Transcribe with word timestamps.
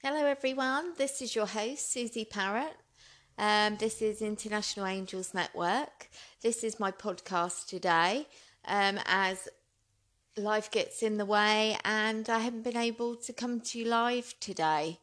Hello, 0.00 0.24
everyone. 0.26 0.94
This 0.96 1.20
is 1.20 1.34
your 1.34 1.46
host, 1.46 1.90
Susie 1.90 2.24
Parrott. 2.24 2.76
Um, 3.36 3.76
this 3.78 4.00
is 4.00 4.22
International 4.22 4.86
Angels 4.86 5.34
Network. 5.34 6.08
This 6.40 6.62
is 6.62 6.78
my 6.78 6.92
podcast 6.92 7.66
today 7.66 8.28
um, 8.64 9.00
as 9.06 9.48
life 10.36 10.70
gets 10.70 11.02
in 11.02 11.16
the 11.16 11.24
way 11.24 11.76
and 11.84 12.30
I 12.30 12.38
haven't 12.38 12.62
been 12.62 12.76
able 12.76 13.16
to 13.16 13.32
come 13.32 13.60
to 13.60 13.78
you 13.80 13.86
live 13.86 14.34
today. 14.38 15.00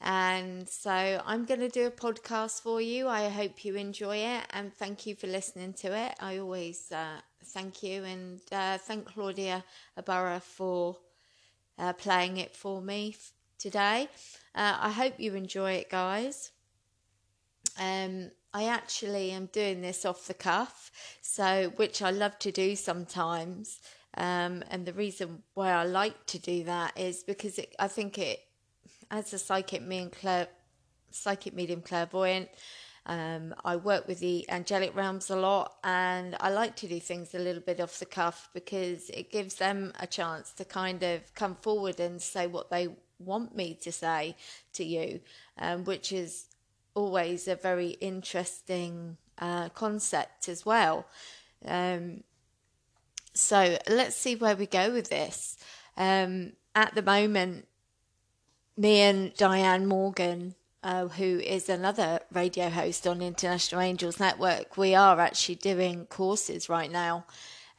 And 0.00 0.68
so 0.68 0.90
I'm 1.24 1.44
going 1.44 1.60
to 1.60 1.68
do 1.68 1.86
a 1.86 1.92
podcast 1.92 2.60
for 2.60 2.80
you. 2.80 3.06
I 3.06 3.28
hope 3.28 3.64
you 3.64 3.76
enjoy 3.76 4.16
it 4.16 4.46
and 4.50 4.74
thank 4.74 5.06
you 5.06 5.14
for 5.14 5.28
listening 5.28 5.74
to 5.74 5.96
it. 5.96 6.16
I 6.18 6.38
always 6.38 6.90
uh, 6.90 7.20
thank 7.44 7.84
you 7.84 8.02
and 8.02 8.40
uh, 8.50 8.78
thank 8.78 9.06
Claudia 9.06 9.62
Ibarra 9.96 10.40
for 10.40 10.96
uh, 11.78 11.92
playing 11.92 12.38
it 12.38 12.56
for 12.56 12.82
me 12.82 13.14
today. 13.64 14.08
Uh, 14.54 14.76
I 14.78 14.90
hope 14.90 15.14
you 15.16 15.34
enjoy 15.34 15.72
it, 15.72 15.88
guys. 15.90 16.52
Um, 17.80 18.30
I 18.52 18.64
actually 18.64 19.30
am 19.30 19.46
doing 19.46 19.80
this 19.80 20.04
off 20.04 20.26
the 20.26 20.34
cuff, 20.34 20.92
so 21.22 21.72
which 21.76 22.02
I 22.02 22.10
love 22.10 22.38
to 22.40 22.52
do 22.52 22.76
sometimes. 22.76 23.80
Um, 24.18 24.62
and 24.70 24.84
the 24.84 24.92
reason 24.92 25.42
why 25.54 25.70
I 25.70 25.84
like 25.84 26.26
to 26.26 26.38
do 26.38 26.64
that 26.64 26.92
is 26.98 27.24
because 27.24 27.58
it, 27.58 27.74
I 27.78 27.88
think 27.88 28.18
it, 28.18 28.40
as 29.10 29.32
a 29.32 29.38
psychic 29.38 29.80
medium, 29.80 30.10
clair, 30.10 30.46
psychic 31.10 31.54
medium 31.54 31.80
clairvoyant, 31.80 32.50
um, 33.06 33.54
I 33.64 33.76
work 33.76 34.06
with 34.06 34.20
the 34.20 34.48
angelic 34.50 34.94
realms 34.94 35.30
a 35.30 35.36
lot, 35.36 35.76
and 35.84 36.36
I 36.38 36.50
like 36.50 36.76
to 36.76 36.86
do 36.86 37.00
things 37.00 37.34
a 37.34 37.38
little 37.38 37.62
bit 37.62 37.80
off 37.80 37.98
the 37.98 38.06
cuff 38.06 38.50
because 38.52 39.08
it 39.08 39.32
gives 39.32 39.54
them 39.54 39.94
a 40.00 40.06
chance 40.06 40.52
to 40.52 40.66
kind 40.66 41.02
of 41.02 41.34
come 41.34 41.54
forward 41.54 41.98
and 41.98 42.20
say 42.20 42.46
what 42.46 42.70
they 42.70 42.88
want 43.24 43.56
me 43.56 43.78
to 43.82 43.92
say 43.92 44.36
to 44.74 44.84
you, 44.84 45.20
um, 45.58 45.84
which 45.84 46.12
is 46.12 46.46
always 46.94 47.48
a 47.48 47.56
very 47.56 47.90
interesting 48.00 49.16
uh, 49.38 49.68
concept 49.70 50.48
as 50.48 50.64
well. 50.64 51.06
Um, 51.66 52.22
so 53.34 53.78
let's 53.88 54.16
see 54.16 54.36
where 54.36 54.56
we 54.56 54.66
go 54.66 54.92
with 54.92 55.10
this. 55.10 55.56
Um, 55.96 56.52
at 56.74 56.94
the 56.94 57.02
moment, 57.02 57.66
me 58.76 59.00
and 59.00 59.34
Diane 59.34 59.86
Morgan, 59.86 60.54
uh, 60.82 61.08
who 61.08 61.38
is 61.40 61.68
another 61.68 62.20
radio 62.32 62.68
host 62.68 63.06
on 63.06 63.22
International 63.22 63.80
Angels 63.80 64.20
Network, 64.20 64.76
we 64.76 64.94
are 64.94 65.20
actually 65.20 65.54
doing 65.56 66.06
courses 66.06 66.68
right 66.68 66.90
now, 66.90 67.24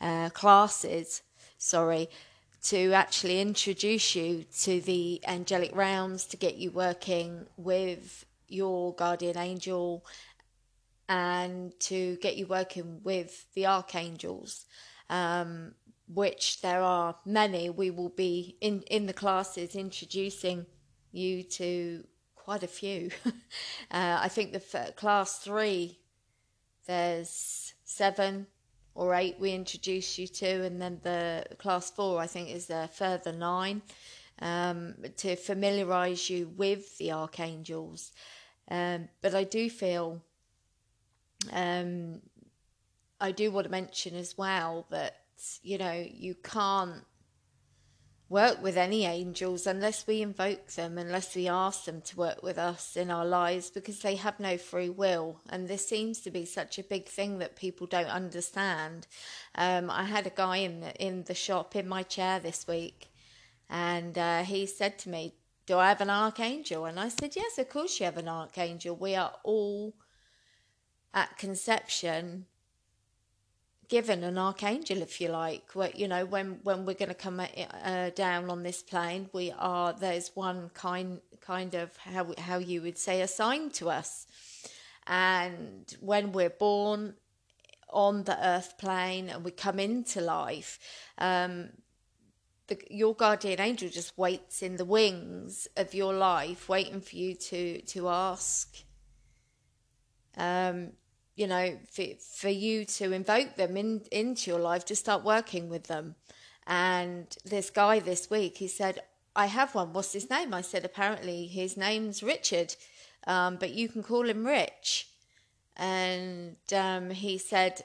uh, 0.02 0.30
classes, 0.30 1.22
sorry, 1.58 2.10
to 2.66 2.94
actually 2.94 3.40
introduce 3.42 4.16
you 4.16 4.44
to 4.62 4.82
the 4.82 5.22
angelic 5.28 5.76
realms, 5.76 6.26
to 6.26 6.38
get 6.38 6.56
you 6.56 6.72
working 6.72 7.46
with 7.58 8.26
your 8.48 8.94
guardian 8.96 9.38
angel, 9.38 10.06
and 11.08 11.80
to 11.80 12.18
get 12.18 12.38
you 12.38 12.48
working 12.48 13.02
with 13.04 13.46
the 13.54 13.68
archangels. 13.68 14.66
Um, 15.10 15.74
which 16.08 16.62
there 16.62 16.82
are 16.82 17.16
many. 17.26 17.70
We 17.70 17.90
will 17.90 18.10
be 18.10 18.58
in, 18.62 18.84
in 18.84 19.08
the 19.08 19.14
classes 19.14 19.76
introducing 19.76 20.66
you 21.12 21.44
to 21.44 22.04
quite 22.36 22.64
a 22.64 22.68
few. 22.68 23.10
uh, 23.26 23.32
I 24.22 24.28
think 24.28 24.52
the 24.52 24.64
f- 24.74 24.96
class 24.96 25.40
three, 25.40 26.00
there's 26.86 27.74
seven 27.84 28.48
or 28.96 29.14
eight 29.14 29.36
we 29.40 29.52
introduce 29.52 30.18
you 30.18 30.28
to, 30.28 30.64
and 30.64 30.82
then 30.82 31.00
the 31.04 31.46
class 31.58 31.92
four, 31.92 32.20
I 32.20 32.28
think, 32.28 32.50
is 32.50 32.70
a 32.70 32.88
further 32.88 33.34
nine 33.34 33.82
um, 34.42 34.96
to 35.18 35.36
familiarize 35.36 36.30
you 36.30 36.48
with 36.58 36.98
the 36.98 37.12
archangels. 37.12 38.14
Um, 38.72 39.10
but 39.22 39.36
I 39.36 39.44
do 39.44 39.70
feel, 39.70 40.22
um, 41.52 42.22
I 43.20 43.32
do 43.32 43.52
want 43.52 43.66
to 43.66 43.72
mention 43.72 44.16
as 44.16 44.38
well 44.38 44.88
that, 44.90 45.18
you 45.62 45.78
know, 45.78 46.06
you 46.10 46.36
can't 46.36 47.04
work 48.30 48.62
with 48.62 48.76
any 48.76 49.06
angels 49.06 49.68
unless 49.68 50.08
we 50.08 50.22
invoke 50.22 50.68
them, 50.72 50.98
unless 50.98 51.36
we 51.36 51.48
ask 51.48 51.86
them 51.86 52.02
to 52.02 52.18
work 52.18 52.42
with 52.42 52.58
us 52.58 52.98
in 52.98 53.12
our 53.12 53.26
lives, 53.26 53.70
because 53.70 54.00
they 54.00 54.16
have 54.16 54.40
no 54.40 54.58
free 54.58 54.90
will. 54.90 55.42
And 55.50 55.68
this 55.68 55.88
seems 55.88 56.22
to 56.22 56.32
be 56.32 56.46
such 56.46 56.80
a 56.80 56.84
big 56.84 57.08
thing 57.08 57.38
that 57.38 57.56
people 57.56 57.86
don't 57.86 58.08
understand. 58.08 59.08
Um, 59.54 59.92
I 59.92 60.06
had 60.06 60.26
a 60.26 60.32
guy 60.32 60.58
in 60.58 60.82
the, 60.82 60.96
in 60.96 61.24
the 61.24 61.36
shop 61.36 61.76
in 61.76 61.88
my 61.88 62.04
chair 62.04 62.40
this 62.40 62.68
week, 62.68 63.12
and 63.70 64.18
uh, 64.18 64.44
he 64.44 64.66
said 64.66 64.98
to 65.00 65.10
me, 65.10 65.36
"Do 65.66 65.78
I 65.78 65.90
have 65.90 66.02
an 66.02 66.10
archangel?" 66.10 66.86
And 66.86 67.00
I 67.00 67.10
said, 67.10 67.36
"Yes, 67.36 67.58
of 67.58 67.70
course 67.70 68.00
you 68.00 68.06
have 68.06 68.18
an 68.18 68.28
archangel. 68.28 68.96
We 68.96 69.16
are 69.16 69.34
all." 69.44 69.94
At 71.14 71.38
conception, 71.38 72.46
given 73.88 74.24
an 74.24 74.38
archangel, 74.38 75.02
if 75.02 75.20
you 75.22 75.30
like. 75.30 75.72
Where, 75.74 75.92
you 75.94 76.08
know, 76.08 76.26
when 76.26 76.60
when 76.64 76.86
we're 76.86 76.94
going 76.94 77.10
to 77.10 77.16
come 77.16 77.40
uh, 77.40 78.10
down 78.12 78.50
on 78.50 78.64
this 78.64 78.82
plane, 78.82 79.30
we 79.34 79.52
are 79.58 79.94
there's 79.94 80.32
one 80.36 80.70
kind 80.74 81.22
kind 81.42 81.74
of 81.76 81.96
how 81.98 82.34
how 82.38 82.58
you 82.58 82.82
would 82.82 82.98
say 82.98 83.22
assigned 83.22 83.74
to 83.76 83.90
us, 83.90 84.28
and 85.08 85.96
when 86.00 86.32
we're 86.32 86.50
born 86.50 87.16
on 87.90 88.24
the 88.24 88.46
earth 88.46 88.78
plane 88.78 89.30
and 89.30 89.44
we 89.44 89.52
come 89.52 89.80
into 89.80 90.22
life. 90.22 90.80
Um, 91.18 91.70
the, 92.68 92.80
your 92.90 93.14
guardian 93.14 93.62
angel 93.62 93.90
just 93.90 94.18
waits 94.18 94.64
in 94.64 94.78
the 94.78 94.86
wings 94.86 95.68
of 95.78 95.94
your 95.94 96.14
life, 96.14 96.68
waiting 96.68 97.00
for 97.00 97.16
you 97.16 97.36
to 97.36 97.82
to 97.82 98.10
ask 98.10 98.76
um, 100.38 100.92
you 101.36 101.48
know, 101.48 101.78
for, 101.92 102.04
for 102.20 102.50
you 102.50 102.86
to 102.86 103.12
invoke 103.12 103.56
them 103.56 103.76
in, 103.78 104.02
into 104.12 104.50
your 104.50 104.60
life 104.60 104.86
to 104.86 104.96
start 104.96 105.24
working 105.24 105.70
with 105.70 105.86
them. 105.86 106.16
And 106.68 107.28
this 107.44 107.70
guy 107.70 108.00
this 108.00 108.30
week, 108.30 108.58
he 108.58 108.68
said, 108.68 109.02
I 109.36 109.48
have 109.48 109.76
one. 109.76 109.94
What's 109.94 110.14
his 110.14 110.30
name? 110.30 110.54
I 110.54 110.62
said, 110.62 110.86
apparently 110.86 111.48
his 111.48 111.76
name's 111.76 112.24
Richard, 112.24 112.76
um, 113.28 113.58
but 113.58 113.72
you 113.72 113.90
can 113.90 114.02
call 114.02 114.28
him 114.28 114.46
Rich. 114.46 115.10
And 115.76 116.56
um, 116.74 117.10
he 117.10 117.38
said, 117.38 117.82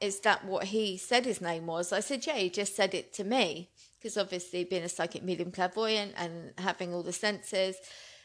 Is 0.00 0.20
that 0.20 0.44
what 0.44 0.64
he 0.64 0.98
said 0.98 1.24
his 1.24 1.40
name 1.40 1.66
was? 1.66 1.92
I 1.92 2.00
said, 2.00 2.26
Yeah, 2.26 2.36
he 2.36 2.50
just 2.50 2.76
said 2.76 2.92
it 2.94 3.14
to 3.14 3.24
me. 3.24 3.70
Because 3.98 4.18
obviously, 4.18 4.64
being 4.64 4.82
a 4.82 4.88
psychic 4.90 5.22
medium 5.22 5.50
clairvoyant 5.50 6.12
and 6.18 6.52
having 6.58 6.92
all 6.92 7.02
the 7.02 7.14
senses, 7.14 7.76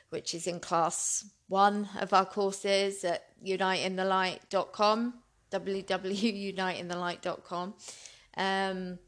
which 0.10 0.34
is 0.34 0.48
in 0.48 0.60
class 0.60 1.26
one 1.48 1.88
of 2.00 2.12
our 2.14 2.26
courses 2.26 3.04
at 3.04 3.26
uniteinthelight.com, 3.46 5.14
www.uniteinthelight.com. 5.52 7.74
Um, 8.38 9.00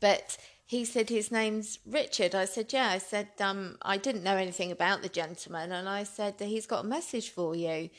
but 0.00 0.36
he 0.66 0.84
said 0.84 1.08
his 1.08 1.30
name's 1.30 1.78
Richard. 1.86 2.34
I 2.34 2.46
said, 2.46 2.72
yeah. 2.72 2.88
I 2.88 2.98
said, 2.98 3.28
um, 3.40 3.78
I 3.82 3.96
didn't 3.96 4.24
know 4.24 4.36
anything 4.36 4.72
about 4.72 5.02
the 5.02 5.08
gentleman. 5.08 5.70
And 5.72 5.88
I 5.88 6.04
said, 6.04 6.38
that 6.38 6.46
he's 6.46 6.66
got 6.66 6.84
a 6.84 6.88
message 6.88 7.30
for 7.30 7.54
you 7.54 7.90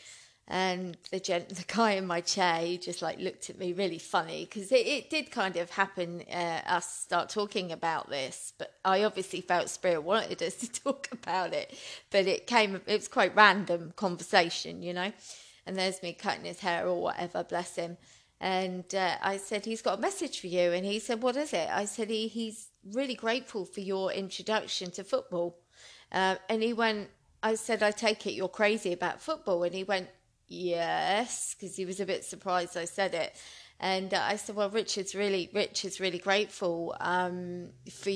and 0.47 0.97
the 1.11 1.19
the 1.49 1.65
guy 1.67 1.91
in 1.91 2.05
my 2.05 2.21
chair, 2.21 2.57
he 2.57 2.77
just 2.77 3.01
like 3.01 3.19
looked 3.19 3.49
at 3.49 3.57
me 3.57 3.73
really 3.73 3.99
funny 3.99 4.45
because 4.45 4.71
it, 4.71 4.85
it 4.85 5.09
did 5.09 5.31
kind 5.31 5.55
of 5.55 5.69
happen. 5.69 6.23
Uh, 6.31 6.61
us 6.65 7.01
start 7.01 7.29
talking 7.29 7.71
about 7.71 8.09
this, 8.09 8.53
but 8.57 8.73
I 8.83 9.03
obviously 9.03 9.41
felt 9.41 9.69
spirit 9.69 10.03
wanted 10.03 10.41
us 10.43 10.55
to 10.57 10.71
talk 10.71 11.09
about 11.11 11.53
it, 11.53 11.73
but 12.11 12.27
it 12.27 12.47
came. 12.47 12.75
It 12.75 12.97
was 12.97 13.07
quite 13.07 13.35
random 13.35 13.93
conversation, 13.95 14.81
you 14.83 14.93
know. 14.93 15.11
And 15.65 15.77
there's 15.77 16.03
me 16.03 16.13
cutting 16.13 16.43
his 16.43 16.59
hair 16.59 16.85
or 16.85 17.01
whatever, 17.01 17.43
bless 17.43 17.75
him. 17.75 17.97
And 18.41 18.93
uh, 18.93 19.15
I 19.21 19.37
said, 19.37 19.63
he's 19.63 19.81
got 19.81 19.99
a 19.99 20.01
message 20.01 20.41
for 20.41 20.47
you. 20.47 20.73
And 20.73 20.85
he 20.85 20.99
said, 20.99 21.21
what 21.21 21.37
is 21.37 21.53
it? 21.53 21.69
I 21.71 21.85
said, 21.85 22.09
he, 22.09 22.27
he's 22.27 22.67
really 22.91 23.15
grateful 23.15 23.63
for 23.63 23.79
your 23.79 24.11
introduction 24.11 24.91
to 24.91 25.05
football. 25.05 25.57
Uh, 26.11 26.35
and 26.49 26.61
he 26.61 26.73
went, 26.73 27.07
I 27.41 27.55
said, 27.55 27.81
I 27.81 27.91
take 27.91 28.27
it 28.27 28.33
you're 28.33 28.49
crazy 28.49 28.91
about 28.91 29.21
football. 29.21 29.63
And 29.63 29.73
he 29.73 29.85
went, 29.85 30.09
yes, 30.47 31.55
because 31.55 31.75
he 31.75 31.85
was 31.85 31.99
a 31.99 32.05
bit 32.05 32.25
surprised 32.25 32.77
I 32.77 32.85
said 32.85 33.13
it. 33.13 33.35
And 33.79 34.13
uh, 34.13 34.21
I 34.21 34.37
said, 34.37 34.55
well, 34.55 34.69
Richard's 34.69 35.13
really, 35.13 35.49
Richard's 35.53 35.99
really 35.99 36.19
grateful 36.19 36.95
um, 36.99 37.69
for 37.91 38.11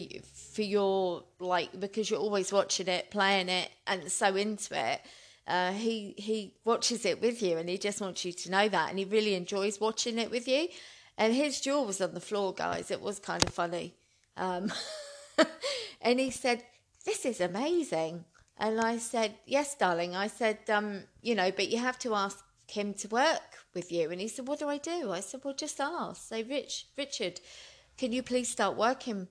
for 0.53 0.61
your 0.61 1.23
like 1.39 1.77
because 1.77 2.09
you're 2.09 2.21
always 2.21 2.53
watching 2.53 2.87
it, 2.87 3.11
playing 3.11 3.49
it, 3.49 3.69
and 3.85 4.09
so 4.11 4.35
into 4.35 4.79
it. 4.79 5.01
Uh, 5.45 5.71
he 5.71 6.13
he 6.17 6.53
watches 6.63 7.05
it 7.05 7.21
with 7.21 7.41
you, 7.41 7.57
and 7.57 7.67
he 7.67 7.77
just 7.77 7.99
wants 7.99 8.23
you 8.23 8.31
to 8.31 8.51
know 8.51 8.69
that, 8.69 8.89
and 8.89 8.99
he 8.99 9.05
really 9.05 9.35
enjoys 9.35 9.79
watching 9.79 10.17
it 10.19 10.31
with 10.31 10.47
you. 10.47 10.67
And 11.17 11.33
his 11.33 11.59
jaw 11.59 11.83
was 11.83 11.99
on 11.99 12.13
the 12.13 12.21
floor, 12.21 12.53
guys. 12.53 12.91
It 12.91 13.01
was 13.01 13.19
kind 13.19 13.43
of 13.43 13.49
funny. 13.49 13.95
Um, 14.37 14.71
and 16.01 16.19
he 16.19 16.31
said, 16.31 16.63
"This 17.05 17.25
is 17.25 17.41
amazing." 17.41 18.23
And 18.59 18.81
I 18.81 18.97
said, 18.97 19.35
Yes, 19.45 19.75
darling. 19.75 20.15
I 20.15 20.27
said, 20.27 20.59
um, 20.69 21.03
You 21.21 21.35
know, 21.35 21.51
but 21.51 21.69
you 21.69 21.77
have 21.77 21.99
to 21.99 22.15
ask 22.15 22.43
him 22.67 22.93
to 22.95 23.07
work 23.07 23.65
with 23.73 23.91
you. 23.91 24.11
And 24.11 24.19
he 24.19 24.27
said, 24.27 24.47
What 24.47 24.59
do 24.59 24.67
I 24.67 24.77
do? 24.77 25.11
I 25.11 25.19
said, 25.19 25.41
Well, 25.43 25.53
just 25.53 25.79
ask. 25.79 26.27
Say, 26.27 26.43
Rich, 26.43 26.87
Richard, 26.97 27.39
can 27.97 28.11
you 28.11 28.23
please 28.23 28.49
start 28.49 28.75
working 28.75 29.27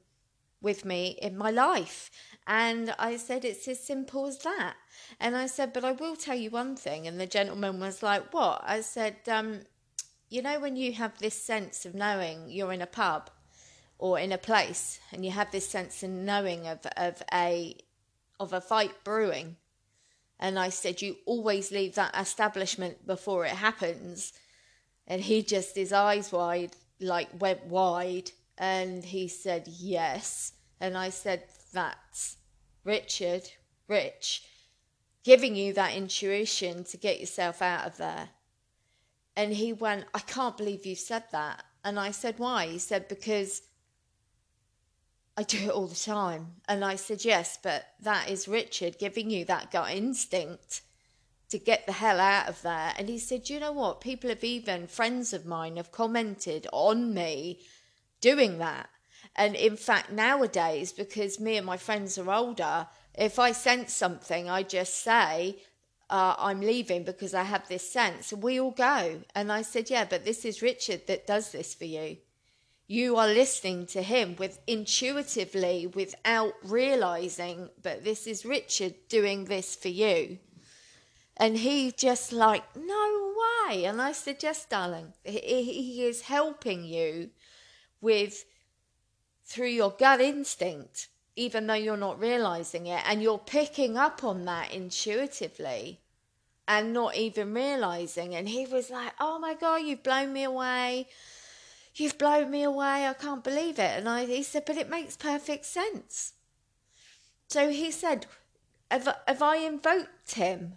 with 0.62 0.84
me 0.84 1.18
in 1.20 1.36
my 1.36 1.50
life? 1.50 2.10
And 2.46 2.94
I 2.98 3.16
said, 3.16 3.44
It's 3.44 3.66
as 3.66 3.80
simple 3.84 4.26
as 4.26 4.38
that. 4.38 4.76
And 5.18 5.36
I 5.36 5.46
said, 5.46 5.72
But 5.72 5.84
I 5.84 5.92
will 5.92 6.16
tell 6.16 6.36
you 6.36 6.50
one 6.50 6.76
thing. 6.76 7.06
And 7.06 7.20
the 7.20 7.26
gentleman 7.26 7.80
was 7.80 8.02
like, 8.02 8.32
What? 8.32 8.62
I 8.64 8.80
said, 8.80 9.16
um, 9.26 9.62
You 10.30 10.42
know, 10.42 10.60
when 10.60 10.76
you 10.76 10.92
have 10.92 11.18
this 11.18 11.34
sense 11.34 11.84
of 11.84 11.94
knowing 11.94 12.48
you're 12.48 12.72
in 12.72 12.82
a 12.82 12.86
pub 12.86 13.30
or 13.98 14.18
in 14.18 14.30
a 14.30 14.38
place 14.38 15.00
and 15.10 15.24
you 15.24 15.30
have 15.30 15.50
this 15.50 15.68
sense 15.68 16.02
of 16.02 16.10
knowing 16.10 16.66
of, 16.66 16.86
of 16.96 17.22
a 17.32 17.76
of 18.38 18.52
a 18.52 18.60
fight 18.60 19.04
brewing. 19.04 19.56
And 20.38 20.58
I 20.58 20.68
said 20.68 21.02
you 21.02 21.16
always 21.24 21.72
leave 21.72 21.94
that 21.94 22.14
establishment 22.18 23.06
before 23.06 23.46
it 23.46 23.52
happens. 23.52 24.32
And 25.06 25.22
he 25.22 25.42
just 25.42 25.76
his 25.76 25.92
eyes 25.92 26.32
wide 26.32 26.76
like 27.00 27.28
went 27.40 27.66
wide. 27.66 28.30
And 28.58 29.04
he 29.04 29.28
said 29.28 29.68
yes. 29.68 30.52
And 30.80 30.96
I 30.96 31.10
said 31.10 31.44
that's 31.72 32.36
Richard 32.84 33.50
Rich 33.88 34.42
giving 35.24 35.56
you 35.56 35.72
that 35.72 35.94
intuition 35.94 36.84
to 36.84 36.96
get 36.96 37.18
yourself 37.18 37.60
out 37.60 37.84
of 37.84 37.96
there. 37.96 38.28
And 39.34 39.52
he 39.52 39.72
went 39.72 40.04
I 40.14 40.20
can't 40.20 40.56
believe 40.56 40.86
you 40.86 40.96
said 40.96 41.24
that. 41.32 41.64
And 41.84 41.98
I 41.98 42.10
said 42.10 42.38
why? 42.38 42.66
He 42.66 42.78
said 42.78 43.08
because 43.08 43.62
I 45.36 45.42
do 45.42 45.58
it 45.58 45.70
all 45.70 45.86
the 45.86 45.94
time. 45.94 46.54
And 46.66 46.84
I 46.84 46.96
said, 46.96 47.24
Yes, 47.24 47.58
but 47.62 47.86
that 48.00 48.30
is 48.30 48.48
Richard 48.48 48.98
giving 48.98 49.30
you 49.30 49.44
that 49.44 49.70
gut 49.70 49.90
instinct 49.90 50.80
to 51.50 51.58
get 51.58 51.86
the 51.86 51.92
hell 51.92 52.20
out 52.20 52.48
of 52.48 52.62
there. 52.62 52.94
And 52.98 53.08
he 53.08 53.18
said, 53.18 53.50
You 53.50 53.60
know 53.60 53.72
what? 53.72 54.00
People 54.00 54.30
have 54.30 54.44
even, 54.44 54.86
friends 54.86 55.32
of 55.34 55.44
mine, 55.44 55.76
have 55.76 55.92
commented 55.92 56.66
on 56.72 57.12
me 57.12 57.60
doing 58.20 58.58
that. 58.58 58.88
And 59.34 59.54
in 59.54 59.76
fact, 59.76 60.10
nowadays, 60.10 60.92
because 60.92 61.38
me 61.38 61.58
and 61.58 61.66
my 61.66 61.76
friends 61.76 62.16
are 62.16 62.32
older, 62.32 62.86
if 63.14 63.38
I 63.38 63.52
sense 63.52 63.92
something, 63.92 64.48
I 64.48 64.62
just 64.62 65.02
say, 65.02 65.58
uh, 66.08 66.34
I'm 66.38 66.60
leaving 66.60 67.04
because 67.04 67.34
I 67.34 67.42
have 67.42 67.68
this 67.68 67.90
sense. 67.90 68.32
We 68.32 68.58
all 68.58 68.70
go. 68.70 69.20
And 69.34 69.52
I 69.52 69.60
said, 69.60 69.90
Yeah, 69.90 70.06
but 70.08 70.24
this 70.24 70.46
is 70.46 70.62
Richard 70.62 71.06
that 71.08 71.26
does 71.26 71.52
this 71.52 71.74
for 71.74 71.84
you 71.84 72.16
you 72.86 73.16
are 73.16 73.26
listening 73.26 73.86
to 73.86 74.02
him 74.02 74.36
with 74.36 74.60
intuitively 74.66 75.86
without 75.86 76.54
realizing 76.62 77.68
but 77.82 78.04
this 78.04 78.26
is 78.26 78.46
richard 78.46 78.94
doing 79.08 79.44
this 79.44 79.74
for 79.74 79.88
you. 79.88 80.38
And 81.38 81.58
he 81.58 81.92
just 81.92 82.32
like 82.32 82.64
no 82.76 83.34
way. 83.68 83.84
And 83.84 84.00
i 84.00 84.12
said 84.12 84.42
yes 84.42 84.64
darling 84.64 85.12
he, 85.24 85.62
he 85.62 86.04
is 86.04 86.22
helping 86.22 86.84
you 86.84 87.30
with 88.00 88.44
through 89.44 89.68
your 89.68 89.90
gut 89.90 90.20
instinct 90.20 91.08
even 91.34 91.66
though 91.66 91.74
you're 91.74 91.96
not 91.96 92.20
realizing 92.20 92.86
it 92.86 93.02
and 93.06 93.22
you're 93.22 93.38
picking 93.38 93.96
up 93.96 94.24
on 94.24 94.44
that 94.44 94.72
intuitively 94.72 96.00
and 96.68 96.92
not 96.92 97.14
even 97.14 97.54
realizing. 97.54 98.34
And 98.34 98.48
he 98.48 98.64
was 98.64 98.90
like 98.90 99.12
oh 99.18 99.40
my 99.40 99.54
god 99.54 99.76
you've 99.76 100.04
blown 100.04 100.32
me 100.32 100.44
away 100.44 101.08
You've 101.96 102.18
blown 102.18 102.50
me 102.50 102.62
away. 102.62 103.06
I 103.06 103.14
can't 103.14 103.42
believe 103.42 103.78
it. 103.78 103.98
And 103.98 104.08
I, 104.08 104.26
he 104.26 104.42
said, 104.42 104.64
But 104.66 104.76
it 104.76 104.90
makes 104.90 105.16
perfect 105.16 105.64
sense. 105.64 106.34
So 107.48 107.70
he 107.70 107.90
said, 107.90 108.26
Have, 108.90 109.08
have 109.26 109.42
I 109.42 109.56
invoked 109.56 110.34
him? 110.34 110.74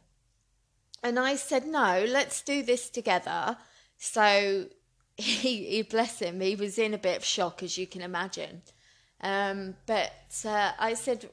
And 1.04 1.20
I 1.20 1.36
said, 1.36 1.68
No, 1.68 2.06
let's 2.08 2.42
do 2.42 2.64
this 2.64 2.90
together. 2.90 3.58
So 3.98 4.68
he, 5.18 5.66
he 5.66 5.82
bless 5.82 6.20
him, 6.20 6.40
he 6.40 6.56
was 6.56 6.80
in 6.80 6.94
a 6.94 6.98
bit 6.98 7.18
of 7.18 7.26
shock, 7.26 7.64
as 7.64 7.78
you 7.78 7.86
can 7.86 8.02
imagine. 8.02 8.62
Um, 9.22 9.76
but 9.86 10.14
uh, 10.46 10.72
I 10.80 10.94
said, 10.94 11.30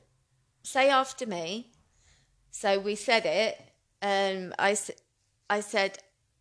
Say 0.65 0.91
after 0.91 1.27
me. 1.27 1.71
So 2.51 2.81
we 2.81 2.97
said 2.97 3.25
it. 3.25 3.61
Um, 4.03 4.53
I, 4.59 4.77
I 5.49 5.61
said, 5.61 5.99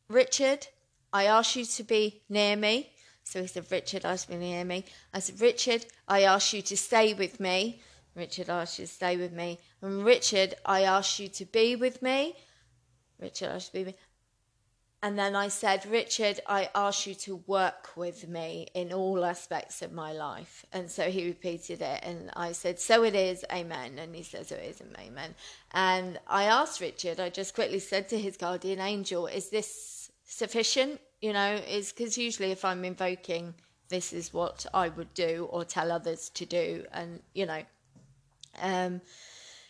Richard, 0.07 0.67
I 1.13 1.25
ask 1.25 1.55
you 1.55 1.65
to 1.65 1.83
be 1.83 2.23
near 2.27 2.55
me. 2.55 2.89
So 3.25 3.41
he 3.41 3.47
said, 3.47 3.65
Richard, 3.69 4.05
I 4.05 4.13
asked 4.13 4.29
me 4.29 4.37
to 4.37 4.45
hear 4.45 4.63
me. 4.63 4.85
I 5.13 5.19
said, 5.19 5.41
Richard, 5.41 5.85
I 6.07 6.21
ask 6.21 6.53
you 6.53 6.61
to 6.61 6.77
stay 6.77 7.13
with 7.13 7.39
me. 7.39 7.81
Richard 8.15 8.49
asked 8.49 8.79
you 8.79 8.85
to 8.85 8.91
stay 8.91 9.17
with 9.17 9.33
me. 9.33 9.59
And 9.81 10.05
Richard, 10.05 10.53
I 10.65 10.83
ask 10.83 11.19
you 11.19 11.27
to 11.29 11.45
be 11.45 11.75
with 11.75 12.01
me. 12.01 12.35
Richard 13.19 13.49
asked 13.49 13.73
you 13.73 13.79
to 13.79 13.85
be 13.85 13.91
with 13.91 13.95
me. 13.95 14.01
And 15.01 15.19
then 15.19 15.35
I 15.35 15.49
said, 15.49 15.85
Richard, 15.85 16.39
I 16.47 16.69
ask 16.73 17.05
you 17.05 17.13
to 17.15 17.35
work 17.45 17.89
with 17.95 18.27
me 18.27 18.67
in 18.73 18.93
all 18.93 19.25
aspects 19.25 19.81
of 19.81 19.91
my 19.91 20.13
life. 20.13 20.65
And 20.71 20.89
so 20.89 21.11
he 21.11 21.27
repeated 21.27 21.81
it. 21.81 21.99
And 22.03 22.31
I 22.35 22.53
said, 22.53 22.79
So 22.79 23.03
it 23.03 23.13
is, 23.13 23.43
amen. 23.51 23.99
And 23.99 24.15
he 24.15 24.23
says, 24.23 24.47
So 24.47 24.55
it 24.55 24.63
is, 24.63 24.81
amen. 24.99 25.35
And 25.73 26.19
I 26.27 26.45
asked 26.45 26.79
Richard, 26.79 27.19
I 27.19 27.29
just 27.29 27.53
quickly 27.53 27.79
said 27.79 28.07
to 28.09 28.19
his 28.19 28.37
guardian 28.37 28.79
angel, 28.79 29.27
Is 29.27 29.49
this 29.49 30.09
sufficient? 30.23 30.99
You 31.21 31.33
know, 31.33 31.55
is 31.55 31.91
because 31.91 32.17
usually 32.17 32.51
if 32.51 32.65
I'm 32.65 32.85
invoking, 32.85 33.55
this 33.89 34.13
is 34.13 34.33
what 34.33 34.65
I 34.73 34.89
would 34.89 35.13
do 35.13 35.47
or 35.51 35.63
tell 35.63 35.91
others 35.91 36.29
to 36.29 36.45
do, 36.45 36.85
and 36.91 37.21
you 37.33 37.45
know, 37.45 37.61
um, 38.61 39.01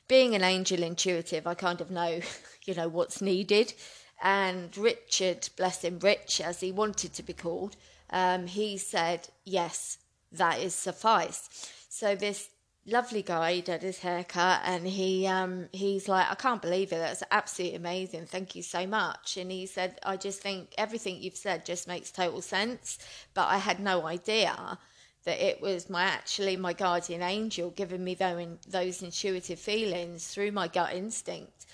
being 0.07 0.35
an 0.35 0.43
angel 0.43 0.83
intuitive, 0.83 1.47
I 1.47 1.53
kind 1.53 1.81
of 1.81 1.91
know, 1.91 2.19
you 2.65 2.75
know, 2.75 2.87
what's 2.87 3.21
needed. 3.21 3.73
And 4.21 4.75
Richard, 4.77 5.49
bless 5.57 5.83
him, 5.83 5.99
Rich, 5.99 6.41
as 6.41 6.61
he 6.61 6.71
wanted 6.71 7.13
to 7.13 7.23
be 7.23 7.33
called, 7.33 7.75
um, 8.09 8.47
he 8.47 8.77
said, 8.77 9.27
yes, 9.43 9.97
that 10.31 10.59
is 10.59 10.73
suffice. 10.73 11.49
So 11.89 12.15
this 12.15 12.49
lovely 12.87 13.23
guy 13.23 13.59
did 13.61 13.81
his 13.81 13.99
haircut 13.99 14.61
and 14.63 14.85
he 14.85 15.25
um 15.25 15.67
he's 15.71 16.07
like 16.07 16.29
i 16.29 16.35
can't 16.35 16.61
believe 16.61 16.91
it. 16.91 16.97
That's 16.97 17.23
absolutely 17.31 17.77
amazing. 17.77 18.25
Thank 18.27 18.55
you 18.55 18.61
so 18.61 18.85
much. 18.85 19.37
And 19.37 19.51
he 19.51 19.65
said 19.65 19.99
i 20.03 20.15
just 20.17 20.41
think 20.41 20.73
everything 20.77 21.17
you've 21.21 21.35
said 21.35 21.65
just 21.65 21.87
makes 21.87 22.11
total 22.11 22.41
sense 22.41 22.99
but 23.33 23.47
i 23.47 23.57
had 23.57 23.79
no 23.79 24.05
idea 24.05 24.77
that 25.25 25.43
it 25.43 25.59
was 25.61 25.89
my 25.89 26.03
actually 26.03 26.55
my 26.55 26.73
guardian 26.73 27.23
angel 27.23 27.71
giving 27.71 28.03
me 28.03 28.13
those, 28.13 28.47
those 28.67 29.01
intuitive 29.01 29.59
feelings 29.59 30.27
through 30.27 30.51
my 30.51 30.67
gut 30.67 30.93
instinct. 30.93 31.65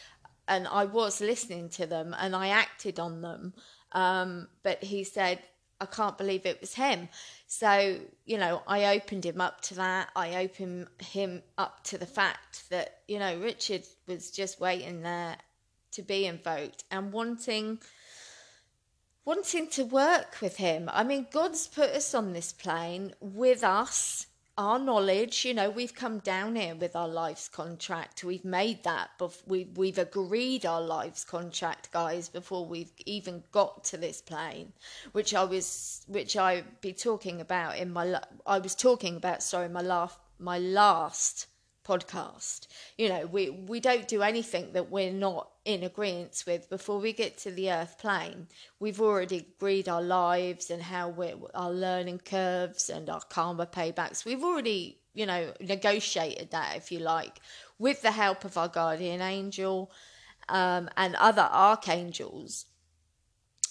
And 0.48 0.68
i 0.68 0.86
was 0.86 1.20
listening 1.20 1.70
to 1.72 1.86
them 1.86 2.16
and 2.18 2.36
i 2.36 2.48
acted 2.48 3.00
on 3.00 3.22
them. 3.22 3.54
Um, 3.92 4.48
but 4.64 4.82
he 4.84 5.04
said 5.04 5.40
I 5.82 5.88
can't 5.88 6.18
believe 6.18 6.46
it 6.46 6.62
was 6.62 6.76
him. 6.76 7.10
So, 7.54 8.00
you 8.26 8.38
know, 8.38 8.64
I 8.66 8.96
opened 8.96 9.26
him 9.26 9.42
up 9.42 9.60
to 9.64 9.76
that. 9.76 10.08
I 10.16 10.38
opened 10.38 10.88
him 11.00 11.44
up 11.58 11.84
to 11.84 11.98
the 11.98 12.06
fact 12.06 12.70
that, 12.70 13.00
you 13.10 13.20
know, 13.20 13.38
Richard 13.40 13.84
was 14.08 14.32
just 14.32 14.62
waiting 14.62 15.02
there 15.02 15.36
to 15.92 16.02
be 16.02 16.26
invoked 16.28 16.86
and 16.90 17.12
wanting 17.12 17.80
wanting 19.26 19.68
to 19.72 19.84
work 19.84 20.38
with 20.42 20.56
him. 20.56 20.90
I 20.94 21.04
mean, 21.04 21.28
God's 21.30 21.68
put 21.68 21.90
us 21.90 22.14
on 22.14 22.32
this 22.32 22.54
plane 22.54 23.14
with 23.20 23.66
us 23.66 24.28
our 24.58 24.78
knowledge, 24.78 25.46
you 25.46 25.54
know, 25.54 25.70
we've 25.70 25.96
come 25.96 26.20
down 26.20 26.56
here 26.56 26.76
with 26.76 26.96
our 26.96 27.08
life's 27.08 27.48
contract. 27.48 28.24
We've 28.24 28.46
made 28.46 28.84
that, 28.84 29.12
but 29.18 29.42
we've 29.48 29.78
we've 29.78 29.98
agreed 29.98 30.66
our 30.66 30.82
life's 30.82 31.24
contract, 31.24 31.92
guys, 31.92 32.30
before 32.30 32.66
we've 32.66 32.92
even 33.06 33.44
got 33.52 33.84
to 33.86 33.98
this 33.98 34.22
plane, 34.22 34.74
which 35.14 35.34
I 35.34 35.44
was, 35.46 36.06
which 36.08 36.36
I 36.36 36.64
be 36.82 36.94
talking 36.94 37.40
about 37.40 37.78
in 37.78 37.92
my, 37.92 38.20
I 38.46 38.60
was 38.60 38.76
talking 38.76 39.16
about, 39.16 39.42
sorry, 39.42 39.70
my 39.70 39.82
last, 39.82 40.18
my 40.38 40.60
last 40.60 41.48
podcast. 41.92 42.68
You 42.98 43.10
know, 43.10 43.26
we 43.26 43.50
we 43.50 43.80
don't 43.80 44.08
do 44.08 44.22
anything 44.22 44.74
that 44.74 44.90
we're 44.92 45.14
not 45.14 45.50
in 45.66 45.84
agreement 45.84 46.44
with 46.48 46.70
before 46.70 47.00
we 47.00 47.14
get 47.14 47.38
to 47.40 47.52
the 47.52 47.72
earth 47.72 47.98
plane. 48.00 48.48
We've 48.80 49.02
already 49.02 49.38
agreed 49.58 49.88
our 49.90 50.02
lives 50.02 50.70
and 50.72 50.82
how 50.82 51.10
we're 51.10 51.36
our 51.54 51.72
learning 51.72 52.20
curves 52.20 52.90
and 52.90 53.10
our 53.10 53.22
karma 53.22 53.66
paybacks. 53.66 54.26
We've 54.26 54.44
already, 54.44 55.00
you 55.14 55.26
know, 55.26 55.54
negotiated 55.60 56.52
that 56.52 56.78
if 56.78 56.92
you 56.92 57.00
like, 57.00 57.40
with 57.78 58.02
the 58.02 58.12
help 58.12 58.46
of 58.46 58.58
our 58.58 58.70
guardian 58.70 59.22
angel 59.22 59.92
um, 60.50 60.90
and 60.98 61.16
other 61.16 61.48
archangels 61.52 62.66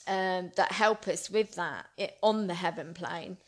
um, 0.07 0.51
that 0.57 0.73
help 0.73 1.09
us 1.09 1.31
with 1.31 1.55
that 1.55 1.87
it, 1.97 2.17
on 2.23 2.47
the 2.47 2.55
heaven 2.55 2.95
plane. 2.95 3.39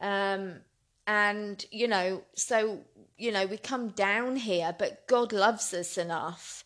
Um, 0.00 0.60
and 1.08 1.64
you 1.72 1.88
know 1.88 2.22
so 2.34 2.80
you 3.16 3.32
know 3.32 3.46
we 3.46 3.56
come 3.56 3.88
down 3.88 4.36
here 4.36 4.76
but 4.78 5.08
god 5.08 5.32
loves 5.32 5.74
us 5.74 5.98
enough. 5.98 6.64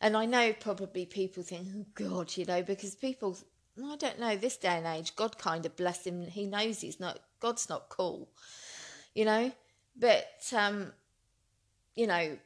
And 0.00 0.16
i 0.16 0.26
know 0.26 0.52
probably 0.54 1.06
people 1.06 1.44
think 1.44 1.68
oh 1.76 1.86
god 1.94 2.36
you 2.36 2.44
know 2.44 2.62
because 2.62 2.96
people 2.96 3.38
i 3.84 3.94
don't 3.96 4.18
know 4.18 4.34
this 4.34 4.56
day 4.56 4.78
and 4.78 4.86
age 4.86 5.14
god 5.14 5.38
kind 5.38 5.64
of 5.64 5.76
bless 5.76 6.04
him. 6.06 6.26
He 6.26 6.46
knows 6.46 6.80
he's 6.80 6.98
not 6.98 7.20
god's 7.38 7.68
not 7.68 7.88
cool 7.88 8.28
you 9.14 9.26
know? 9.26 9.52
But 9.94 10.52
um 10.56 10.92
you 11.94 12.06
know 12.06 12.38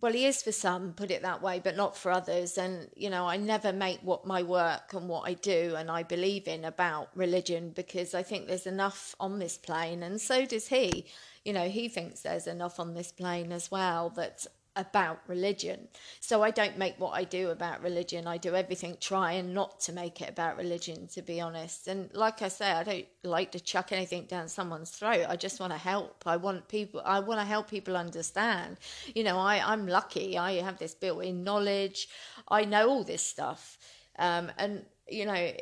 well 0.00 0.12
he 0.12 0.26
is 0.26 0.42
for 0.42 0.52
some 0.52 0.92
put 0.92 1.10
it 1.10 1.22
that 1.22 1.42
way 1.42 1.60
but 1.62 1.76
not 1.76 1.96
for 1.96 2.10
others. 2.10 2.58
And 2.58 2.88
you 2.96 3.10
know 3.10 3.26
i 3.26 3.36
never 3.36 3.72
make 3.72 4.00
what 4.02 4.26
my 4.26 4.42
work 4.42 4.92
and 4.92 5.08
what 5.08 5.28
i 5.28 5.34
do 5.34 5.74
and 5.76 5.90
i 5.90 6.02
believe 6.02 6.48
in 6.48 6.64
about 6.64 7.08
religion 7.14 7.70
because 7.70 8.14
i 8.14 8.22
think 8.22 8.46
there's 8.46 8.66
enough 8.66 9.14
on 9.20 9.38
this 9.38 9.56
plane 9.58 10.02
and 10.02 10.20
so 10.20 10.44
does 10.44 10.68
he. 10.68 11.06
You 11.44 11.52
know 11.52 11.68
he 11.68 11.88
thinks 11.88 12.22
there's 12.22 12.48
enough 12.48 12.80
on 12.80 12.94
this 12.94 13.12
plane 13.12 13.52
as 13.52 13.70
well 13.70 14.10
that 14.16 14.46
about 14.76 15.20
religion. 15.26 15.88
So 16.20 16.42
I 16.42 16.50
don't 16.50 16.76
make 16.76 17.00
what 17.00 17.10
I 17.10 17.24
do 17.24 17.50
about 17.50 17.82
religion. 17.82 18.26
I 18.26 18.36
do 18.36 18.54
everything 18.54 18.96
trying 19.00 19.54
not 19.54 19.80
to 19.80 19.92
make 19.92 20.20
it 20.20 20.28
about 20.28 20.56
religion, 20.56 21.08
to 21.08 21.22
be 21.22 21.40
honest. 21.40 21.88
And 21.88 22.12
like 22.14 22.42
I 22.42 22.48
say, 22.48 22.70
I 22.70 22.84
don't 22.84 23.06
like 23.24 23.52
to 23.52 23.60
chuck 23.60 23.90
anything 23.90 24.26
down 24.26 24.48
someone's 24.48 24.90
throat. 24.90 25.26
I 25.28 25.36
just 25.36 25.58
want 25.58 25.72
to 25.72 25.78
help. 25.78 26.24
I 26.26 26.36
want 26.36 26.68
people, 26.68 27.02
I 27.04 27.20
want 27.20 27.40
to 27.40 27.46
help 27.46 27.68
people 27.68 27.96
understand. 27.96 28.76
You 29.14 29.24
know, 29.24 29.38
I, 29.38 29.62
I'm 29.64 29.86
lucky. 29.86 30.38
I 30.38 30.60
have 30.60 30.78
this 30.78 30.94
built 30.94 31.24
in 31.24 31.42
knowledge. 31.42 32.08
I 32.48 32.64
know 32.64 32.88
all 32.88 33.04
this 33.04 33.22
stuff. 33.22 33.78
Um, 34.18 34.52
and, 34.58 34.84
you 35.08 35.26
know, 35.26 35.52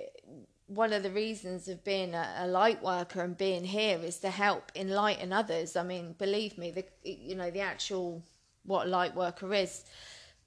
one 0.66 0.92
of 0.92 1.02
the 1.02 1.10
reasons 1.10 1.68
of 1.68 1.84
being 1.84 2.14
a, 2.14 2.36
a, 2.38 2.46
light 2.46 2.82
worker 2.82 3.20
and 3.20 3.36
being 3.36 3.64
here 3.64 3.98
is 3.98 4.18
to 4.20 4.30
help 4.30 4.72
enlighten 4.74 5.32
others. 5.32 5.76
I 5.76 5.82
mean, 5.82 6.14
believe 6.18 6.56
me, 6.56 6.70
the 6.70 6.84
you 7.02 7.34
know 7.34 7.50
the 7.50 7.60
actual 7.60 8.22
what 8.64 8.86
a 8.86 8.90
light 8.90 9.14
worker 9.14 9.52
is, 9.54 9.84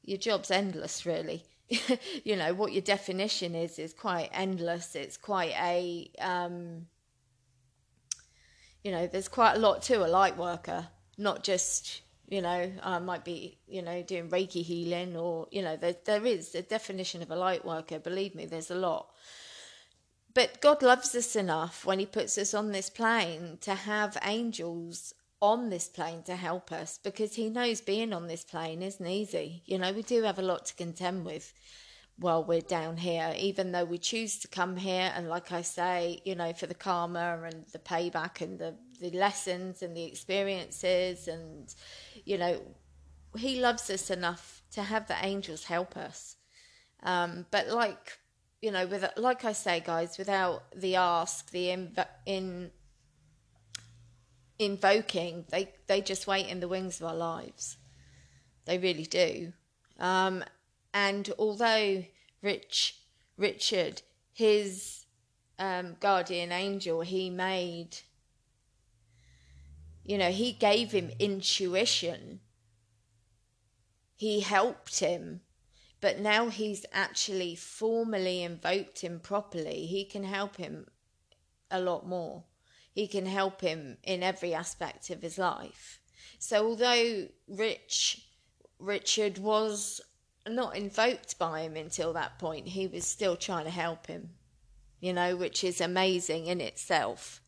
your 0.04 0.18
job's 0.18 0.52
endless, 0.52 1.06
really. 1.06 1.44
you 2.24 2.36
know 2.38 2.54
what 2.54 2.72
your 2.72 2.82
definition 2.82 3.54
is 3.54 3.78
is 3.78 3.94
quite 3.94 4.30
endless. 4.32 4.96
It's 4.96 5.18
quite 5.18 5.54
a 5.62 6.10
um, 6.20 6.88
you 8.84 8.92
know 8.92 9.06
there's 9.06 9.28
quite 9.28 9.56
a 9.56 9.60
lot 9.60 9.82
to 9.84 10.06
a 10.06 10.08
light 10.08 10.38
worker, 10.38 10.88
not 11.18 11.44
just 11.44 12.02
you 12.30 12.42
know 12.42 12.72
I 12.82 13.00
might 13.00 13.26
be 13.26 13.58
you 13.68 13.82
know 13.82 14.02
doing 14.02 14.30
Reiki 14.30 14.64
healing 14.64 15.18
or 15.18 15.48
you 15.52 15.62
know 15.62 15.76
there 15.76 15.96
there 16.06 16.26
is 16.26 16.56
a 16.56 16.62
definition 16.62 17.22
of 17.22 17.32
a 17.32 17.36
light 17.36 17.66
worker. 17.66 18.00
Believe 18.00 18.34
me, 18.34 18.46
there's 18.46 18.72
a 18.72 18.76
lot. 18.76 19.10
But 20.34 20.62
God 20.62 20.84
loves 20.84 21.16
us 21.16 21.36
enough 21.36 21.84
when 21.84 22.00
He 22.00 22.06
puts 22.06 22.38
us 22.38 22.54
on 22.54 22.72
this 22.72 22.90
plane 22.90 23.58
to 23.62 23.74
have 23.74 24.18
angels 24.24 25.14
on 25.42 25.70
this 25.70 25.88
plane 25.88 26.24
to 26.24 26.36
help 26.36 26.72
us 26.72 27.00
because 27.04 27.36
He 27.36 27.50
knows 27.50 27.82
being 27.82 28.14
on 28.14 28.28
this 28.28 28.44
plane 28.44 28.82
isn't 28.82 29.06
easy. 29.06 29.62
You 29.66 29.78
know, 29.80 29.92
we 29.92 30.02
do 30.02 30.24
have 30.24 30.40
a 30.40 30.44
lot 30.44 30.66
to 30.68 30.76
contend 30.76 31.26
with 31.26 31.54
while 32.20 32.44
we're 32.44 32.62
down 32.62 32.98
here, 32.98 33.34
even 33.38 33.72
though 33.72 33.86
we 33.86 34.00
choose 34.00 34.40
to 34.40 34.48
come 34.48 34.78
here. 34.78 35.12
And 35.16 35.30
like 35.30 35.52
I 35.52 35.62
say, 35.62 36.22
you 36.26 36.34
know, 36.36 36.54
for 36.54 36.66
the 36.66 36.74
karma 36.74 37.42
and 37.46 37.66
the 37.72 37.80
payback 37.80 38.42
and 38.42 38.58
the, 38.58 38.76
the 39.00 39.12
lessons 39.12 39.84
and 39.84 39.96
the 39.96 40.04
experiences, 40.04 41.28
and, 41.28 41.74
you 42.26 42.38
know, 42.38 42.62
He 43.38 43.60
loves 43.60 43.90
us 43.90 44.10
enough 44.10 44.64
to 44.72 44.82
have 44.84 45.08
the 45.08 45.18
angels 45.24 45.66
help 45.66 45.96
us. 45.96 46.38
Um, 47.04 47.46
but 47.52 47.70
like 47.70 48.18
you 48.62 48.72
know, 48.72 48.88
with 48.88 49.08
like 49.18 49.46
I 49.46 49.52
say, 49.52 49.80
guys, 49.80 50.18
without 50.18 50.64
the 50.76 50.96
ask, 50.96 51.52
the 51.52 51.68
inv- 51.68 52.08
in 52.26 52.72
invoking, 54.60 55.46
they 55.50 55.74
they 55.88 56.02
just 56.02 56.28
wait 56.28 56.48
in 56.48 56.60
the 56.60 56.68
wings 56.68 57.00
of 57.00 57.08
our 57.08 57.16
lives. 57.16 57.78
They 58.66 58.78
really 58.78 59.06
do. 59.06 59.54
Um, 60.00 60.44
and 60.94 61.32
although 61.40 62.04
Rich 62.42 63.00
Richard, 63.38 64.02
his 64.34 65.06
um, 65.60 65.96
guardian 66.00 66.52
angel, 66.52 67.02
he 67.02 67.30
made, 67.30 67.98
you 70.04 70.18
know, 70.18 70.32
he 70.32 70.52
gave 70.52 70.92
him 70.92 71.12
intuition. 71.20 72.42
He 74.16 74.40
helped 74.40 75.00
him 75.00 75.42
but 76.00 76.20
now 76.20 76.50
he's 76.50 76.86
actually 76.94 77.56
formally 77.56 78.44
invoked 78.44 79.02
him 79.02 79.20
properly, 79.20 79.86
he 79.86 80.06
can 80.06 80.24
help 80.24 80.58
him 80.58 80.88
a 81.72 81.80
lot 81.82 82.08
more. 82.08 82.44
He 82.98 83.08
can 83.08 83.28
help 83.28 83.62
him 83.62 84.00
in 84.02 84.24
every 84.24 84.56
aspect 84.56 85.12
of 85.12 85.22
his 85.22 85.38
life. 85.38 86.00
So 86.40 86.66
although 86.66 87.28
Rich 87.48 88.26
Richard 88.80 89.38
was 89.38 90.02
not 90.48 90.76
invoked 90.76 91.38
by 91.38 91.62
him 91.62 91.76
until 91.76 92.12
that 92.14 92.40
point, 92.40 92.70
he 92.70 92.88
was 92.88 93.06
still 93.06 93.36
trying 93.36 93.66
to 93.66 93.70
help 93.70 94.08
him. 94.08 94.32
You 95.00 95.14
know, 95.14 95.36
which 95.36 95.64
is 95.64 95.80
amazing 95.80 96.48
in 96.48 96.60
itself. 96.60 97.40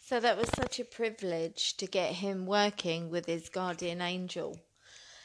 So 0.00 0.20
that 0.20 0.38
was 0.38 0.48
such 0.50 0.78
a 0.78 0.84
privilege 0.84 1.76
to 1.78 1.86
get 1.88 2.12
him 2.12 2.46
working 2.46 3.10
with 3.10 3.26
his 3.26 3.48
guardian 3.48 4.00
angel 4.00 4.60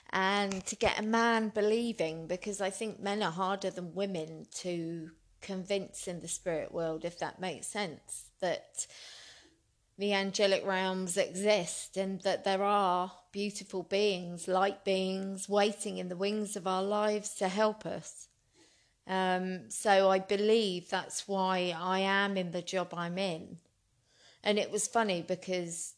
and 0.09 0.65
to 0.65 0.75
get 0.75 0.97
a 0.97 1.03
man 1.03 1.49
believing 1.49 2.25
because 2.25 2.59
I 2.59 2.71
think 2.71 2.99
men 2.99 3.21
are 3.21 3.31
harder 3.31 3.69
than 3.69 3.93
women 3.93 4.47
to 4.61 5.11
convince 5.41 6.07
in 6.07 6.21
the 6.21 6.27
spirit 6.27 6.71
world, 6.71 7.05
if 7.05 7.19
that 7.19 7.39
makes 7.39 7.67
sense, 7.67 8.29
that 8.39 8.87
the 9.97 10.13
angelic 10.13 10.65
realms 10.65 11.17
exist 11.17 11.97
and 11.97 12.21
that 12.21 12.43
there 12.43 12.63
are 12.63 13.11
beautiful 13.31 13.83
beings, 13.83 14.47
light 14.47 14.85
beings, 14.85 15.49
waiting 15.49 15.97
in 15.97 16.09
the 16.09 16.15
wings 16.15 16.55
of 16.55 16.67
our 16.67 16.83
lives 16.83 17.33
to 17.35 17.47
help 17.47 17.85
us. 17.85 18.27
Um, 19.07 19.69
so 19.69 20.09
I 20.09 20.19
believe 20.19 20.89
that's 20.89 21.27
why 21.27 21.75
I 21.77 21.99
am 21.99 22.37
in 22.37 22.51
the 22.51 22.61
job 22.61 22.93
I'm 22.93 23.17
in. 23.17 23.57
And 24.43 24.57
it 24.57 24.71
was 24.71 24.87
funny 24.87 25.23
because 25.27 25.95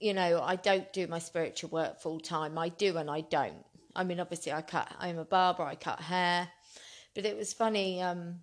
you 0.00 0.14
know, 0.14 0.40
I 0.40 0.56
don't 0.56 0.92
do 0.92 1.06
my 1.06 1.18
spiritual 1.18 1.70
work 1.70 2.00
full 2.00 2.20
time. 2.20 2.56
I 2.56 2.68
do 2.68 2.96
and 2.96 3.10
I 3.10 3.22
don't. 3.22 3.64
I 3.96 4.04
mean, 4.04 4.20
obviously, 4.20 4.52
I 4.52 4.62
cut. 4.62 4.92
I'm 4.98 5.18
a 5.18 5.24
barber. 5.24 5.64
I 5.64 5.74
cut 5.74 6.00
hair, 6.00 6.48
but 7.18 7.26
it 7.26 7.36
was 7.36 7.52
funny. 7.52 8.00
Um, 8.00 8.36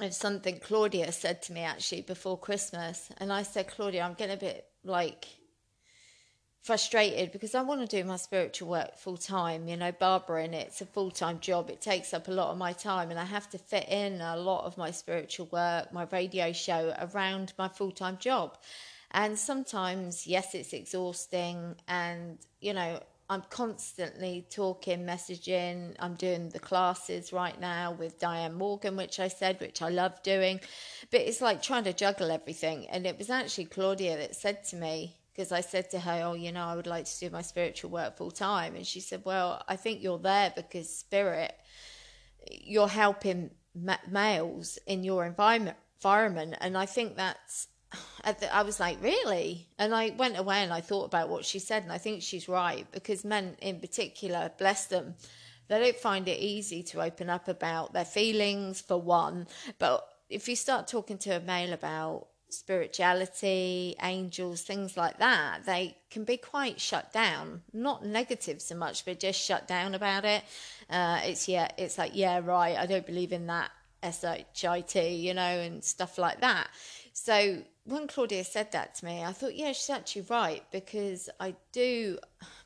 it's 0.00 0.16
something 0.16 0.60
Claudia 0.60 1.10
said 1.10 1.42
to 1.42 1.52
me 1.52 1.62
actually 1.62 2.02
before 2.02 2.38
Christmas, 2.38 3.10
and 3.18 3.32
I 3.32 3.42
said, 3.42 3.66
Claudia, 3.66 4.02
I'm 4.02 4.14
getting 4.14 4.36
a 4.36 4.38
bit 4.38 4.66
like 4.84 5.26
frustrated 6.60 7.32
because 7.32 7.56
I 7.56 7.62
want 7.62 7.80
to 7.80 7.88
do 7.88 8.06
my 8.06 8.18
spiritual 8.18 8.68
work 8.68 8.96
full 8.98 9.16
time. 9.16 9.66
You 9.66 9.76
know, 9.76 9.90
Barbara, 9.90 10.46
barbering 10.46 10.54
it's 10.54 10.80
a 10.80 10.86
full 10.86 11.10
time 11.10 11.40
job. 11.40 11.70
It 11.70 11.80
takes 11.80 12.14
up 12.14 12.28
a 12.28 12.30
lot 12.30 12.52
of 12.52 12.56
my 12.56 12.72
time, 12.72 13.10
and 13.10 13.18
I 13.18 13.24
have 13.24 13.50
to 13.50 13.58
fit 13.58 13.88
in 13.88 14.20
a 14.20 14.36
lot 14.36 14.64
of 14.64 14.78
my 14.78 14.92
spiritual 14.92 15.48
work, 15.50 15.92
my 15.92 16.06
radio 16.12 16.52
show 16.52 16.94
around 17.12 17.52
my 17.58 17.66
full 17.66 17.90
time 17.90 18.16
job. 18.16 18.58
And 19.10 19.36
sometimes, 19.36 20.24
yes, 20.24 20.54
it's 20.54 20.72
exhausting. 20.72 21.74
And, 21.88 22.38
you 22.60 22.74
know, 22.74 23.00
I'm 23.32 23.44
constantly 23.48 24.46
talking, 24.50 25.06
messaging. 25.06 25.96
I'm 25.98 26.16
doing 26.16 26.50
the 26.50 26.58
classes 26.58 27.32
right 27.32 27.58
now 27.58 27.92
with 27.92 28.18
Diane 28.18 28.52
Morgan, 28.52 28.94
which 28.94 29.18
I 29.18 29.28
said, 29.28 29.58
which 29.58 29.80
I 29.80 29.88
love 29.88 30.22
doing. 30.22 30.60
But 31.10 31.22
it's 31.22 31.40
like 31.40 31.62
trying 31.62 31.84
to 31.84 31.94
juggle 31.94 32.30
everything. 32.30 32.86
And 32.90 33.06
it 33.06 33.16
was 33.16 33.30
actually 33.30 33.64
Claudia 33.64 34.18
that 34.18 34.36
said 34.36 34.64
to 34.64 34.76
me, 34.76 35.16
because 35.32 35.50
I 35.50 35.62
said 35.62 35.88
to 35.92 36.00
her, 36.00 36.20
Oh, 36.26 36.34
you 36.34 36.52
know, 36.52 36.66
I 36.66 36.76
would 36.76 36.86
like 36.86 37.06
to 37.06 37.20
do 37.20 37.30
my 37.30 37.40
spiritual 37.40 37.88
work 37.90 38.18
full 38.18 38.30
time. 38.30 38.74
And 38.74 38.86
she 38.86 39.00
said, 39.00 39.22
Well, 39.24 39.64
I 39.66 39.76
think 39.76 40.02
you're 40.02 40.18
there 40.18 40.52
because 40.54 40.94
spirit, 40.94 41.54
you're 42.50 42.86
helping 42.86 43.52
males 44.10 44.78
in 44.86 45.04
your 45.04 45.24
environment. 45.24 45.78
Environment, 46.04 46.56
and 46.60 46.76
I 46.76 46.84
think 46.84 47.16
that's 47.16 47.68
I 48.24 48.62
was 48.62 48.78
like, 48.80 49.02
really? 49.02 49.68
And 49.78 49.94
I 49.94 50.10
went 50.10 50.38
away 50.38 50.58
and 50.58 50.72
I 50.72 50.80
thought 50.80 51.04
about 51.04 51.28
what 51.28 51.44
she 51.44 51.58
said, 51.58 51.82
and 51.82 51.92
I 51.92 51.98
think 51.98 52.22
she's 52.22 52.48
right 52.48 52.86
because 52.92 53.24
men 53.24 53.56
in 53.60 53.80
particular, 53.80 54.50
bless 54.58 54.86
them, 54.86 55.14
they 55.68 55.78
don't 55.80 55.96
find 55.96 56.28
it 56.28 56.38
easy 56.38 56.82
to 56.84 57.02
open 57.02 57.30
up 57.30 57.48
about 57.48 57.92
their 57.92 58.04
feelings, 58.04 58.80
for 58.80 59.00
one. 59.00 59.46
But 59.78 60.06
if 60.28 60.48
you 60.48 60.56
start 60.56 60.86
talking 60.86 61.18
to 61.18 61.36
a 61.36 61.40
male 61.40 61.72
about 61.72 62.28
spirituality, 62.50 63.96
angels, 64.02 64.62
things 64.62 64.96
like 64.96 65.18
that, 65.18 65.64
they 65.64 65.96
can 66.10 66.24
be 66.24 66.36
quite 66.36 66.80
shut 66.80 67.12
down. 67.12 67.62
Not 67.72 68.04
negative 68.04 68.60
so 68.60 68.74
much, 68.74 69.04
but 69.04 69.20
just 69.20 69.40
shut 69.40 69.66
down 69.66 69.94
about 69.94 70.24
it. 70.24 70.44
Uh, 70.90 71.20
it's 71.24 71.48
yeah, 71.48 71.68
it's 71.78 71.98
like 71.98 72.12
yeah, 72.14 72.40
right. 72.44 72.76
I 72.76 72.86
don't 72.86 73.06
believe 73.06 73.32
in 73.32 73.46
that 73.46 73.70
shit, 74.54 75.12
you 75.12 75.34
know, 75.34 75.42
and 75.42 75.82
stuff 75.82 76.18
like 76.18 76.40
that. 76.40 76.68
So 77.12 77.62
when 77.84 78.06
Claudia 78.06 78.44
said 78.44 78.70
that 78.72 78.94
to 78.96 79.04
me, 79.04 79.24
I 79.24 79.32
thought, 79.32 79.54
yeah, 79.54 79.72
she's 79.72 79.90
actually 79.90 80.26
right 80.30 80.62
because 80.70 81.28
I 81.40 81.54
do, 81.72 82.18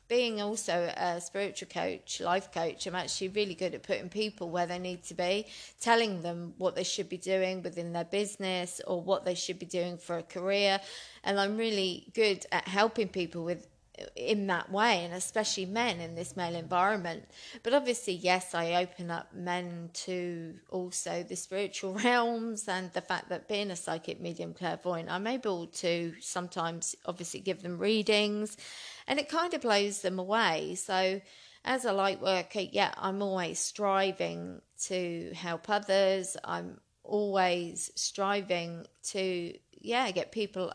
being 0.07 0.39
also 0.41 0.91
a 0.95 1.19
spiritual 1.19 1.69
coach, 1.69 2.21
life 2.21 2.51
coach, 2.51 2.85
I'm 2.85 2.95
actually 2.95 3.29
really 3.29 3.55
good 3.55 3.73
at 3.73 3.81
putting 3.81 4.09
people 4.09 4.49
where 4.49 4.67
they 4.67 4.77
need 4.77 5.03
to 5.05 5.15
be, 5.15 5.47
telling 5.81 6.21
them 6.21 6.53
what 6.57 6.75
they 6.75 6.83
should 6.83 7.09
be 7.09 7.17
doing 7.17 7.63
within 7.63 7.93
their 7.93 8.05
business 8.05 8.79
or 8.85 9.01
what 9.01 9.25
they 9.25 9.33
should 9.33 9.57
be 9.57 9.65
doing 9.65 9.97
for 9.97 10.17
a 10.17 10.23
career. 10.23 10.79
And 11.23 11.39
I'm 11.39 11.57
really 11.57 12.11
good 12.13 12.45
at 12.51 12.67
helping 12.67 13.07
people 13.07 13.43
with 13.43 13.67
in 14.15 14.47
that 14.47 14.71
way, 14.71 15.03
and 15.03 15.13
especially 15.13 15.65
men 15.65 15.99
in 15.99 16.15
this 16.15 16.35
male 16.35 16.55
environment. 16.55 17.23
But 17.63 17.73
obviously, 17.73 18.13
yes, 18.13 18.53
I 18.53 18.75
open 18.75 19.09
up 19.11 19.33
men 19.33 19.89
to 20.05 20.55
also 20.69 21.23
the 21.23 21.35
spiritual 21.35 21.93
realms 22.03 22.67
and 22.67 22.91
the 22.93 23.01
fact 23.01 23.29
that 23.29 23.47
being 23.47 23.71
a 23.71 23.75
psychic 23.75 24.21
medium 24.21 24.53
clairvoyant, 24.53 25.09
I'm 25.09 25.27
able 25.27 25.67
to 25.67 26.13
sometimes 26.19 26.95
obviously 27.05 27.39
give 27.39 27.61
them 27.61 27.77
readings 27.77 28.57
and 29.07 29.19
it 29.19 29.29
kind 29.29 29.53
of 29.53 29.61
blows 29.61 30.01
them 30.01 30.19
away. 30.19 30.75
So, 30.75 31.21
as 31.65 31.83
a 31.83 31.91
light 31.91 32.21
worker, 32.21 32.61
yeah, 32.61 32.93
I'm 32.97 33.21
always 33.21 33.59
striving 33.59 34.61
to 34.83 35.31
help 35.35 35.69
others. 35.69 36.37
I'm 36.43 36.79
always 37.03 37.91
striving 37.95 38.85
to, 39.07 39.53
yeah, 39.81 40.11
get 40.11 40.31
people 40.31 40.71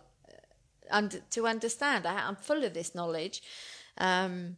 under, 0.92 1.20
to 1.30 1.46
understand. 1.46 2.06
I, 2.06 2.28
am 2.28 2.36
full 2.36 2.64
of 2.64 2.74
this 2.74 2.94
knowledge. 2.94 3.42
Um, 3.98 4.56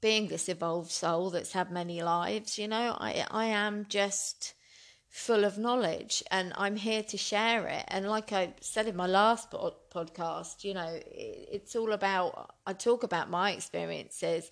being 0.00 0.28
this 0.28 0.48
evolved 0.48 0.90
soul 0.90 1.30
that's 1.30 1.52
had 1.52 1.70
many 1.70 2.02
lives, 2.02 2.58
you 2.58 2.68
know, 2.68 2.96
I 2.98 3.26
I 3.30 3.46
am 3.46 3.86
just 3.88 4.54
full 5.10 5.44
of 5.44 5.58
knowledge 5.58 6.22
and 6.30 6.52
I'm 6.56 6.76
here 6.76 7.02
to 7.02 7.16
share 7.18 7.66
it. 7.66 7.84
And 7.88 8.06
like 8.06 8.32
I 8.32 8.54
said 8.60 8.86
in 8.86 8.96
my 8.96 9.08
last 9.08 9.50
podcast, 9.50 10.62
you 10.62 10.72
know, 10.72 11.00
it's 11.04 11.74
all 11.74 11.92
about, 11.92 12.54
I 12.64 12.72
talk 12.72 13.02
about 13.02 13.28
my 13.28 13.50
experiences 13.50 14.50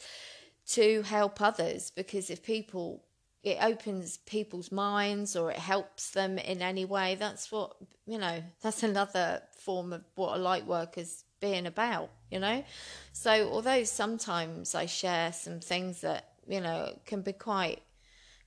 to 0.70 1.02
help 1.02 1.40
others 1.40 1.92
because 1.94 2.28
if 2.28 2.42
people, 2.42 3.04
it 3.42 3.59
opens 3.62 4.18
people's 4.18 4.73
minds 4.73 5.37
or 5.37 5.50
it 5.50 5.59
helps 5.59 6.11
them 6.11 6.38
in 6.38 6.61
any 6.61 6.85
way, 6.85 7.14
that's 7.14 7.50
what, 7.52 7.76
you 8.07 8.18
know, 8.18 8.42
that's 8.62 8.83
another 8.83 9.42
form 9.57 9.92
of 9.92 10.04
what 10.14 10.37
a 10.37 10.40
light 10.40 10.66
worker's 10.66 11.25
being 11.40 11.66
about, 11.66 12.11
you 12.30 12.40
know? 12.40 12.64
So 13.12 13.50
although 13.50 13.85
sometimes 13.85 14.75
I 14.75 14.87
share 14.87 15.33
some 15.33 15.61
things 15.61 16.00
that, 16.00 16.33
you 16.47 16.61
know, 16.61 16.99
can 17.07 17.23
be 17.23 17.33
quite 17.33 17.83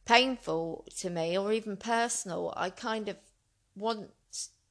painful 0.05 0.85
to 0.97 1.09
me 1.09 1.37
or 1.37 1.53
even 1.53 1.77
personal, 1.77 2.53
I 2.57 2.69
kind 2.69 3.07
of 3.07 3.17
want 3.75 4.09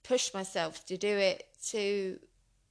push 0.03 0.35
myself 0.35 0.85
to 0.87 0.97
do 0.97 1.09
it 1.09 1.45
to 1.69 2.19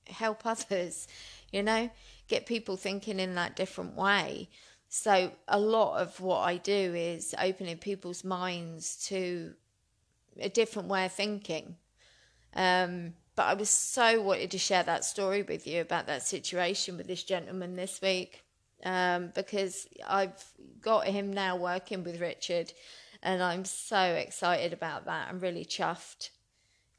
help 0.07 0.45
others, 0.45 1.07
you 1.51 1.63
know, 1.63 1.89
get 2.27 2.45
people 2.45 2.77
thinking 2.77 3.19
in 3.19 3.35
that 3.35 3.55
different 3.55 3.95
way. 3.95 4.49
So 4.89 5.31
a 5.47 5.59
lot 5.59 6.01
of 6.01 6.19
what 6.19 6.39
I 6.39 6.57
do 6.57 6.93
is 6.95 7.35
opening 7.39 7.77
people's 7.77 8.23
minds 8.23 9.05
to 9.07 9.53
a 10.39 10.49
different 10.49 10.87
way 10.87 11.05
of 11.05 11.11
thinking. 11.11 11.77
Um, 12.55 13.13
but 13.35 13.43
I 13.43 13.53
was 13.53 13.69
so 13.69 14.21
wanted 14.21 14.51
to 14.51 14.57
share 14.57 14.83
that 14.83 15.05
story 15.05 15.43
with 15.43 15.67
you 15.67 15.81
about 15.81 16.07
that 16.07 16.23
situation 16.23 16.97
with 16.97 17.07
this 17.07 17.23
gentleman 17.23 17.75
this 17.75 18.01
week 18.01 18.43
um, 18.83 19.31
because 19.35 19.87
I've 20.07 20.43
got 20.81 21.05
him 21.05 21.31
now 21.31 21.55
working 21.55 22.03
with 22.03 22.21
Richard, 22.21 22.73
and 23.21 23.43
I'm 23.43 23.65
so 23.65 24.01
excited 24.01 24.73
about 24.73 25.05
that. 25.05 25.27
I'm 25.29 25.39
really 25.39 25.65
chuffed 25.65 26.29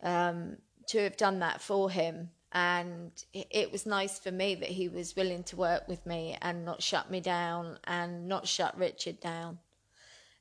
um, 0.03 0.57
to 0.89 0.99
have 1.01 1.17
done 1.17 1.41
that 1.41 1.61
for 1.61 1.91
him. 1.91 2.31
And 2.53 3.13
it 3.33 3.71
was 3.71 3.87
nice 3.87 4.19
for 4.19 4.33
me 4.33 4.57
that 4.57 4.71
he 4.71 4.89
was 4.89 5.15
willing 5.15 5.45
to 5.45 5.57
work 5.57 5.87
with 5.87 6.05
me 6.05 6.37
and 6.43 6.65
not 6.65 6.83
shut 6.83 7.11
me 7.11 7.21
down 7.21 7.79
and 7.85 8.27
not 8.27 8.49
shut 8.49 8.77
Richard 8.77 9.21
down. 9.21 9.59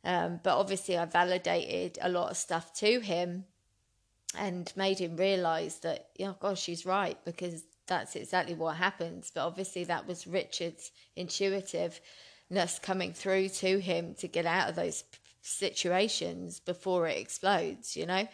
Um, 0.04 0.40
but 0.42 0.58
obviously, 0.58 0.98
I 0.98 1.06
validated 1.06 2.00
a 2.02 2.10
lot 2.10 2.32
of 2.32 2.38
stuff 2.38 2.74
to 2.76 3.00
him 3.00 3.46
and 4.38 4.72
made 4.76 5.00
him 5.00 5.18
realize 5.18 5.80
that, 5.80 6.08
oh 6.22 6.36
gosh, 6.40 6.62
she's 6.62 6.86
right 6.86 7.18
because 7.26 7.64
that's 7.86 8.16
exactly 8.16 8.56
what 8.56 8.78
happens. 8.78 9.32
But 9.34 9.46
obviously, 9.46 9.84
that 9.84 10.08
was 10.08 10.26
Richard's 10.26 10.92
intuitiveness 11.16 12.80
coming 12.82 13.14
through 13.14 13.50
to 13.50 13.80
him 13.80 14.16
to 14.16 14.28
get 14.28 14.48
out 14.48 14.70
of 14.70 14.76
those 14.76 15.04
situations 15.42 16.60
before 16.60 17.08
it 17.08 17.18
explodes, 17.18 17.96
you 17.96 18.06
know. 18.06 18.28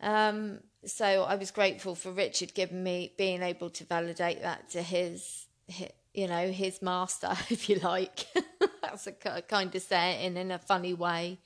Um, 0.00 0.60
so 0.84 1.24
I 1.24 1.34
was 1.34 1.50
grateful 1.50 1.94
for 1.94 2.10
Richard 2.10 2.54
giving 2.54 2.82
me 2.82 3.12
being 3.16 3.42
able 3.42 3.70
to 3.70 3.84
validate 3.84 4.42
that 4.42 4.70
to 4.70 4.82
his, 4.82 5.46
his 5.66 5.88
you 6.14 6.26
know, 6.26 6.50
his 6.50 6.82
master, 6.82 7.30
if 7.50 7.68
you 7.68 7.76
like. 7.76 8.26
That's 8.82 9.06
a 9.06 9.12
kind 9.12 9.74
of 9.74 9.82
saying 9.82 10.36
in 10.36 10.50
a 10.50 10.58
funny 10.58 10.94
way. 10.94 11.38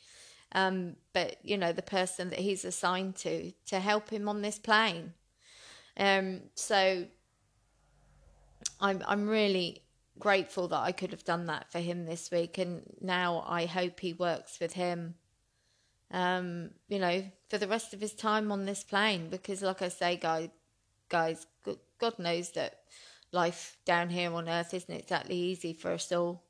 Um, 0.52 0.96
but 1.12 1.36
you 1.42 1.58
know, 1.58 1.72
the 1.72 1.82
person 1.82 2.30
that 2.30 2.38
he's 2.38 2.64
assigned 2.64 3.16
to 3.16 3.52
to 3.66 3.80
help 3.80 4.10
him 4.10 4.28
on 4.28 4.42
this 4.42 4.58
plane. 4.58 5.14
Um, 5.96 6.42
so 6.54 7.06
I'm 8.80 9.02
I'm 9.06 9.28
really 9.28 9.82
grateful 10.18 10.68
that 10.68 10.80
I 10.80 10.92
could 10.92 11.10
have 11.10 11.24
done 11.24 11.46
that 11.46 11.72
for 11.72 11.80
him 11.80 12.06
this 12.06 12.30
week, 12.30 12.58
and 12.58 12.82
now 13.00 13.44
I 13.46 13.66
hope 13.66 14.00
he 14.00 14.12
works 14.12 14.60
with 14.60 14.74
him. 14.74 15.16
Um, 16.10 16.70
you 16.88 16.98
know, 16.98 17.24
for 17.48 17.58
the 17.58 17.68
rest 17.68 17.92
of 17.94 18.00
his 18.00 18.14
time 18.14 18.52
on 18.52 18.64
this 18.64 18.84
plane, 18.84 19.28
because 19.30 19.62
like 19.62 19.82
I 19.82 19.88
say, 19.88 20.16
guys, 20.16 20.48
guys, 21.08 21.46
God 21.98 22.18
knows 22.18 22.50
that 22.52 22.80
life 23.32 23.76
down 23.84 24.10
here 24.10 24.32
on 24.32 24.48
Earth 24.48 24.74
isn't 24.74 24.94
exactly 24.94 25.36
easy 25.36 25.72
for 25.72 25.92
us 25.92 26.12
all. 26.12 26.44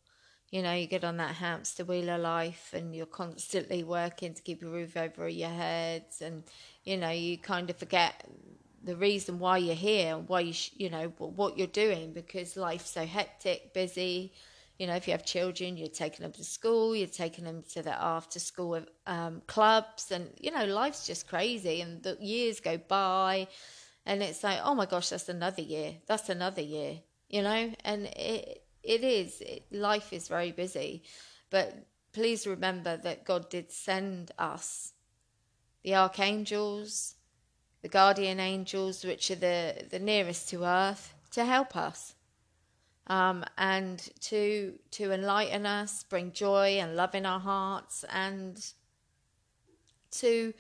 You 0.51 0.63
know, 0.63 0.75
you 0.75 0.87
get 0.87 1.05
on 1.05 1.17
that 1.17 1.37
hamster 1.37 1.85
wheel 1.85 2.11
of 2.11 2.21
life, 2.21 2.71
and 2.73 2.95
you're 2.95 3.07
constantly 3.07 3.83
working 3.83 4.35
to 4.35 4.43
keep 4.43 4.63
a 4.63 4.67
roof 4.67 4.97
over 4.97 5.29
your 5.29 5.49
heads, 5.49 6.21
and 6.21 6.45
you 6.85 6.97
know, 6.97 7.11
you 7.11 7.39
kind 7.39 7.71
of 7.71 7.77
forget 7.77 8.25
the 8.85 8.95
reason 8.97 9.39
why 9.39 9.57
you're 9.59 9.75
here 9.75 10.15
and 10.17 10.29
why 10.29 10.41
you 10.41 10.53
sh- 10.53 10.71
you 10.77 10.91
know 10.91 11.09
what 11.17 11.57
you're 11.57 11.67
doing 11.67 12.13
because 12.13 12.57
life's 12.57 12.91
so 12.91 13.05
hectic, 13.05 13.73
busy. 13.73 14.33
You 14.79 14.89
know, 14.89 14.95
if 14.95 15.07
you 15.07 15.13
have 15.13 15.25
children, 15.25 15.77
you're 15.77 15.89
taking 15.89 16.23
them 16.23 16.33
to 16.33 16.45
school, 16.45 16.97
you're 16.97 17.07
taking 17.07 17.45
them 17.45 17.63
to 17.75 17.83
the 17.83 17.95
after 17.95 18.41
school 18.41 18.85
um, 19.07 19.43
clubs, 19.47 20.11
and 20.11 20.31
you 20.41 20.51
know, 20.51 20.65
life's 20.65 21.07
just 21.07 21.29
crazy. 21.29 21.81
And 21.81 22.03
the 22.03 22.17
years 22.21 22.61
go 22.61 22.77
by, 22.77 23.47
and 24.05 24.23
it's 24.23 24.43
like, 24.43 24.61
oh 24.65 24.75
my 24.75 24.87
gosh, 24.87 25.11
that's 25.11 25.29
another 25.29 25.63
year. 25.63 25.95
That's 26.07 26.29
another 26.29 26.63
year. 26.63 27.01
You 27.29 27.43
know, 27.43 27.73
and 27.85 28.07
it 28.07 28.65
it 28.83 29.05
is. 29.05 29.41
It, 29.41 29.65
life 29.71 30.13
is 30.13 30.29
very 30.29 30.53
busy, 30.53 31.05
but 31.51 31.87
please 32.13 32.47
remember 32.47 32.97
that 32.97 33.25
God 33.25 33.51
did 33.51 33.71
send 33.71 34.33
us 34.39 34.93
the 35.83 35.95
archangels, 35.95 37.17
the 37.83 37.89
guardian 37.89 38.41
angels, 38.41 39.05
which 39.05 39.31
are 39.31 39.37
the, 39.37 39.85
the 39.91 39.99
nearest 39.99 40.49
to 40.49 40.65
earth, 40.65 41.13
to 41.33 41.45
help 41.45 41.77
us. 41.77 42.14
Um, 43.07 43.45
and 43.59 43.99
to 44.23 44.79
to 44.93 45.13
enlighten 45.13 45.67
us, 45.67 46.05
bring 46.05 46.33
joy 46.33 46.79
and 46.81 46.97
love 46.97 47.15
in 47.15 47.27
our 47.27 47.41
hearts, 47.41 48.05
and 48.11 48.59
to 50.13 50.55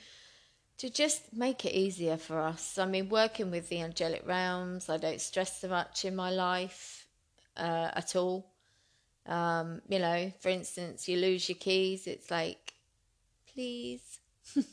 to 0.76 0.90
just 0.90 1.32
make 1.32 1.64
it 1.64 1.72
easier 1.72 2.16
for 2.16 2.40
us. 2.40 2.78
I 2.78 2.86
mean, 2.86 3.08
working 3.08 3.50
with 3.50 3.68
the 3.68 3.80
angelic 3.80 4.26
realms, 4.26 4.88
I 4.88 4.96
don't 4.96 5.20
stress 5.20 5.60
so 5.60 5.68
much 5.68 6.04
in 6.04 6.16
my 6.16 6.30
life 6.30 7.06
uh, 7.56 7.90
at 7.94 8.16
all. 8.16 8.50
Um, 9.26 9.80
you 9.88 9.98
know, 9.98 10.32
for 10.40 10.48
instance, 10.48 11.08
you 11.08 11.16
lose 11.16 11.48
your 11.48 11.56
keys, 11.56 12.06
it's 12.06 12.30
like, 12.30 12.74
please, 13.54 14.18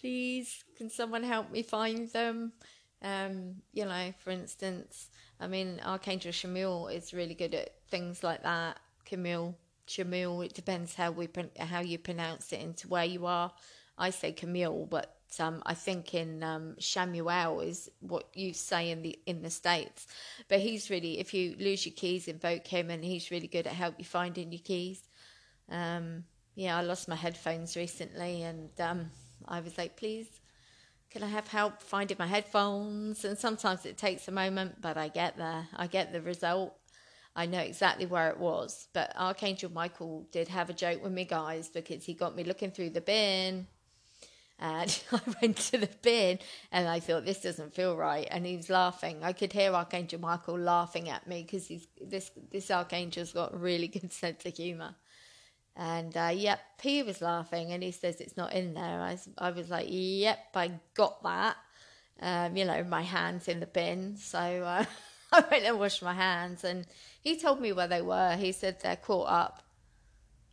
please, 0.00 0.64
can 0.76 0.90
someone 0.90 1.24
help 1.24 1.50
me 1.50 1.62
find 1.62 2.08
them? 2.10 2.52
Um, 3.02 3.56
you 3.72 3.84
know, 3.84 4.14
for 4.18 4.30
instance, 4.30 5.08
I 5.42 5.48
mean, 5.48 5.80
Archangel 5.84 6.30
Chamuel 6.30 6.94
is 6.94 7.12
really 7.12 7.34
good 7.34 7.52
at 7.54 7.74
things 7.88 8.22
like 8.22 8.44
that. 8.44 8.78
Camille, 9.04 9.56
Chamuel, 9.88 10.46
it 10.46 10.54
depends 10.54 10.94
how 10.94 11.10
we 11.10 11.28
how 11.58 11.80
you 11.80 11.98
pronounce 11.98 12.52
it 12.52 12.60
into 12.60 12.86
where 12.86 13.04
you 13.04 13.26
are. 13.26 13.50
I 13.98 14.10
say 14.10 14.30
Camille, 14.32 14.86
but 14.88 15.16
um, 15.40 15.60
I 15.66 15.74
think 15.74 16.14
in 16.14 16.44
um, 16.44 16.76
Shamuel 16.78 17.66
is 17.66 17.90
what 18.00 18.28
you 18.34 18.54
say 18.54 18.90
in 18.90 19.02
the 19.02 19.18
in 19.26 19.42
the 19.42 19.50
states. 19.50 20.06
But 20.48 20.60
he's 20.60 20.90
really, 20.90 21.18
if 21.18 21.34
you 21.34 21.56
lose 21.58 21.84
your 21.84 21.94
keys, 21.94 22.28
invoke 22.28 22.66
him, 22.66 22.88
and 22.88 23.04
he's 23.04 23.32
really 23.32 23.48
good 23.48 23.66
at 23.66 23.72
help 23.72 23.96
you 23.98 24.04
finding 24.04 24.52
your 24.52 24.62
keys. 24.62 25.02
Um, 25.68 26.24
yeah, 26.54 26.78
I 26.78 26.82
lost 26.82 27.08
my 27.08 27.16
headphones 27.16 27.76
recently, 27.76 28.44
and 28.44 28.70
um, 28.80 29.10
I 29.48 29.58
was 29.58 29.76
like, 29.76 29.96
please, 29.96 30.28
can 31.12 31.22
I 31.22 31.28
have 31.28 31.48
help 31.48 31.82
finding 31.82 32.16
my 32.18 32.26
headphones? 32.26 33.24
And 33.24 33.36
sometimes 33.36 33.84
it 33.84 33.98
takes 33.98 34.28
a 34.28 34.32
moment, 34.32 34.80
but 34.80 34.96
I 34.96 35.08
get 35.08 35.36
there. 35.36 35.68
I 35.76 35.86
get 35.86 36.10
the 36.10 36.22
result. 36.22 36.74
I 37.36 37.44
know 37.44 37.58
exactly 37.58 38.06
where 38.06 38.30
it 38.30 38.38
was. 38.38 38.88
But 38.94 39.12
Archangel 39.14 39.70
Michael 39.70 40.26
did 40.32 40.48
have 40.48 40.70
a 40.70 40.72
joke 40.72 41.02
with 41.02 41.12
me, 41.12 41.26
guys, 41.26 41.68
because 41.68 42.06
he 42.06 42.14
got 42.14 42.34
me 42.34 42.44
looking 42.44 42.70
through 42.70 42.90
the 42.90 43.02
bin. 43.02 43.66
And 44.58 45.02
I 45.12 45.20
went 45.42 45.58
to 45.58 45.78
the 45.78 45.90
bin 46.00 46.38
and 46.70 46.88
I 46.88 46.98
thought, 46.98 47.26
this 47.26 47.42
doesn't 47.42 47.74
feel 47.74 47.94
right. 47.94 48.26
And 48.30 48.46
he 48.46 48.56
was 48.56 48.70
laughing. 48.70 49.22
I 49.22 49.34
could 49.34 49.52
hear 49.52 49.72
Archangel 49.72 50.20
Michael 50.20 50.58
laughing 50.58 51.10
at 51.10 51.26
me 51.26 51.42
because 51.42 51.70
this, 52.00 52.30
this 52.50 52.70
Archangel's 52.70 53.32
got 53.32 53.52
a 53.52 53.58
really 53.58 53.88
good 53.98 54.12
sense 54.14 54.46
of 54.46 54.56
humour. 54.56 54.94
And 55.76 56.16
uh, 56.16 56.32
yep, 56.34 56.60
he 56.80 57.02
was 57.02 57.22
laughing 57.22 57.72
and 57.72 57.82
he 57.82 57.92
says 57.92 58.20
it's 58.20 58.36
not 58.36 58.52
in 58.52 58.74
there. 58.74 59.00
I, 59.00 59.18
I 59.38 59.50
was 59.50 59.70
like, 59.70 59.86
yep, 59.88 60.38
I 60.54 60.72
got 60.94 61.22
that. 61.22 61.56
Um, 62.20 62.56
you 62.56 62.64
know, 62.64 62.84
my 62.84 63.02
hands 63.02 63.48
in 63.48 63.60
the 63.60 63.66
bin. 63.66 64.16
So 64.16 64.38
uh, 64.38 64.84
I 65.32 65.44
went 65.50 65.64
and 65.64 65.78
washed 65.78 66.02
my 66.02 66.12
hands 66.12 66.62
and 66.64 66.86
he 67.22 67.38
told 67.38 67.60
me 67.60 67.72
where 67.72 67.88
they 67.88 68.02
were. 68.02 68.36
He 68.36 68.52
said 68.52 68.80
they're 68.80 68.96
caught 68.96 69.28
up 69.30 69.62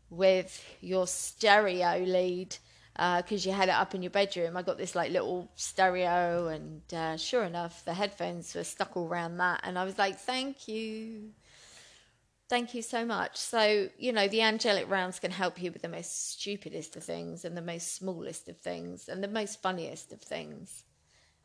with 0.10 0.66
your 0.82 1.06
stereo 1.06 2.00
lead 2.00 2.56
because 2.94 3.46
uh, 3.46 3.50
you 3.50 3.56
had 3.56 3.70
it 3.70 3.76
up 3.76 3.96
in 3.96 4.02
your 4.02 4.10
bedroom. 4.10 4.58
I 4.58 4.62
got 4.62 4.78
this 4.78 4.94
like 4.94 5.12
little 5.12 5.50
stereo, 5.56 6.48
and 6.48 6.82
uh, 6.94 7.16
sure 7.16 7.44
enough, 7.46 7.86
the 7.86 7.94
headphones 7.94 8.54
were 8.54 8.66
stuck 8.66 8.98
all 8.98 9.08
around 9.08 9.38
that. 9.38 9.62
And 9.64 9.80
I 9.80 9.86
was 9.86 9.98
like, 9.98 10.20
thank 10.20 10.68
you. 10.68 11.30
Thank 12.50 12.74
you 12.74 12.82
so 12.82 13.06
much. 13.06 13.38
So, 13.38 13.90
you 14.00 14.12
know, 14.12 14.28
the 14.28 14.42
angelic 14.42 14.90
rounds 14.90 15.20
can 15.20 15.30
help 15.30 15.62
you 15.62 15.72
with 15.72 15.84
the 15.84 15.88
most 15.90 16.32
stupidest 16.32 16.96
of 16.96 17.04
things 17.04 17.46
and 17.46 17.56
the 17.56 17.62
most 17.62 17.96
smallest 17.96 18.50
of 18.50 18.58
things 18.58 19.08
and 19.08 19.24
the 19.24 19.28
most 19.28 19.62
funniest 19.62 20.12
of 20.12 20.22
things. 20.22 20.84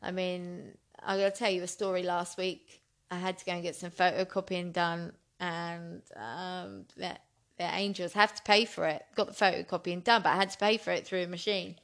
I 0.01 0.11
mean, 0.11 0.77
I'm 1.03 1.19
going 1.19 1.31
to 1.31 1.37
tell 1.37 1.51
you 1.51 1.63
a 1.63 1.67
story 1.67 2.03
last 2.03 2.37
week. 2.39 2.81
I 3.11 3.17
had 3.17 3.37
to 3.37 3.45
go 3.45 3.51
and 3.53 3.63
get 3.63 3.75
some 3.75 3.91
photocopying 3.91 4.73
done 4.73 5.13
and 5.39 6.01
um, 6.15 6.85
the, 6.97 7.17
the 7.57 7.65
angels 7.75 8.13
have 8.13 8.33
to 8.35 8.41
pay 8.43 8.65
for 8.65 8.87
it. 8.87 9.03
Got 9.15 9.27
the 9.27 9.33
photocopying 9.33 10.03
done, 10.03 10.23
but 10.23 10.31
I 10.31 10.37
had 10.37 10.49
to 10.51 10.57
pay 10.57 10.77
for 10.77 10.91
it 10.91 11.05
through 11.05 11.23
a 11.23 11.27
machine. 11.27 11.75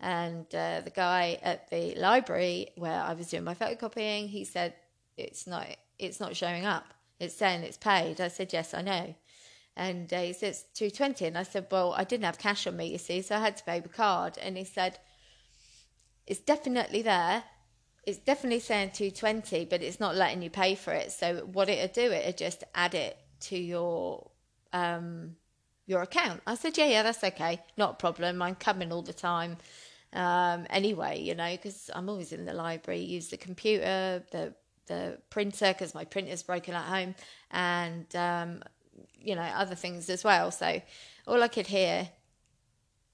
And 0.00 0.46
uh, 0.54 0.80
the 0.82 0.92
guy 0.94 1.38
at 1.42 1.70
the 1.70 1.94
library 1.94 2.70
where 2.76 3.00
I 3.00 3.14
was 3.14 3.28
doing 3.28 3.44
my 3.44 3.54
photocopying, 3.54 4.28
he 4.28 4.44
said 4.44 4.74
it's 5.16 5.46
not 5.46 5.68
it's 5.98 6.20
not 6.20 6.36
showing 6.36 6.66
up. 6.66 6.95
It's 7.18 7.34
saying 7.34 7.62
it's 7.62 7.78
paid. 7.78 8.20
I 8.20 8.28
said 8.28 8.52
yes, 8.52 8.74
I 8.74 8.82
know. 8.82 9.14
And 9.76 10.12
uh, 10.12 10.20
he 10.20 10.34
two 10.74 10.90
twenty, 10.90 11.26
and 11.26 11.36
I 11.36 11.42
said, 11.42 11.66
well, 11.70 11.92
I 11.92 12.04
didn't 12.04 12.24
have 12.24 12.38
cash 12.38 12.66
on 12.66 12.76
me, 12.76 12.86
you 12.92 12.98
see, 12.98 13.20
so 13.22 13.36
I 13.36 13.40
had 13.40 13.56
to 13.58 13.64
pay 13.64 13.80
with 13.80 13.92
card. 13.92 14.38
And 14.40 14.56
he 14.56 14.64
said, 14.64 14.98
it's 16.26 16.40
definitely 16.40 17.02
there. 17.02 17.44
It's 18.04 18.18
definitely 18.18 18.60
saying 18.60 18.92
two 18.94 19.10
twenty, 19.10 19.64
but 19.64 19.82
it's 19.82 20.00
not 20.00 20.14
letting 20.14 20.40
you 20.40 20.48
pay 20.48 20.76
for 20.76 20.92
it. 20.92 21.12
So 21.12 21.48
what 21.52 21.68
it'll 21.68 21.92
do, 21.92 22.10
it'll 22.12 22.32
just 22.32 22.64
add 22.74 22.94
it 22.94 23.18
to 23.40 23.58
your 23.58 24.30
um, 24.72 25.36
your 25.86 26.02
account. 26.02 26.40
I 26.46 26.54
said, 26.54 26.78
yeah, 26.78 26.86
yeah, 26.86 27.02
that's 27.02 27.22
okay, 27.22 27.62
not 27.76 27.90
a 27.92 27.96
problem. 27.96 28.40
I'm 28.40 28.54
coming 28.54 28.92
all 28.92 29.02
the 29.02 29.12
time 29.12 29.58
um, 30.12 30.66
anyway, 30.70 31.20
you 31.20 31.34
know, 31.34 31.50
because 31.50 31.90
I'm 31.94 32.08
always 32.08 32.32
in 32.32 32.46
the 32.46 32.54
library, 32.54 33.00
use 33.00 33.28
the 33.28 33.36
computer, 33.36 34.24
the 34.32 34.54
the 34.86 35.18
printer, 35.30 35.72
because 35.72 35.94
my 35.94 36.04
printer's 36.04 36.42
broken 36.42 36.74
at 36.74 36.84
home, 36.84 37.14
and 37.50 38.14
um, 38.16 38.62
you 39.18 39.34
know 39.34 39.42
other 39.42 39.74
things 39.74 40.08
as 40.10 40.24
well. 40.24 40.50
So 40.50 40.80
all 41.26 41.42
I 41.42 41.48
could 41.48 41.66
hear 41.66 42.08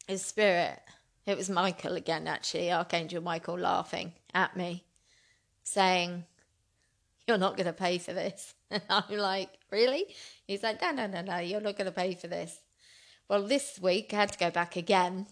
is 0.08 0.24
spirit. 0.24 0.78
It 1.26 1.36
was 1.36 1.48
Michael 1.48 1.94
again, 1.94 2.26
actually, 2.26 2.72
Archangel 2.72 3.22
Michael 3.22 3.58
laughing 3.58 4.12
at 4.34 4.56
me, 4.56 4.84
saying, 5.62 6.24
"You're 7.26 7.38
not 7.38 7.56
going 7.56 7.66
to 7.66 7.72
pay 7.72 7.98
for 7.98 8.12
this." 8.12 8.54
And 8.72 8.82
I'm 8.88 9.18
like, 9.18 9.50
"Really?" 9.70 10.06
He's 10.46 10.62
like, 10.62 10.80
"No, 10.80 10.92
no, 10.92 11.06
no, 11.06 11.20
no. 11.20 11.38
You're 11.38 11.60
not 11.60 11.76
going 11.76 11.86
to 11.86 11.92
pay 11.92 12.14
for 12.14 12.26
this." 12.26 12.58
Well, 13.28 13.46
this 13.46 13.78
week 13.80 14.12
I 14.14 14.16
had 14.16 14.32
to 14.32 14.38
go 14.38 14.50
back 14.50 14.76
again 14.76 15.26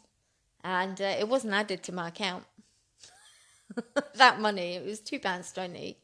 and 0.63 1.01
uh, 1.01 1.17
it 1.19 1.29
wasn't 1.29 1.55
added 1.55 1.83
to 1.85 1.93
my 1.93 2.09
account. 2.09 2.45
that 4.15 4.41
money, 4.41 4.75
it 4.75 4.85
was 4.85 5.01
two 5.01 5.19
pounds 5.19 5.53
twenty. 5.53 5.99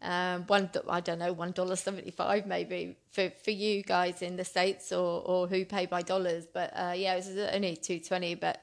Um, 0.00 0.44
one, 0.46 0.70
I 0.88 1.00
don't 1.00 1.18
know, 1.18 1.32
one 1.32 1.50
dollar 1.50 1.74
seventy 1.74 2.12
five 2.12 2.46
maybe 2.46 2.96
for 3.10 3.30
for 3.30 3.50
you 3.50 3.82
guys 3.82 4.22
in 4.22 4.36
the 4.36 4.44
states 4.44 4.92
or 4.92 5.22
or 5.26 5.48
who 5.48 5.64
pay 5.64 5.86
by 5.86 6.02
dollars. 6.02 6.46
But 6.52 6.72
uh, 6.76 6.92
yeah, 6.96 7.14
it 7.14 7.16
was 7.16 7.36
only 7.36 7.76
two 7.76 7.98
twenty. 7.98 8.34
But 8.34 8.62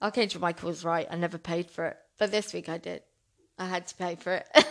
Archangel 0.00 0.40
Michael 0.40 0.68
was 0.68 0.84
right. 0.84 1.08
I 1.10 1.16
never 1.16 1.38
paid 1.38 1.70
for 1.70 1.86
it, 1.86 1.96
but 2.18 2.30
this 2.30 2.52
week 2.52 2.68
I 2.68 2.78
did. 2.78 3.02
I 3.58 3.66
had 3.66 3.86
to 3.88 3.94
pay 3.96 4.14
for 4.14 4.34
it. 4.34 4.66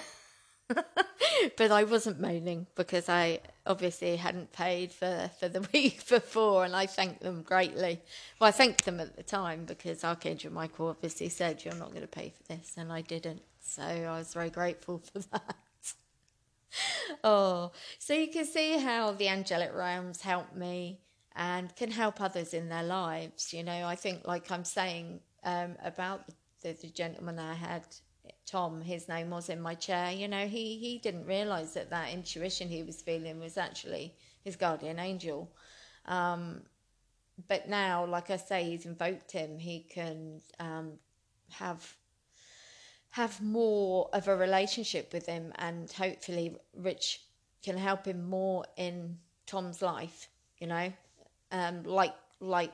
but 1.57 1.71
I 1.71 1.83
wasn't 1.83 2.19
moaning 2.19 2.67
because 2.75 3.09
I 3.09 3.39
obviously 3.65 4.15
hadn't 4.15 4.51
paid 4.51 4.91
for, 4.91 5.29
for 5.39 5.47
the 5.47 5.61
week 5.73 6.07
before, 6.07 6.65
and 6.65 6.75
I 6.75 6.85
thanked 6.85 7.21
them 7.21 7.41
greatly. 7.41 8.01
Well, 8.39 8.47
I 8.47 8.51
thanked 8.51 8.85
them 8.85 8.99
at 8.99 9.15
the 9.15 9.23
time 9.23 9.65
because 9.65 10.03
Archangel 10.03 10.51
Michael 10.51 10.87
obviously 10.87 11.29
said, 11.29 11.63
You're 11.63 11.75
not 11.75 11.89
going 11.89 12.01
to 12.01 12.07
pay 12.07 12.29
for 12.35 12.53
this, 12.53 12.75
and 12.77 12.91
I 12.91 13.01
didn't. 13.01 13.41
So 13.61 13.83
I 13.83 14.17
was 14.17 14.33
very 14.33 14.49
grateful 14.49 14.99
for 14.99 15.19
that. 15.31 15.55
oh, 17.23 17.71
so 17.99 18.13
you 18.13 18.27
can 18.27 18.45
see 18.45 18.79
how 18.79 19.11
the 19.11 19.29
angelic 19.29 19.73
realms 19.73 20.21
help 20.21 20.55
me 20.55 20.99
and 21.35 21.75
can 21.75 21.91
help 21.91 22.21
others 22.21 22.53
in 22.53 22.69
their 22.69 22.83
lives. 22.83 23.53
You 23.53 23.63
know, 23.63 23.85
I 23.85 23.95
think, 23.95 24.27
like 24.27 24.51
I'm 24.51 24.65
saying 24.65 25.19
um, 25.43 25.75
about 25.83 26.27
the, 26.61 26.73
the 26.73 26.89
gentleman 26.89 27.39
I 27.39 27.53
had 27.53 27.83
Tom, 28.45 28.81
his 28.81 29.07
name 29.07 29.29
was 29.29 29.49
in 29.49 29.61
my 29.61 29.75
chair. 29.75 30.11
You 30.11 30.27
know, 30.27 30.47
he 30.47 30.77
he 30.77 30.99
didn't 30.99 31.25
realise 31.25 31.73
that 31.73 31.89
that 31.89 32.11
intuition 32.11 32.69
he 32.69 32.83
was 32.83 33.01
feeling 33.01 33.39
was 33.39 33.57
actually 33.57 34.15
his 34.43 34.55
guardian 34.55 34.99
angel. 34.99 35.51
Um, 36.05 36.63
but 37.47 37.67
now, 37.67 38.05
like 38.05 38.29
I 38.29 38.37
say, 38.37 38.63
he's 38.63 38.85
invoked 38.85 39.31
him. 39.31 39.57
He 39.57 39.81
can 39.89 40.41
um, 40.59 40.93
have 41.51 41.95
have 43.11 43.41
more 43.41 44.09
of 44.13 44.27
a 44.27 44.35
relationship 44.35 45.13
with 45.13 45.25
him, 45.25 45.53
and 45.55 45.91
hopefully, 45.91 46.55
Rich 46.75 47.21
can 47.63 47.77
help 47.77 48.05
him 48.05 48.27
more 48.29 48.65
in 48.75 49.17
Tom's 49.45 49.81
life. 49.81 50.29
You 50.59 50.67
know, 50.67 50.93
um, 51.51 51.83
like 51.83 52.13
like 52.39 52.71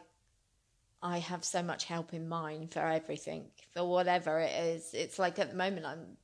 I 1.02 1.20
have 1.20 1.44
so 1.46 1.62
much 1.62 1.86
help 1.86 2.14
in 2.14 2.28
mind 2.28 2.74
for 2.74 2.80
everything, 2.80 3.52
for 3.74 3.84
whatever 3.86 4.40
it 4.40 4.52
is. 4.52 4.94
It's 4.94 5.20
like 5.20 5.40
at 5.40 5.52
the 5.52 5.58
moment 5.58 5.86
I'm 5.86 6.18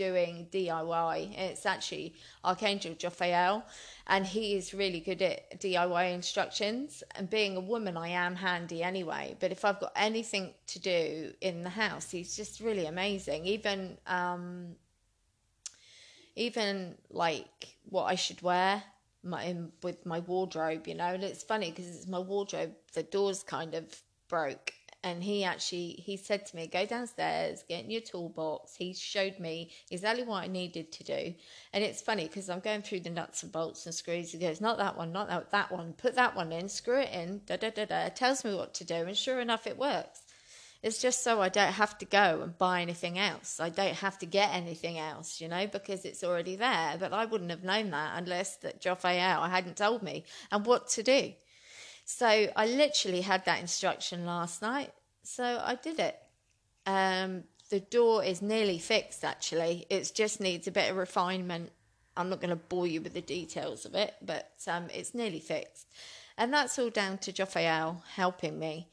doing 0.00 0.48
DIY. 0.50 1.38
It's 1.38 1.66
actually 1.66 2.14
Archangel 2.44 2.94
Jophiel, 2.94 3.62
and 4.06 4.24
he 4.24 4.54
is 4.54 4.72
really 4.72 5.00
good 5.00 5.20
at 5.20 5.60
DIY 5.60 6.14
instructions. 6.14 7.02
And 7.16 7.28
being 7.28 7.56
a 7.56 7.60
woman, 7.60 7.96
I 7.96 8.08
am 8.08 8.34
handy 8.36 8.82
anyway. 8.82 9.36
But 9.40 9.52
if 9.52 9.64
I've 9.64 9.78
got 9.78 9.92
anything 9.94 10.54
to 10.68 10.78
do 10.78 11.32
in 11.40 11.62
the 11.62 11.70
house, 11.70 12.10
he's 12.10 12.34
just 12.34 12.60
really 12.60 12.86
amazing. 12.86 13.44
Even, 13.44 13.98
um, 14.06 14.76
even 16.34 16.96
like 17.10 17.76
what 17.88 18.04
I 18.04 18.14
should 18.14 18.40
wear 18.40 18.82
my 19.22 19.44
in, 19.44 19.70
with 19.82 20.06
my 20.06 20.20
wardrobe, 20.20 20.86
you 20.86 20.94
know. 20.94 21.12
And 21.12 21.22
it's 21.22 21.42
funny 21.42 21.70
because 21.70 21.88
it's 21.88 22.06
my 22.06 22.18
wardrobe. 22.18 22.72
The 22.94 23.02
doors 23.02 23.42
kind 23.42 23.74
of 23.74 23.84
broke 24.28 24.72
and 25.02 25.22
he 25.22 25.44
actually 25.44 26.02
he 26.04 26.16
said 26.16 26.44
to 26.44 26.56
me 26.56 26.66
go 26.66 26.84
downstairs 26.84 27.64
get 27.68 27.84
in 27.84 27.90
your 27.90 28.00
toolbox. 28.00 28.76
He 28.76 28.92
showed 28.92 29.38
me 29.38 29.70
exactly 29.90 30.24
what 30.24 30.44
i 30.44 30.46
needed 30.46 30.92
to 30.92 31.04
do. 31.04 31.34
And 31.72 31.84
it's 31.84 32.02
funny 32.02 32.24
because 32.24 32.50
i'm 32.50 32.60
going 32.60 32.82
through 32.82 33.00
the 33.00 33.10
nuts 33.10 33.42
and 33.42 33.52
bolts 33.52 33.86
and 33.86 33.94
screws. 33.94 34.32
He 34.32 34.38
goes 34.38 34.60
not 34.60 34.78
that 34.78 34.96
one 34.96 35.12
not 35.12 35.28
that, 35.28 35.50
that 35.50 35.72
one. 35.72 35.94
Put 35.94 36.14
that 36.16 36.36
one 36.36 36.52
in 36.52 36.68
screw 36.68 37.00
it 37.00 37.12
in 37.12 37.42
da 37.46 37.56
da 37.56 37.70
da 37.70 37.86
da. 37.86 38.08
Tells 38.10 38.44
me 38.44 38.54
what 38.54 38.74
to 38.74 38.84
do 38.84 38.94
and 38.94 39.16
sure 39.16 39.40
enough 39.40 39.66
it 39.66 39.78
works. 39.78 40.22
It's 40.82 41.00
just 41.00 41.22
so 41.22 41.42
i 41.42 41.50
don't 41.50 41.72
have 41.72 41.98
to 41.98 42.06
go 42.06 42.40
and 42.42 42.56
buy 42.56 42.82
anything 42.82 43.18
else. 43.18 43.60
I 43.60 43.70
don't 43.70 43.96
have 43.96 44.18
to 44.18 44.26
get 44.26 44.54
anything 44.54 44.98
else 44.98 45.40
you 45.40 45.48
know 45.48 45.66
because 45.66 46.04
it's 46.04 46.24
already 46.24 46.56
there. 46.56 46.96
But 46.98 47.14
i 47.14 47.24
wouldn't 47.24 47.50
have 47.50 47.64
known 47.64 47.90
that 47.90 48.12
unless 48.16 48.56
that 48.56 48.82
Jophiel 48.82 49.48
hadn't 49.48 49.76
told 49.78 50.02
me. 50.02 50.24
And 50.50 50.66
what 50.66 50.88
to 50.90 51.02
do 51.02 51.32
so 52.10 52.26
I 52.56 52.66
literally 52.66 53.20
had 53.20 53.44
that 53.44 53.60
instruction 53.60 54.26
last 54.26 54.62
night. 54.62 54.92
So 55.22 55.44
I 55.44 55.76
did 55.76 56.00
it. 56.00 56.18
Um, 56.84 57.44
the 57.70 57.78
door 57.78 58.24
is 58.24 58.42
nearly 58.42 58.78
fixed, 58.80 59.24
actually. 59.24 59.86
It 59.88 60.10
just 60.12 60.40
needs 60.40 60.66
a 60.66 60.72
bit 60.72 60.90
of 60.90 60.96
refinement. 60.96 61.70
I'm 62.16 62.28
not 62.28 62.40
going 62.40 62.50
to 62.50 62.56
bore 62.56 62.88
you 62.88 63.00
with 63.00 63.14
the 63.14 63.20
details 63.20 63.84
of 63.84 63.94
it, 63.94 64.14
but 64.20 64.50
um, 64.66 64.88
it's 64.92 65.14
nearly 65.14 65.38
fixed. 65.38 65.86
And 66.36 66.52
that's 66.52 66.80
all 66.80 66.90
down 66.90 67.18
to 67.18 67.32
Jophiel 67.32 68.02
helping 68.16 68.58
me. 68.58 68.88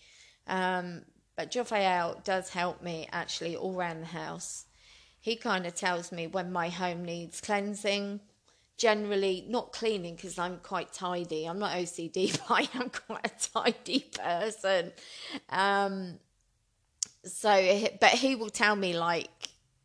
Um, 0.45 1.01
but 1.36 1.49
Jophiel 1.49 2.23
does 2.23 2.49
help 2.49 2.84
me 2.84 3.10
actually 3.12 3.56
all 3.56 3.75
around 3.75 4.01
the 4.01 4.06
house. 4.06 4.65
He 5.19 5.36
kind 5.36 5.65
of 5.65 5.73
tells 5.73 6.12
me 6.12 6.27
when 6.27 6.51
my 6.51 6.69
home 6.69 7.03
needs 7.03 7.41
cleansing, 7.41 8.19
generally 8.77 9.45
not 9.49 9.73
cleaning 9.73 10.15
because 10.15 10.37
I'm 10.37 10.57
quite 10.57 10.93
tidy. 10.93 11.45
I'm 11.45 11.59
not 11.59 11.71
OCD, 11.71 12.31
but 12.47 12.51
I 12.51 12.69
am 12.79 12.89
quite 12.89 13.25
a 13.25 13.49
tidy 13.49 13.99
person. 14.13 14.91
Um, 15.49 16.19
so, 17.23 17.87
but 17.99 18.11
he 18.11 18.35
will 18.35 18.49
tell 18.49 18.75
me 18.75 18.97
like 18.97 19.29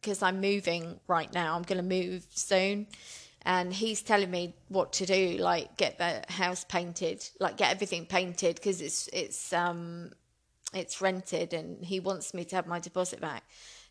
because 0.00 0.22
I'm 0.22 0.40
moving 0.40 1.00
right 1.07 1.33
now. 1.33 1.55
I'm 1.57 1.62
going 1.62 1.78
to 1.78 1.83
move 1.83 2.26
soon, 2.31 2.87
and 3.42 3.72
he's 3.72 4.02
telling 4.02 4.31
me 4.31 4.55
what 4.68 4.92
to 4.94 5.07
do, 5.07 5.38
like 5.38 5.76
get 5.76 5.98
the 5.98 6.22
house 6.28 6.64
painted, 6.64 7.28
like 7.40 7.57
get 7.57 7.70
everything 7.72 8.07
painted 8.07 8.57
because 8.57 8.81
it's 8.81 9.09
it's 9.12 9.52
um 9.52 10.11
it's 10.74 11.00
rented, 11.00 11.55
and 11.55 11.85
he 11.85 12.00
wants 12.00 12.35
me 12.35 12.44
to 12.44 12.57
have 12.57 12.66
my 12.66 12.78
deposit 12.78 13.20
back. 13.20 13.44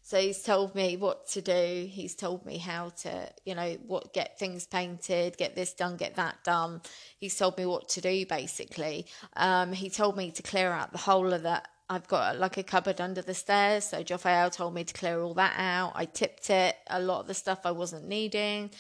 So 0.03 0.19
he's 0.19 0.41
told 0.41 0.75
me 0.75 0.97
what 0.97 1.27
to 1.29 1.41
do. 1.41 1.87
He's 1.89 2.15
told 2.15 2.45
me 2.45 2.57
how 2.57 2.89
to, 3.03 3.29
you 3.45 3.55
know, 3.55 3.77
what 3.85 4.13
get 4.13 4.39
things 4.39 4.65
painted, 4.65 5.37
get 5.37 5.55
this 5.55 5.73
done, 5.73 5.95
get 5.95 6.15
that 6.15 6.43
done. 6.43 6.81
He's 7.17 7.37
told 7.37 7.57
me 7.57 7.65
what 7.65 7.87
to 7.89 8.01
do 8.01 8.25
basically. 8.25 9.05
Um, 9.35 9.73
he 9.73 9.89
told 9.89 10.17
me 10.17 10.31
to 10.31 10.43
clear 10.43 10.71
out 10.71 10.91
the 10.91 10.97
whole 10.97 11.31
of 11.31 11.43
that. 11.43 11.67
I've 11.89 12.07
got 12.07 12.39
like 12.39 12.57
a 12.57 12.63
cupboard 12.63 13.01
under 13.01 13.21
the 13.21 13.33
stairs, 13.33 13.83
so 13.83 14.01
Jophiel 14.01 14.49
told 14.49 14.73
me 14.73 14.85
to 14.85 14.93
clear 14.93 15.21
all 15.21 15.33
that 15.33 15.55
out. 15.57 15.91
I 15.93 16.05
tipped 16.05 16.49
it, 16.49 16.77
a 16.87 17.01
lot 17.01 17.19
of 17.19 17.27
the 17.27 17.33
stuff 17.33 17.65
I 17.65 17.71
wasn't 17.71 18.07
needing. 18.07 18.71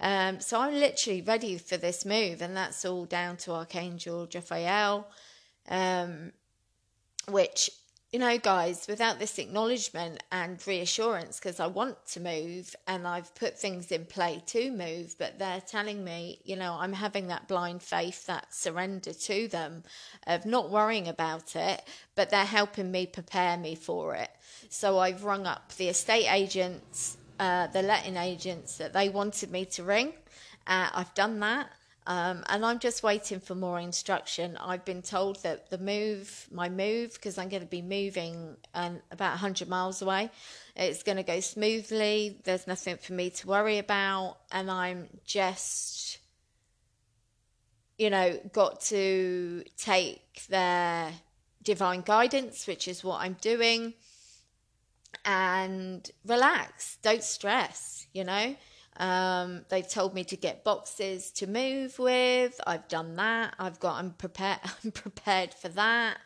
Um, 0.00 0.40
so 0.40 0.60
I'm 0.60 0.74
literally 0.74 1.22
ready 1.22 1.56
for 1.56 1.76
this 1.76 2.04
move, 2.04 2.42
and 2.42 2.56
that's 2.56 2.84
all 2.84 3.04
down 3.04 3.36
to 3.38 3.52
Archangel 3.52 4.26
Jophiel, 4.26 5.04
um, 5.68 6.32
which 7.28 7.70
you 8.12 8.18
know, 8.18 8.38
guys, 8.38 8.86
without 8.88 9.18
this 9.18 9.38
acknowledgement 9.38 10.22
and 10.32 10.66
reassurance, 10.66 11.38
because 11.38 11.60
I 11.60 11.66
want 11.66 12.06
to 12.06 12.20
move 12.20 12.74
and 12.86 13.06
I've 13.06 13.34
put 13.34 13.58
things 13.58 13.92
in 13.92 14.06
play 14.06 14.42
to 14.46 14.70
move, 14.70 15.16
but 15.18 15.38
they're 15.38 15.60
telling 15.60 16.04
me, 16.04 16.40
you 16.44 16.56
know, 16.56 16.76
I'm 16.80 16.94
having 16.94 17.26
that 17.28 17.48
blind 17.48 17.82
faith, 17.82 18.26
that 18.26 18.54
surrender 18.54 19.12
to 19.12 19.48
them 19.48 19.82
of 20.26 20.46
not 20.46 20.70
worrying 20.70 21.08
about 21.08 21.54
it, 21.54 21.82
but 22.14 22.30
they're 22.30 22.44
helping 22.46 22.90
me 22.90 23.06
prepare 23.06 23.58
me 23.58 23.74
for 23.74 24.14
it. 24.14 24.30
So 24.70 24.98
I've 24.98 25.24
rung 25.24 25.46
up 25.46 25.74
the 25.76 25.88
estate 25.88 26.28
agents, 26.32 27.18
uh, 27.38 27.66
the 27.68 27.82
letting 27.82 28.16
agents 28.16 28.78
that 28.78 28.94
they 28.94 29.10
wanted 29.10 29.50
me 29.50 29.66
to 29.66 29.82
ring 29.82 30.14
Uh, 30.66 30.90
I've 30.94 31.14
done 31.14 31.40
that. 31.40 31.70
Um, 32.08 32.42
and 32.48 32.64
I'm 32.64 32.78
just 32.78 33.02
waiting 33.02 33.38
for 33.38 33.54
more 33.54 33.78
instruction. 33.78 34.56
I've 34.56 34.82
been 34.86 35.02
told 35.02 35.42
that 35.42 35.68
the 35.68 35.76
move, 35.76 36.48
my 36.50 36.70
move, 36.70 37.12
because 37.12 37.36
I'm 37.36 37.50
going 37.50 37.60
to 37.62 37.68
be 37.68 37.82
moving 37.82 38.56
um, 38.72 39.02
about 39.10 39.32
100 39.32 39.68
miles 39.68 40.00
away, 40.00 40.30
it's 40.74 41.02
going 41.02 41.18
to 41.18 41.22
go 41.22 41.40
smoothly. 41.40 42.40
There's 42.44 42.66
nothing 42.66 42.96
for 42.96 43.12
me 43.12 43.28
to 43.28 43.46
worry 43.46 43.76
about. 43.76 44.38
And 44.50 44.70
I'm 44.70 45.08
just, 45.26 46.16
you 47.98 48.08
know, 48.08 48.40
got 48.54 48.80
to 48.84 49.64
take 49.76 50.46
their 50.48 51.12
divine 51.62 52.00
guidance, 52.00 52.66
which 52.66 52.88
is 52.88 53.04
what 53.04 53.20
I'm 53.20 53.36
doing, 53.42 53.92
and 55.26 56.10
relax. 56.24 56.96
Don't 57.02 57.22
stress, 57.22 58.06
you 58.14 58.24
know. 58.24 58.56
Um, 58.98 59.64
they've 59.68 59.88
told 59.88 60.12
me 60.12 60.24
to 60.24 60.36
get 60.36 60.64
boxes 60.64 61.30
to 61.32 61.46
move 61.46 61.98
with. 61.98 62.60
I've 62.66 62.88
done 62.88 63.16
that. 63.16 63.54
I've 63.58 63.78
got. 63.80 63.96
I'm 63.98 64.10
prepared. 64.12 64.58
I'm 64.84 64.90
prepared 64.90 65.54
for 65.54 65.68
that. 65.70 66.18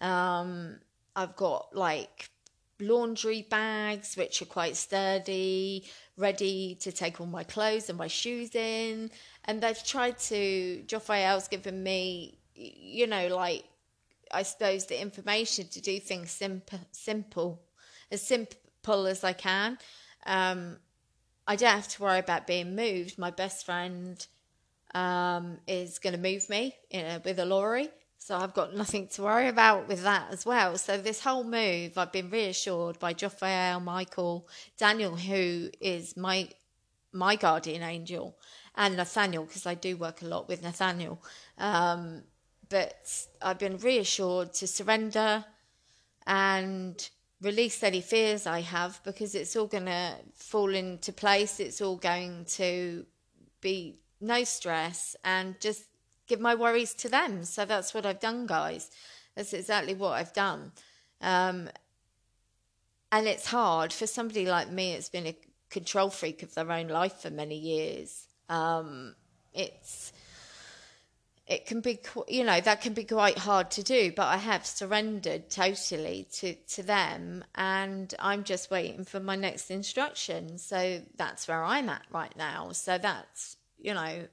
Um, 0.00 0.78
I've 1.14 1.36
got 1.36 1.74
like 1.74 2.30
laundry 2.80 3.42
bags 3.42 4.16
which 4.16 4.40
are 4.42 4.46
quite 4.46 4.76
sturdy, 4.76 5.84
ready 6.16 6.76
to 6.80 6.90
take 6.90 7.20
all 7.20 7.26
my 7.26 7.44
clothes 7.44 7.88
and 7.88 7.98
my 7.98 8.08
shoes 8.08 8.54
in. 8.54 9.10
And 9.44 9.60
they've 9.60 9.84
tried 9.84 10.18
to. 10.20 10.82
Jophiel's 10.86 11.48
given 11.48 11.82
me, 11.82 12.38
you 12.54 13.08
know, 13.08 13.34
like 13.34 13.64
I 14.32 14.44
suppose 14.44 14.86
the 14.86 15.00
information 15.00 15.66
to 15.68 15.80
do 15.80 15.98
things 15.98 16.30
simple, 16.30 16.80
simple, 16.92 17.60
as 18.12 18.22
simple 18.22 19.06
as 19.06 19.24
I 19.24 19.32
can. 19.32 19.78
Um, 20.24 20.78
I 21.52 21.56
don't 21.56 21.68
have 21.68 21.88
to 21.88 22.02
worry 22.02 22.18
about 22.18 22.46
being 22.46 22.74
moved. 22.74 23.18
My 23.18 23.30
best 23.30 23.66
friend 23.66 24.26
um, 24.94 25.58
is 25.68 25.98
going 25.98 26.14
to 26.14 26.18
move 26.18 26.48
me 26.48 26.74
a, 26.90 27.20
with 27.22 27.38
a 27.38 27.44
lorry. 27.44 27.90
So 28.16 28.38
I've 28.38 28.54
got 28.54 28.74
nothing 28.74 29.06
to 29.08 29.22
worry 29.22 29.48
about 29.48 29.86
with 29.86 30.02
that 30.02 30.28
as 30.30 30.46
well. 30.46 30.78
So 30.78 30.96
this 30.96 31.20
whole 31.20 31.44
move, 31.44 31.98
I've 31.98 32.10
been 32.10 32.30
reassured 32.30 32.98
by 32.98 33.12
Jophiel, 33.12 33.84
Michael, 33.84 34.48
Daniel, 34.78 35.14
who 35.14 35.68
is 35.78 36.16
my 36.16 36.48
my 37.12 37.36
guardian 37.36 37.82
angel, 37.82 38.34
and 38.74 38.96
Nathaniel, 38.96 39.44
because 39.44 39.66
I 39.66 39.74
do 39.74 39.98
work 39.98 40.22
a 40.22 40.24
lot 40.24 40.48
with 40.48 40.62
Nathaniel. 40.62 41.22
Um, 41.58 42.22
but 42.70 43.26
I've 43.42 43.58
been 43.58 43.76
reassured 43.76 44.54
to 44.54 44.66
surrender 44.66 45.44
and 46.26 47.10
release 47.42 47.82
any 47.82 48.00
fears 48.00 48.46
I 48.46 48.60
have 48.60 49.00
because 49.04 49.34
it's 49.34 49.56
all 49.56 49.66
going 49.66 49.86
to 49.86 50.14
fall 50.34 50.74
into 50.74 51.12
place. 51.12 51.60
It's 51.60 51.80
all 51.80 51.96
going 51.96 52.46
to 52.50 53.04
be 53.60 53.96
no 54.20 54.44
stress 54.44 55.16
and 55.24 55.60
just 55.60 55.84
give 56.26 56.40
my 56.40 56.54
worries 56.54 56.94
to 56.94 57.08
them. 57.08 57.44
So 57.44 57.64
that's 57.64 57.92
what 57.92 58.06
I've 58.06 58.20
done, 58.20 58.46
guys. 58.46 58.90
That's 59.34 59.52
exactly 59.52 59.94
what 59.94 60.12
I've 60.12 60.32
done. 60.32 60.72
Um, 61.20 61.68
and 63.10 63.26
it's 63.26 63.46
hard 63.46 63.92
for 63.92 64.06
somebody 64.06 64.46
like 64.46 64.70
me, 64.70 64.92
it's 64.94 65.10
been 65.10 65.26
a 65.26 65.36
control 65.68 66.10
freak 66.10 66.42
of 66.42 66.54
their 66.54 66.70
own 66.70 66.88
life 66.88 67.20
for 67.20 67.30
many 67.30 67.58
years. 67.58 68.26
Um, 68.48 69.14
it's 69.52 70.12
it 71.52 71.66
can 71.66 71.80
be 71.80 72.00
you 72.28 72.44
know 72.44 72.60
that 72.60 72.80
can 72.80 72.94
be 72.94 73.04
quite 73.04 73.36
hard 73.36 73.70
to 73.70 73.82
do 73.82 74.10
but 74.16 74.26
i 74.26 74.36
have 74.36 74.64
surrendered 74.64 75.50
totally 75.50 76.26
to 76.32 76.54
to 76.66 76.82
them 76.82 77.44
and 77.54 78.14
i'm 78.18 78.42
just 78.42 78.70
waiting 78.70 79.04
for 79.04 79.20
my 79.20 79.36
next 79.36 79.70
instruction. 79.70 80.58
So 80.58 81.02
that's 81.16 81.46
where 81.48 81.62
i'm 81.62 81.88
at 81.88 82.02
right 82.10 82.34
now. 82.36 82.72
So 82.72 82.98
that's 82.98 83.56
you 83.78 83.94
know 83.94 84.28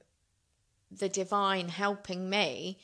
the 0.90 1.08
divine 1.08 1.68
helping 1.68 2.28
me 2.28 2.78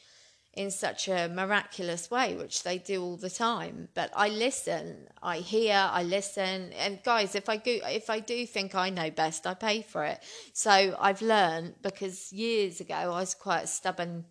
in 0.56 0.70
such 0.70 1.06
a 1.06 1.28
miraculous 1.28 2.10
way 2.10 2.34
which 2.34 2.62
they 2.62 2.78
do 2.78 3.02
all 3.02 3.16
the 3.16 3.30
time. 3.30 3.88
But 3.94 4.10
i 4.16 4.28
listen 4.28 5.06
i 5.22 5.38
hear 5.38 5.88
i 5.92 6.02
listen. 6.02 6.72
And 6.72 7.02
guys 7.04 7.34
if 7.34 7.48
i 7.48 7.56
go 7.58 7.78
if 7.84 8.10
i 8.10 8.20
do 8.20 8.46
think 8.46 8.74
i 8.74 8.90
know 8.90 9.10
best 9.10 9.46
i 9.46 9.54
pay 9.54 9.82
for 9.82 10.04
it. 10.04 10.20
So 10.52 10.96
i've 10.98 11.22
learned 11.22 11.74
because 11.82 12.32
years 12.32 12.80
ago 12.80 12.94
i 12.94 13.06
was 13.06 13.34
quite 13.34 13.64
a 13.64 13.66
stubborn 13.66 14.24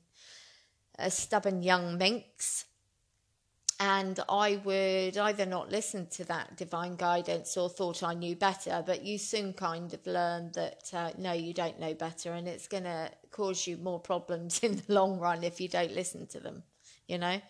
a 0.98 1.12
stubborn 1.12 1.62
young 1.62 1.98
minx 1.98 2.66
and 3.80 4.20
I 4.30 4.62
would 4.64 5.18
either 5.18 5.46
not 5.46 5.70
listen 5.70 6.08
to 6.12 6.24
that 6.26 6.56
divine 6.56 6.96
guidance 6.96 7.58
or 7.58 7.70
thought 7.70 8.04
I 8.04 8.14
knew 8.14 8.36
better. 8.36 8.82
But 8.86 9.04
you 9.04 9.18
soon 9.18 9.54
kind 9.54 9.94
of 9.94 10.06
learn 10.08 10.52
that 10.54 10.90
uh, 10.94 11.12
no, 11.18 11.34
you 11.34 11.54
don't 11.54 11.80
know 11.80 11.94
better, 11.94 12.32
and 12.34 12.48
it's 12.48 12.68
going 12.68 12.84
to 12.84 13.12
cause 13.32 13.68
you 13.68 13.78
more 13.78 14.00
problems 14.00 14.60
in 14.64 14.78
the 14.78 14.94
long 14.94 15.20
run 15.20 15.44
if 15.44 15.60
you 15.60 15.68
don't 15.68 15.94
listen 15.94 16.28
to 16.28 16.40
them. 16.40 16.64
You 17.08 17.18
know, 17.18 17.42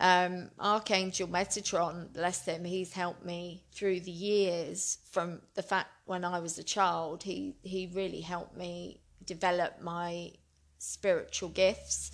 um, 0.00 0.50
Archangel 0.60 1.28
Metatron, 1.28 2.12
bless 2.12 2.44
him, 2.44 2.64
he's 2.64 2.92
helped 2.92 3.24
me 3.24 3.64
through 3.72 4.00
the 4.00 4.10
years. 4.10 4.98
From 5.10 5.40
the 5.54 5.62
fact 5.62 5.88
when 6.04 6.24
I 6.24 6.40
was 6.40 6.58
a 6.58 6.64
child, 6.64 7.22
he 7.22 7.54
he 7.62 7.90
really 7.92 8.20
helped 8.20 8.56
me 8.56 9.00
develop 9.24 9.80
my 9.80 10.32
spiritual 10.78 11.48
gifts 11.48 12.10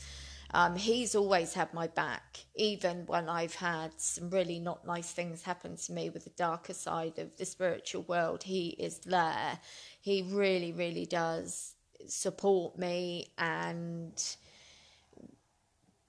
um, 0.53 0.77
he's 0.77 1.15
always 1.15 1.55
had 1.55 1.73
my 1.73 1.87
back, 1.87 2.39
even 2.57 3.07
when 3.07 3.29
I've 3.29 3.55
had 3.55 4.01
some 4.01 4.31
really 4.31 4.59
not 4.59 4.87
nice 4.87 5.13
things 5.13 5.43
happen 5.43 5.77
to 5.77 5.93
me 5.93 6.11
with 6.11 6.25
the 6.25 6.31
darker 6.31 6.75
side 6.75 7.19
of 7.19 7.37
the 7.37 7.45
spiritual 7.45 8.03
world. 8.03 8.43
He 8.43 8.71
is 8.71 8.99
there. 9.01 9.59
He 10.01 10.23
really, 10.23 10.73
really 10.73 11.07
does 11.07 11.75
support 12.07 12.79
me 12.79 13.33
and 13.39 14.21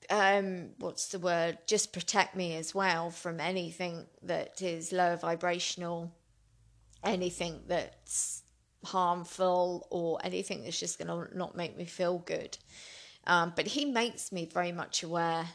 um, 0.10 0.72
what's 0.78 1.08
the 1.08 1.20
word? 1.20 1.58
Just 1.68 1.94
protect 1.94 2.36
me 2.36 2.56
as 2.56 2.76
well 2.76 3.12
from 3.12 3.40
anything 3.40 4.08
that 4.24 4.62
is 4.62 4.92
lower 4.92 5.16
vibrational, 5.16 6.14
anything 7.04 7.62
that's 7.68 8.44
harmful, 8.84 9.88
or 9.90 10.20
anything 10.24 10.64
that's 10.64 10.80
just 10.80 11.00
going 11.00 11.08
to 11.08 11.38
not 11.38 11.56
make 11.56 11.78
me 11.78 11.86
feel 11.86 12.18
good. 12.18 12.58
Um, 13.28 13.54
but 13.56 13.68
he 13.68 13.86
makes 13.86 14.32
me 14.32 14.46
very 14.46 14.72
much 14.72 15.04
aware 15.04 15.48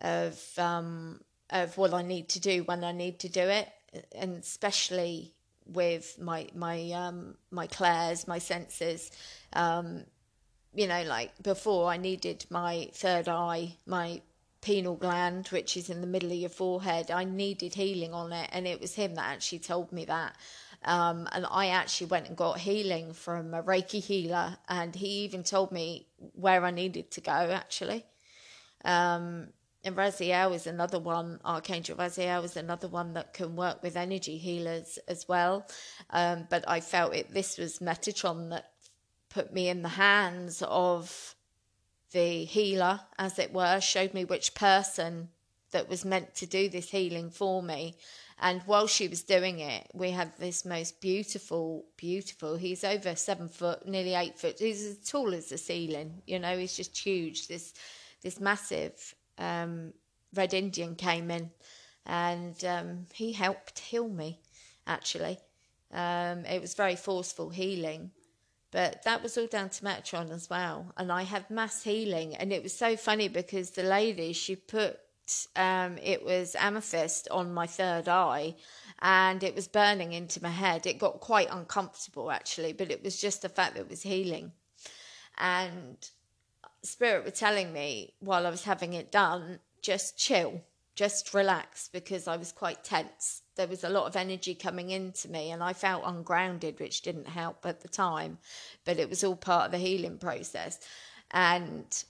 of 0.00 0.42
um, 0.58 1.20
of 1.50 1.76
what 1.76 1.94
I 1.94 2.02
need 2.02 2.28
to 2.30 2.40
do 2.40 2.62
when 2.64 2.84
I 2.84 2.92
need 2.92 3.18
to 3.20 3.28
do 3.28 3.42
it, 3.42 3.68
and 4.16 4.36
especially 4.36 5.32
with 5.66 6.18
my 6.18 6.48
my 6.54 6.90
um, 6.92 7.36
my 7.50 7.66
clairs, 7.66 8.26
my 8.26 8.38
senses. 8.38 9.10
Um, 9.52 10.04
you 10.74 10.86
know, 10.86 11.02
like 11.02 11.30
before, 11.42 11.90
I 11.90 11.96
needed 11.96 12.46
my 12.48 12.90
third 12.92 13.28
eye, 13.28 13.76
my 13.86 14.22
pineal 14.60 14.94
gland, 14.94 15.48
which 15.48 15.76
is 15.76 15.90
in 15.90 16.00
the 16.00 16.06
middle 16.06 16.30
of 16.30 16.36
your 16.36 16.50
forehead. 16.50 17.10
I 17.10 17.24
needed 17.24 17.74
healing 17.74 18.14
on 18.14 18.32
it, 18.32 18.48
and 18.52 18.66
it 18.66 18.80
was 18.80 18.94
him 18.94 19.14
that 19.14 19.24
actually 19.24 19.60
told 19.60 19.92
me 19.92 20.04
that. 20.06 20.36
Um, 20.82 21.28
and 21.32 21.46
I 21.50 21.68
actually 21.68 22.06
went 22.06 22.28
and 22.28 22.36
got 22.36 22.58
healing 22.58 23.12
from 23.12 23.52
a 23.52 23.62
Reiki 23.62 24.02
healer, 24.02 24.56
and 24.68 24.94
he 24.94 25.24
even 25.24 25.42
told 25.42 25.72
me 25.72 26.06
where 26.34 26.64
I 26.64 26.70
needed 26.70 27.10
to 27.12 27.20
go, 27.20 27.32
actually. 27.32 28.06
Um, 28.84 29.48
and 29.84 29.96
Raziel 29.96 30.54
is 30.54 30.66
another 30.66 30.98
one, 30.98 31.40
Archangel 31.44 31.96
Raziel 31.96 32.44
is 32.44 32.56
another 32.56 32.88
one 32.88 33.14
that 33.14 33.32
can 33.32 33.56
work 33.56 33.82
with 33.82 33.96
energy 33.96 34.36
healers 34.36 34.98
as 35.08 35.26
well. 35.28 35.66
Um, 36.10 36.46
but 36.50 36.68
I 36.68 36.80
felt 36.80 37.14
it, 37.14 37.32
this 37.32 37.56
was 37.56 37.78
Metatron 37.78 38.50
that 38.50 38.72
put 39.30 39.52
me 39.52 39.68
in 39.68 39.82
the 39.82 39.88
hands 39.88 40.62
of 40.66 41.34
the 42.12 42.44
healer, 42.44 43.00
as 43.18 43.38
it 43.38 43.52
were, 43.52 43.80
showed 43.80 44.12
me 44.12 44.24
which 44.24 44.54
person 44.54 45.28
that 45.70 45.88
was 45.88 46.04
meant 46.04 46.34
to 46.34 46.46
do 46.46 46.68
this 46.68 46.90
healing 46.90 47.30
for 47.30 47.62
me. 47.62 47.96
And 48.42 48.62
while 48.62 48.86
she 48.86 49.06
was 49.06 49.22
doing 49.22 49.58
it, 49.58 49.86
we 49.92 50.10
had 50.10 50.32
this 50.38 50.64
most 50.64 51.00
beautiful, 51.02 51.84
beautiful. 51.98 52.56
He's 52.56 52.84
over 52.84 53.14
seven 53.14 53.48
foot, 53.48 53.86
nearly 53.86 54.14
eight 54.14 54.38
foot. 54.38 54.58
He's 54.58 54.82
as 54.82 54.98
tall 55.10 55.34
as 55.34 55.50
the 55.50 55.58
ceiling. 55.58 56.22
You 56.26 56.38
know, 56.38 56.56
he's 56.56 56.74
just 56.74 56.96
huge. 56.96 57.48
This, 57.48 57.74
this 58.22 58.40
massive 58.40 59.14
um, 59.36 59.92
red 60.34 60.54
Indian 60.54 60.94
came 60.94 61.30
in, 61.30 61.50
and 62.06 62.64
um, 62.64 63.06
he 63.12 63.32
helped 63.32 63.78
heal 63.78 64.08
me. 64.08 64.40
Actually, 64.86 65.38
um, 65.92 66.46
it 66.46 66.62
was 66.62 66.72
very 66.72 66.96
forceful 66.96 67.50
healing, 67.50 68.10
but 68.70 69.02
that 69.02 69.22
was 69.22 69.36
all 69.36 69.46
down 69.48 69.68
to 69.68 69.84
Metron 69.84 70.30
as 70.30 70.48
well. 70.48 70.92
And 70.96 71.12
I 71.12 71.24
had 71.24 71.50
mass 71.50 71.82
healing, 71.82 72.34
and 72.36 72.54
it 72.54 72.62
was 72.62 72.72
so 72.72 72.96
funny 72.96 73.28
because 73.28 73.72
the 73.72 73.82
lady 73.82 74.32
she 74.32 74.56
put 74.56 74.98
um, 75.56 75.98
it 76.02 76.24
was 76.24 76.56
amethyst 76.58 77.28
on 77.30 77.52
my 77.52 77.66
third 77.66 78.08
eye 78.08 78.54
and 79.00 79.42
it 79.42 79.54
was 79.54 79.68
burning 79.68 80.12
into 80.12 80.42
my 80.42 80.50
head. 80.50 80.86
It 80.86 80.98
got 80.98 81.20
quite 81.20 81.48
uncomfortable 81.50 82.30
actually, 82.30 82.72
but 82.72 82.90
it 82.90 83.02
was 83.02 83.20
just 83.20 83.42
the 83.42 83.48
fact 83.48 83.74
that 83.74 83.82
it 83.82 83.90
was 83.90 84.02
healing. 84.02 84.52
And 85.38 85.96
spirit 86.82 87.24
were 87.24 87.30
telling 87.30 87.72
me 87.72 88.14
while 88.20 88.46
I 88.46 88.50
was 88.50 88.64
having 88.64 88.92
it 88.92 89.10
done, 89.10 89.60
just 89.82 90.18
chill, 90.18 90.62
just 90.94 91.32
relax 91.32 91.88
because 91.88 92.28
I 92.28 92.36
was 92.36 92.52
quite 92.52 92.84
tense. 92.84 93.42
There 93.56 93.68
was 93.68 93.84
a 93.84 93.88
lot 93.88 94.06
of 94.06 94.16
energy 94.16 94.54
coming 94.54 94.90
into 94.90 95.30
me 95.30 95.50
and 95.50 95.62
I 95.62 95.72
felt 95.72 96.04
ungrounded, 96.04 96.78
which 96.78 97.02
didn't 97.02 97.28
help 97.28 97.64
at 97.64 97.80
the 97.80 97.88
time, 97.88 98.38
but 98.84 98.98
it 98.98 99.08
was 99.08 99.24
all 99.24 99.36
part 99.36 99.66
of 99.66 99.72
the 99.72 99.78
healing 99.78 100.18
process. 100.18 100.78
And 101.30 102.04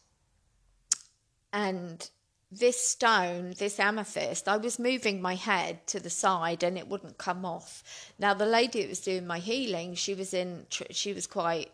and 1.52 2.08
this 2.50 2.80
stone, 2.80 3.54
this 3.58 3.78
amethyst, 3.78 4.48
I 4.48 4.56
was 4.56 4.78
moving 4.78 5.22
my 5.22 5.36
head 5.36 5.86
to 5.88 6.00
the 6.00 6.10
side 6.10 6.62
and 6.62 6.76
it 6.76 6.88
wouldn't 6.88 7.18
come 7.18 7.44
off. 7.44 8.12
Now 8.18 8.34
the 8.34 8.46
lady 8.46 8.82
that 8.82 8.88
was 8.88 9.00
doing 9.00 9.26
my 9.26 9.38
healing, 9.38 9.94
she 9.94 10.14
was 10.14 10.34
in 10.34 10.66
she 10.70 11.12
was 11.12 11.26
quite 11.26 11.70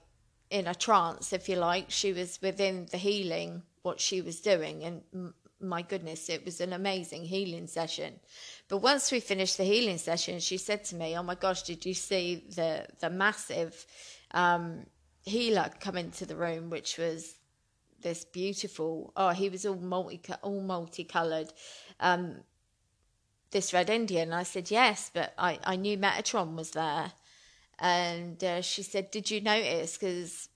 in 0.50 0.66
a 0.66 0.74
trance 0.74 1.32
if 1.32 1.48
you 1.48 1.56
like. 1.56 1.90
She 1.90 2.12
was 2.12 2.38
within 2.42 2.86
the 2.90 2.98
healing 2.98 3.62
what 3.82 4.00
she 4.00 4.20
was 4.20 4.40
doing 4.40 4.84
and 4.84 5.32
my 5.58 5.80
goodness, 5.80 6.28
it 6.28 6.44
was 6.44 6.60
an 6.60 6.74
amazing 6.74 7.24
healing 7.24 7.66
session. 7.66 8.20
But 8.68 8.78
once 8.78 9.10
we 9.10 9.20
finished 9.20 9.56
the 9.56 9.64
healing 9.64 9.96
session, 9.96 10.38
she 10.40 10.58
said 10.58 10.84
to 10.84 10.96
me, 10.96 11.16
"Oh 11.16 11.22
my 11.22 11.34
gosh, 11.34 11.62
did 11.62 11.86
you 11.86 11.94
see 11.94 12.44
the 12.54 12.86
the 13.00 13.08
massive 13.08 13.86
um, 14.32 14.84
healer 15.24 15.70
come 15.80 15.96
into 15.96 16.26
the 16.26 16.36
room, 16.36 16.68
which 16.68 16.98
was 16.98 17.36
this 18.06 18.24
beautiful? 18.24 19.12
Oh, 19.16 19.30
he 19.30 19.48
was 19.48 19.66
all 19.66 19.76
multi 19.76 20.20
all 20.42 20.60
multicolored." 20.60 21.52
Um, 22.00 22.44
this 23.50 23.72
red 23.72 23.90
Indian. 23.90 24.32
I 24.32 24.44
said 24.44 24.70
yes, 24.70 25.10
but 25.12 25.34
I 25.38 25.58
I 25.64 25.76
knew 25.76 25.98
Metatron 25.98 26.54
was 26.56 26.70
there, 26.70 27.12
and 27.78 28.42
uh, 28.42 28.62
she 28.62 28.82
said, 28.82 29.10
"Did 29.10 29.30
you 29.30 29.40
notice?" 29.40 29.98
Because 29.98 30.48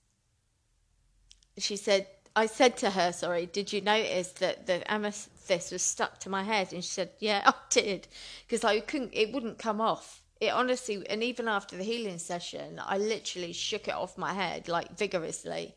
she 1.57 1.75
said 1.75 2.07
I 2.35 2.45
said 2.45 2.77
to 2.77 2.91
her, 2.91 3.11
sorry, 3.11 3.45
did 3.45 3.73
you 3.73 3.81
notice 3.81 4.31
that 4.33 4.65
the 4.65 4.89
amethyst 4.89 5.71
was 5.71 5.81
stuck 5.81 6.19
to 6.19 6.29
my 6.29 6.43
head? 6.43 6.71
And 6.71 6.83
she 6.83 6.89
said, 6.89 7.11
yeah, 7.19 7.41
I 7.45 7.53
did. 7.69 8.07
Because 8.47 8.63
I 8.63 8.79
couldn't, 8.79 9.11
it 9.13 9.33
wouldn't 9.33 9.57
come 9.57 9.81
off. 9.81 10.21
It 10.39 10.49
honestly, 10.49 11.05
and 11.09 11.23
even 11.23 11.47
after 11.47 11.77
the 11.77 11.83
healing 11.83 12.17
session, 12.17 12.81
I 12.83 12.97
literally 12.97 13.53
shook 13.53 13.87
it 13.87 13.93
off 13.93 14.17
my 14.17 14.33
head, 14.33 14.67
like 14.67 14.97
vigorously. 14.97 15.75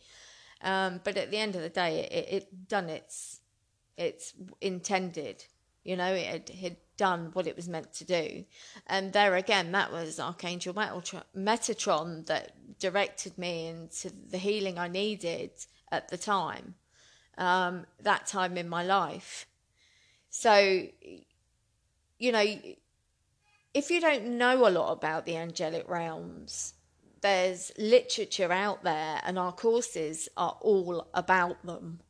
Um, 0.64 1.00
but 1.05 1.16
at 1.16 1.31
the 1.31 1.37
end 1.37 1.55
of 1.55 1.62
the 1.62 1.68
day, 1.68 2.09
it, 2.11 2.42
it 2.42 2.68
done 2.68 2.88
its, 2.88 3.40
its 3.96 4.33
intended, 4.61 5.44
you 5.85 5.96
know, 5.96 6.12
it 6.12 6.48
had, 6.48 6.77
done 6.96 7.31
what 7.33 7.46
it 7.46 7.57
was 7.57 7.68
meant 7.68 7.92
to 7.92 8.05
do. 8.05 8.44
And 8.87 9.12
there 9.12 9.35
again, 9.35 9.72
that 9.72 9.90
was 9.90 10.20
Archangel 10.20 10.74
Metatron 10.74 12.27
that 12.27 12.53
directed 12.79 13.37
me 13.37 13.66
into 13.66 14.12
the 14.31 14.38
healing 14.38 14.79
I 14.79 14.87
needed 14.87 15.50
at 15.90 16.09
the 16.09 16.16
time, 16.16 16.74
um, 17.37 17.87
that 18.00 18.27
time 18.27 18.57
in 18.57 18.68
my 18.68 18.85
life. 18.85 19.46
So, 20.31 20.87
you 22.18 22.33
know, 22.33 22.44
if 23.74 23.90
you 23.90 24.00
don't 24.00 24.38
know 24.38 24.68
a 24.68 24.70
lot 24.70 24.92
about 24.92 25.27
the 25.27 25.37
angelic 25.37 25.88
realms, 25.88 26.74
there's 27.24 27.72
literature 27.78 28.52
out 28.52 28.84
there, 28.84 29.20
and 29.24 29.38
our 29.38 29.52
courses 29.52 30.28
are 30.37 30.56
all 30.60 31.08
about 31.14 31.64
them. 31.64 32.00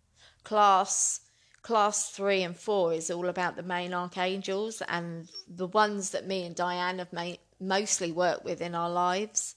Class 0.43 1.21
class 1.63 2.11
three 2.11 2.43
and 2.43 2.55
four 2.55 2.93
is 2.93 3.11
all 3.11 3.29
about 3.29 3.57
the 3.57 3.63
main 3.63 3.95
archangels 3.95 4.83
and 4.87 5.31
the 5.49 5.67
ones 5.69 6.11
that 6.11 6.27
me 6.27 6.45
and 6.45 6.55
Diane 6.55 6.99
have 6.99 7.11
ma- 7.11 7.41
mostly 7.59 8.13
worked 8.13 8.45
with 8.45 8.61
in 8.61 8.75
our 8.75 8.91
lives 8.91 9.55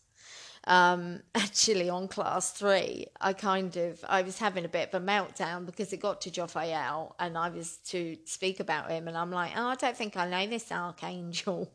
um, 0.67 1.21
actually 1.35 1.89
on 1.89 2.07
class 2.07 2.51
three, 2.51 3.07
I 3.19 3.33
kind 3.33 3.75
of 3.77 4.03
I 4.07 4.21
was 4.21 4.37
having 4.37 4.65
a 4.65 4.69
bit 4.69 4.93
of 4.93 5.01
a 5.01 5.05
meltdown 5.05 5.65
because 5.65 5.91
it 5.93 5.97
got 5.97 6.21
to 6.21 6.29
Jophiel 6.29 7.13
and 7.19 7.37
I 7.37 7.49
was 7.49 7.77
to 7.87 8.17
speak 8.25 8.59
about 8.59 8.91
him, 8.91 9.07
and 9.07 9.17
I'm 9.17 9.31
like, 9.31 9.53
oh, 9.55 9.67
I 9.67 9.75
don't 9.75 9.97
think 9.97 10.17
I 10.17 10.29
know 10.29 10.47
this 10.47 10.71
archangel. 10.71 11.71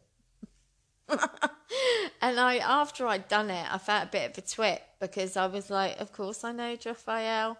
and 2.20 2.40
I, 2.40 2.58
after 2.58 3.06
I'd 3.06 3.28
done 3.28 3.50
it, 3.50 3.66
I 3.72 3.78
felt 3.78 4.04
a 4.04 4.10
bit 4.10 4.30
of 4.30 4.38
a 4.38 4.46
twit 4.46 4.82
because 5.00 5.36
I 5.36 5.46
was 5.46 5.70
like, 5.70 6.00
of 6.00 6.12
course 6.12 6.44
I 6.44 6.52
know 6.52 6.76
Jophiel. 6.76 7.56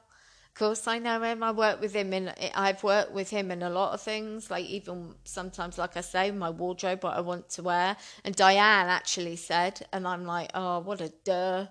Of 0.52 0.58
course, 0.58 0.86
I 0.86 0.98
know 0.98 1.22
him. 1.22 1.42
I 1.42 1.50
work 1.50 1.80
with 1.80 1.94
him 1.94 2.12
in. 2.12 2.30
I've 2.54 2.84
worked 2.84 3.12
with 3.12 3.30
him 3.30 3.50
in 3.50 3.62
a 3.62 3.70
lot 3.70 3.94
of 3.94 4.02
things, 4.02 4.50
like 4.50 4.66
even 4.66 5.14
sometimes, 5.24 5.78
like 5.78 5.96
I 5.96 6.02
say, 6.02 6.30
my 6.30 6.50
wardrobe, 6.50 7.04
what 7.04 7.16
I 7.16 7.22
want 7.22 7.48
to 7.50 7.62
wear. 7.62 7.96
And 8.22 8.36
Diane 8.36 8.88
actually 8.88 9.36
said, 9.36 9.80
and 9.94 10.06
I'm 10.06 10.26
like, 10.26 10.50
oh, 10.52 10.80
what 10.80 11.00
a 11.00 11.10
duh, 11.24 11.68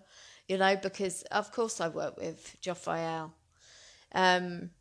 you 0.47 0.57
know, 0.57 0.75
because 0.77 1.21
of 1.23 1.51
course 1.51 1.79
I 1.79 1.89
work 1.89 2.17
with 2.17 2.57
Jophiel. 2.59 3.33
Um, 4.15 4.71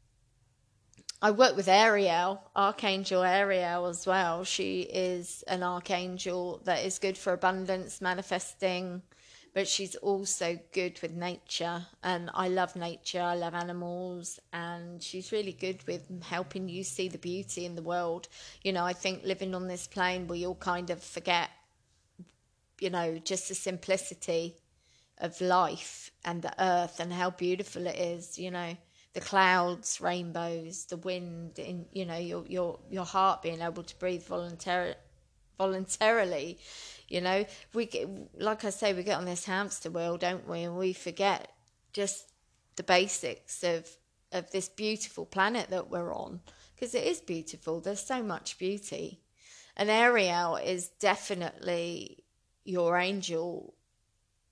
I 1.23 1.33
work 1.33 1.55
with 1.55 1.69
Ariel, 1.69 2.41
Archangel 2.57 3.23
Ariel 3.23 3.85
as 3.85 4.07
well. 4.07 4.43
She 4.43 4.83
is 4.83 5.45
an 5.47 5.63
archangel 5.63 6.63
that 6.65 6.83
is 6.83 6.99
good 6.99 7.19
for 7.19 7.35
abundance, 7.35 8.01
manifesting, 8.01 9.03
but 9.53 9.69
she's 9.69 9.97
also 9.97 10.59
good 10.73 10.99
with 11.03 11.13
nature. 11.13 11.85
And 12.03 12.31
I 12.33 12.49
love 12.49 12.75
nature, 12.75 13.21
I 13.21 13.35
love 13.35 13.53
animals, 13.53 14.41
and 14.55 15.03
she's 15.03 15.31
really 15.31 15.53
good 15.53 15.87
with 15.87 16.23
helping 16.23 16.71
you 16.71 16.85
see 16.85 17.09
the 17.09 17.19
beauty 17.19 17.67
in 17.67 17.75
the 17.75 17.83
world. 17.83 18.29
You 18.63 18.73
know, 18.73 18.87
I 18.87 18.95
think 18.95 19.23
living 19.23 19.55
on 19.55 19.69
this 19.69 19.87
plane, 19.87 20.27
we 20.27 20.47
all 20.47 20.55
kind 20.55 20.89
of 20.89 21.03
forget, 21.03 21.51
you 22.81 22.89
know, 22.89 23.19
just 23.19 23.51
the 23.51 23.55
simplicity 23.55 24.57
of 25.19 25.39
life 25.43 26.13
and 26.25 26.41
the 26.41 26.65
earth 26.65 26.99
and 26.99 27.13
how 27.13 27.29
beautiful 27.29 27.87
it 27.87 27.97
is, 27.97 28.39
you 28.39 28.51
know 28.51 28.75
the 29.13 29.21
clouds, 29.21 30.01
rainbows, 30.01 30.87
the 30.87 30.97
wind, 30.97 31.59
in 31.59 31.87
you 31.93 32.07
know 32.07 32.19
your 32.19 32.45
your 32.47 32.79
your 32.91 33.05
heart 33.05 33.43
being 33.43 33.61
able 33.61 33.83
to 33.83 33.99
breathe 33.99 34.25
voluntarily 34.25 34.95
voluntarily 35.59 36.59
you 37.11 37.21
know, 37.21 37.45
we 37.75 37.87
get, 37.87 38.09
like 38.41 38.65
I 38.65 38.71
say, 38.71 38.95
we 38.95 39.03
get 39.03 39.19
on 39.19 39.25
this 39.25 39.45
hamster 39.45 39.91
wheel, 39.91 40.17
don't 40.17 40.49
we? 40.49 40.63
And 40.63 40.79
we 40.79 40.93
forget 40.93 41.53
just 41.93 42.31
the 42.77 42.85
basics 42.85 43.63
of 43.65 43.87
of 44.33 44.49
this 44.53 44.69
beautiful 44.69 45.27
planet 45.27 45.71
that 45.71 45.91
we're 45.91 46.15
on 46.15 46.41
because 46.73 46.95
it 46.95 47.05
is 47.05 47.21
beautiful. 47.21 47.81
There's 47.81 48.01
so 48.01 48.23
much 48.23 48.59
beauty, 48.59 49.21
and 49.77 49.91
Ariel 49.91 50.55
is 50.55 50.87
definitely 51.01 52.23
your 52.65 52.97
angel, 52.97 53.75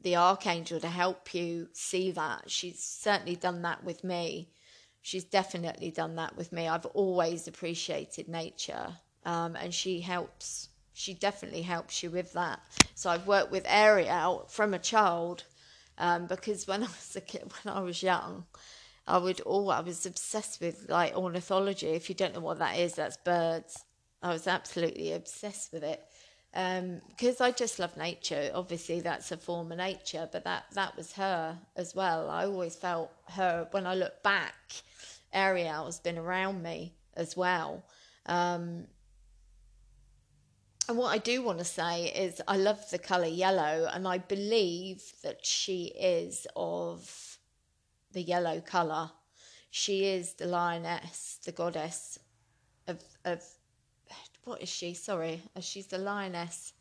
the 0.01 0.17
archangel, 0.17 0.81
to 0.81 0.89
help 0.89 1.35
you 1.35 1.69
see 1.73 2.11
that. 2.13 2.51
She's 2.51 2.83
certainly 2.83 3.37
done 3.37 3.63
that 3.63 3.85
with 3.85 4.05
me. 4.05 4.49
She's 5.03 5.25
definitely 5.25 5.91
done 5.91 6.17
that 6.17 6.37
with 6.37 6.53
me. 6.53 6.69
I've 6.69 6.87
always 6.87 7.49
appreciated 7.49 8.29
nature, 8.29 8.89
um, 9.25 9.57
and 9.57 9.73
she 9.73 10.01
helps 10.01 10.69
she 10.93 11.15
definitely 11.15 11.63
helps 11.63 12.03
you 12.03 12.11
with 12.11 12.33
that. 12.33 12.61
So 12.97 13.09
I've 13.09 13.27
worked 13.29 13.53
with 13.53 13.65
Ariel 13.69 14.47
from 14.49 14.75
a 14.75 14.81
child 14.81 15.45
um, 15.97 16.27
because 16.27 16.67
when 16.67 16.83
I 16.83 16.87
was 16.87 17.15
a 17.15 17.21
kid, 17.21 17.51
when 17.63 17.75
I 17.75 17.81
was 17.81 18.03
young, 18.03 18.47
I 19.07 19.19
would 19.19 19.41
all 19.43 19.71
I 19.71 19.81
was 19.81 20.05
obsessed 20.05 20.61
with 20.61 20.87
like 20.89 21.17
ornithology. 21.17 21.89
If 21.89 22.09
you 22.09 22.15
don't 22.15 22.35
know 22.35 22.41
what 22.41 22.59
that 22.59 22.79
is, 22.79 22.95
that's 22.95 23.17
birds. 23.17 23.85
I 24.23 24.33
was 24.33 24.49
absolutely 24.49 25.13
obsessed 25.13 25.73
with 25.73 25.85
it 25.85 26.03
um, 26.55 27.01
because 27.09 27.41
I 27.41 27.51
just 27.51 27.79
love 27.79 27.97
nature. 27.97 28.51
Obviously, 28.55 29.01
that's 29.01 29.31
a 29.33 29.37
form 29.37 29.71
of 29.71 29.79
nature, 29.79 30.29
but 30.31 30.45
that 30.45 30.65
that 30.73 30.97
was 30.97 31.13
her 31.13 31.59
as 31.77 31.95
well. 31.95 32.31
I 32.31 32.45
always 32.47 32.75
felt 32.75 33.13
her 33.31 33.69
when 33.71 33.87
I 33.87 33.95
look 33.95 34.23
back. 34.23 34.55
Ariel 35.33 35.85
has 35.85 36.01
been 36.01 36.19
around 36.19 36.63
me 36.63 36.95
as 37.15 37.37
well. 37.37 37.85
Um, 38.27 38.87
and 40.89 40.97
what 40.97 41.09
I 41.09 41.19
do 41.19 41.43
want 41.43 41.59
to 41.59 41.67
say 41.67 42.07
is, 42.07 42.41
I 42.49 42.57
love 42.57 42.89
the 42.91 42.99
colour 42.99 43.27
yellow, 43.27 43.87
and 43.93 44.09
I 44.09 44.17
believe 44.17 45.03
that 45.23 45.45
she 45.45 45.93
is 46.01 46.47
of 46.57 47.39
the 48.13 48.23
yellow 48.23 48.63
colour. 48.63 49.11
She 49.71 50.07
is 50.07 50.33
the 50.33 50.47
lioness, 50.47 51.39
the 51.45 51.53
goddess 51.53 52.19
of 52.87 53.03
of 53.27 53.43
what 54.45 54.63
is 54.63 54.69
she? 54.69 54.95
Sorry, 54.95 55.43
uh, 55.57 55.61
she's 55.61 55.87
the 55.87 55.99
lioness. 55.99 56.73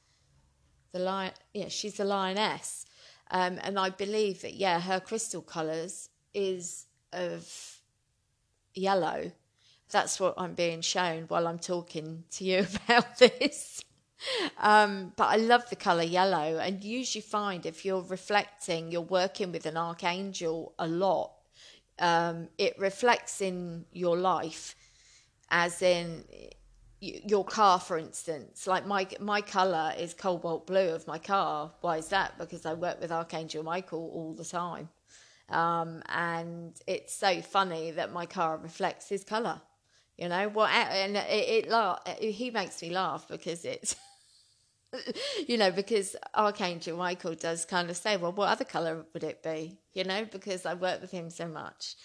The 0.94 1.00
lion, 1.00 1.34
yeah, 1.54 1.68
she's 1.68 1.96
the 1.96 2.06
lioness, 2.06 2.86
um, 3.30 3.60
and 3.62 3.78
I 3.78 3.90
believe 3.90 4.42
that 4.42 4.54
yeah, 4.54 4.80
her 4.80 5.00
crystal 5.00 5.42
colours 5.42 6.10
is 6.34 6.86
of 7.12 7.82
yellow. 8.74 9.32
That's 9.90 10.20
what 10.20 10.34
I'm 10.38 10.54
being 10.54 10.82
shown 10.82 11.24
while 11.24 11.48
I'm 11.48 11.60
talking 11.60 12.24
to 12.32 12.44
you 12.44 12.66
about 12.88 13.18
this. 13.18 13.82
Um, 14.58 15.14
but 15.16 15.26
I 15.26 15.36
love 15.36 15.70
the 15.70 15.76
color 15.76 16.04
yellow, 16.04 16.58
and 16.58 16.84
usually 16.84 17.22
find 17.22 17.66
if 17.66 17.86
you're 17.86 18.02
reflecting, 18.02 18.92
you're 18.92 19.02
working 19.02 19.52
with 19.52 19.66
an 19.66 19.78
archangel 19.78 20.74
a 20.80 20.88
lot. 20.88 21.34
Um, 22.00 22.50
it 22.58 22.78
reflects 22.80 23.42
in 23.42 23.86
your 23.92 24.18
life, 24.18 24.76
as 25.50 25.82
in 25.82 26.24
your 27.00 27.46
car, 27.46 27.80
for 27.80 27.98
instance. 27.98 28.68
Like 28.68 28.86
my 28.86 29.08
my 29.20 29.42
color 29.42 29.94
is 29.98 30.14
cobalt 30.14 30.68
blue 30.68 30.90
of 30.90 31.08
my 31.08 31.20
car. 31.20 31.72
Why 31.82 31.98
is 31.98 32.10
that? 32.10 32.38
Because 32.38 32.66
I 32.66 32.74
work 32.74 33.02
with 33.02 33.12
Archangel 33.12 33.64
Michael 33.64 34.10
all 34.14 34.34
the 34.34 34.46
time, 34.46 34.90
um, 35.50 36.04
and 36.10 36.74
it's 36.88 37.14
so 37.16 37.42
funny 37.42 37.92
that 37.92 38.12
my 38.14 38.26
car 38.26 38.58
reflects 38.58 39.10
his 39.10 39.24
color 39.24 39.62
You 40.18 40.30
know 40.30 40.50
what? 40.50 40.72
And 40.72 41.18
it, 41.18 41.66
it, 41.68 41.70
it 41.72 42.34
he 42.34 42.52
makes 42.52 42.82
me 42.82 42.92
laugh 42.92 43.28
because 43.30 43.66
it's. 43.66 43.96
you 45.48 45.58
know, 45.58 45.72
because 45.72 46.16
Archangel 46.34 46.98
Michael 46.98 47.36
does 47.36 47.66
kind 47.66 47.90
of 47.90 47.98
say, 47.98 48.18
well, 48.18 48.32
what 48.32 48.50
other 48.50 48.66
colour 48.66 49.06
would 49.14 49.24
it 49.24 49.44
be? 49.44 49.78
You 49.94 50.04
know, 50.04 50.26
because 50.26 50.66
I 50.66 50.74
work 50.74 51.02
with 51.02 51.12
him 51.12 51.30
so 51.30 51.48
much. 51.48 51.96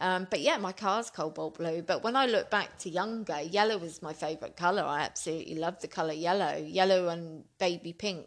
Um, 0.00 0.26
but 0.30 0.40
yeah, 0.40 0.58
my 0.58 0.72
car's 0.72 1.10
cobalt 1.10 1.58
blue. 1.58 1.82
But 1.82 2.04
when 2.04 2.16
I 2.16 2.26
look 2.26 2.50
back 2.50 2.78
to 2.78 2.90
younger, 2.90 3.40
yellow 3.40 3.78
was 3.78 4.00
my 4.00 4.12
favourite 4.12 4.56
colour. 4.56 4.82
I 4.82 5.00
absolutely 5.00 5.56
love 5.56 5.80
the 5.80 5.88
colour 5.88 6.12
yellow, 6.12 6.56
yellow 6.56 7.08
and 7.08 7.44
baby 7.58 7.92
pink. 7.92 8.26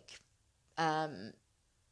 Um, 0.77 1.33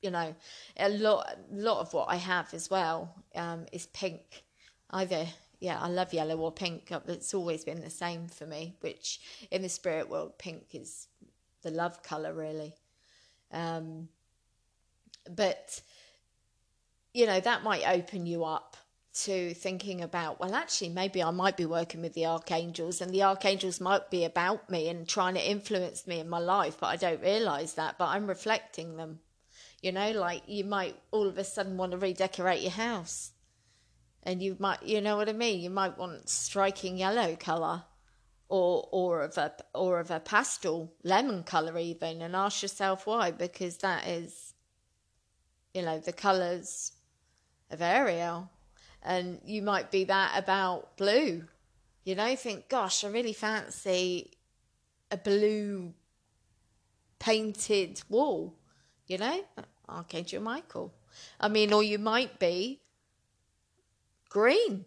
you 0.02 0.12
know, 0.12 0.36
a 0.78 0.90
lot, 0.90 1.38
lot 1.52 1.80
of 1.80 1.94
what 1.94 2.10
I 2.10 2.16
have 2.16 2.54
as 2.54 2.70
well 2.70 3.14
um, 3.36 3.66
is 3.72 3.86
pink. 3.88 4.44
Either, 4.92 5.26
yeah, 5.60 5.80
I 5.80 5.88
love 5.88 6.14
yellow 6.14 6.38
or 6.38 6.52
pink. 6.52 6.92
It's 7.08 7.34
always 7.34 7.64
been 7.64 7.82
the 7.82 7.90
same 7.90 8.28
for 8.28 8.46
me. 8.46 8.76
Which 8.82 9.20
in 9.52 9.62
the 9.62 9.70
spirit 9.70 10.10
world, 10.10 10.38
pink 10.38 10.68
is 10.74 11.08
the 11.62 11.72
love 11.72 12.04
color, 12.04 12.34
really. 12.34 12.74
Um, 13.52 14.10
but 15.30 15.82
you 17.14 17.26
know 17.26 17.40
that 17.40 17.64
might 17.64 17.88
open 17.88 18.26
you 18.26 18.44
up 18.44 18.78
to 19.12 19.54
thinking 19.56 20.02
about 20.02 20.40
well 20.40 20.54
actually 20.54 20.90
maybe 20.90 21.22
i 21.24 21.32
might 21.32 21.58
be 21.58 21.66
working 21.66 22.02
with 22.02 22.14
the 22.14 22.26
archangels 22.26 23.02
and 23.02 23.12
the 23.12 23.24
archangels 23.24 23.82
might 23.82 24.12
be 24.12 24.24
about 24.24 24.70
me 24.70 24.88
and 24.88 25.08
trying 25.08 25.34
to 25.34 25.50
influence 25.50 26.06
me 26.06 26.20
in 26.20 26.30
my 26.30 26.38
life 26.38 26.78
but 26.80 26.88
i 26.88 26.96
don't 26.96 27.22
realize 27.22 27.74
that 27.74 27.98
but 27.98 28.08
i'm 28.08 28.28
reflecting 28.28 28.98
them 28.98 29.20
you 29.82 29.92
know, 29.92 30.12
like 30.12 30.44
you 30.48 30.66
might 30.66 30.96
all 31.12 31.28
of 31.28 31.38
a 31.38 31.44
sudden 31.44 31.78
want 31.78 31.92
to 31.92 31.98
redecorate 31.98 32.62
your 32.62 32.72
house. 32.72 33.32
And 34.24 34.44
you 34.44 34.58
might, 34.60 34.84
you 34.84 35.00
know 35.00 35.16
what 35.16 35.30
I 35.30 35.34
mean? 35.34 35.62
You 35.62 35.70
might 35.70 35.98
want 35.98 36.28
striking 36.28 36.98
yellow 36.98 37.38
colour 37.38 37.84
or 38.50 38.90
or 38.92 39.22
of 39.22 39.38
a 39.38 39.54
or 39.74 40.00
of 40.00 40.12
a 40.12 40.20
pastel 40.20 40.92
lemon 41.04 41.44
colour 41.44 41.78
even 41.78 42.22
and 42.22 42.36
ask 42.36 42.64
yourself 42.64 43.06
why 43.06 43.30
because 43.30 43.78
that 43.78 44.08
is 44.08 44.56
you 45.72 45.84
know 45.84 46.00
the 46.00 46.12
colours 46.12 46.94
of 47.70 47.80
Ariel 47.80 48.50
and 49.04 49.40
you 49.46 49.62
might 49.62 49.92
be 49.92 50.04
that 50.04 50.34
about 50.36 50.98
blue 50.98 51.46
you 52.04 52.16
know 52.16 52.36
think 52.36 52.70
gosh 52.70 53.04
I 53.04 53.08
really 53.10 53.34
fancy 53.34 54.32
a 55.12 55.18
blue 55.18 55.94
painted 57.20 58.02
wall 58.10 58.56
you 59.10 59.18
know, 59.18 59.44
Archangel 59.90 60.42
Michael. 60.42 60.94
I 61.42 61.50
mean, 61.50 61.74
or 61.74 61.84
you 61.84 62.00
might 62.00 62.40
be 62.40 62.80
green. 64.30 64.86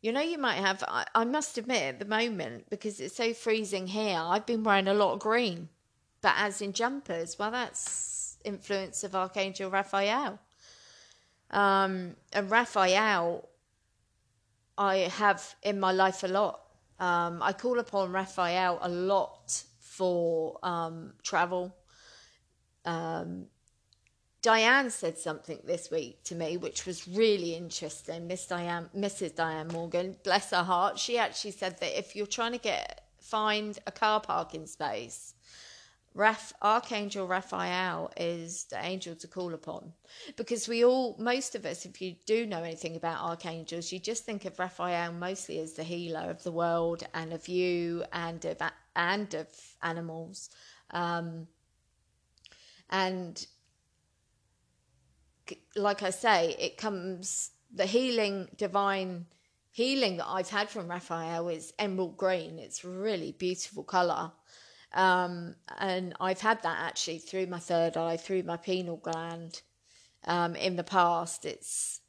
You 0.00 0.12
know, 0.12 0.22
you 0.22 0.38
might 0.38 0.56
have, 0.56 0.82
I, 0.88 1.04
I 1.14 1.24
must 1.24 1.58
admit, 1.58 1.82
at 1.82 1.98
the 1.98 2.06
moment, 2.06 2.70
because 2.70 2.98
it's 2.98 3.16
so 3.16 3.34
freezing 3.34 3.86
here, 3.86 4.18
I've 4.18 4.46
been 4.46 4.64
wearing 4.64 4.88
a 4.88 4.94
lot 4.94 5.12
of 5.12 5.20
green, 5.20 5.68
but 6.22 6.34
as 6.36 6.62
in 6.62 6.72
jumpers. 6.72 7.38
Well, 7.38 7.50
that's 7.50 8.38
influence 8.44 9.04
of 9.04 9.14
Archangel 9.14 9.70
Raphael. 9.70 10.38
Um, 11.50 12.16
and 12.32 12.50
Raphael, 12.50 13.48
I 14.76 14.96
have 14.96 15.54
in 15.62 15.80
my 15.80 15.92
life 15.92 16.22
a 16.22 16.28
lot. 16.28 16.60
Um, 16.98 17.42
I 17.42 17.52
call 17.52 17.78
upon 17.78 18.12
Raphael 18.12 18.78
a 18.80 18.88
lot 18.88 19.64
for 19.80 20.58
um, 20.62 21.14
travel, 21.22 21.74
um, 22.84 23.46
Diane 24.42 24.90
said 24.90 25.18
something 25.18 25.58
this 25.64 25.90
week 25.90 26.22
to 26.24 26.36
me, 26.36 26.56
which 26.56 26.86
was 26.86 27.08
really 27.08 27.54
interesting. 27.54 28.28
Miss 28.28 28.46
Diane, 28.46 28.88
Mrs. 28.96 29.34
Diane 29.34 29.68
Morgan, 29.68 30.16
bless 30.22 30.50
her 30.50 30.62
heart, 30.62 30.98
she 30.98 31.18
actually 31.18 31.50
said 31.50 31.80
that 31.80 31.98
if 31.98 32.14
you're 32.14 32.26
trying 32.26 32.52
to 32.52 32.58
get 32.58 33.02
find 33.18 33.78
a 33.88 33.90
car 33.90 34.20
parking 34.20 34.66
space, 34.66 35.34
Raph, 36.16 36.52
Archangel 36.62 37.26
Raphael 37.26 38.10
is 38.16 38.64
the 38.70 38.82
angel 38.82 39.14
to 39.16 39.28
call 39.28 39.52
upon, 39.52 39.92
because 40.36 40.66
we 40.66 40.82
all, 40.82 41.14
most 41.18 41.54
of 41.54 41.66
us, 41.66 41.84
if 41.84 42.00
you 42.00 42.16
do 42.24 42.46
know 42.46 42.62
anything 42.62 42.96
about 42.96 43.22
archangels, 43.22 43.92
you 43.92 43.98
just 43.98 44.24
think 44.24 44.46
of 44.46 44.58
Raphael 44.58 45.12
mostly 45.12 45.58
as 45.58 45.74
the 45.74 45.84
healer 45.84 46.30
of 46.30 46.42
the 46.42 46.52
world 46.52 47.02
and 47.12 47.34
of 47.34 47.48
you 47.48 48.04
and 48.14 48.42
of 48.46 48.62
and 48.94 49.34
of 49.34 49.46
animals. 49.82 50.48
Um, 50.90 51.48
and 52.88 53.46
like 55.74 56.02
I 56.02 56.10
say, 56.10 56.56
it 56.58 56.78
comes 56.78 57.50
the 57.74 57.84
healing, 57.84 58.48
divine 58.56 59.26
healing 59.70 60.16
that 60.16 60.26
I've 60.26 60.48
had 60.48 60.70
from 60.70 60.88
Raphael 60.88 61.48
is 61.48 61.74
emerald 61.78 62.16
green. 62.16 62.58
It's 62.58 62.82
really 62.86 63.32
beautiful 63.32 63.82
color. 63.82 64.32
Um, 64.92 65.56
and 65.78 66.14
I've 66.20 66.40
had 66.40 66.62
that 66.62 66.78
actually 66.80 67.18
through 67.18 67.46
my 67.46 67.58
third 67.58 67.96
eye, 67.96 68.16
through 68.16 68.44
my 68.44 68.56
pineal 68.56 68.96
gland. 68.96 69.62
Um, 70.24 70.56
in 70.56 70.76
the 70.76 70.84
past, 70.84 71.44
it's 71.44 72.00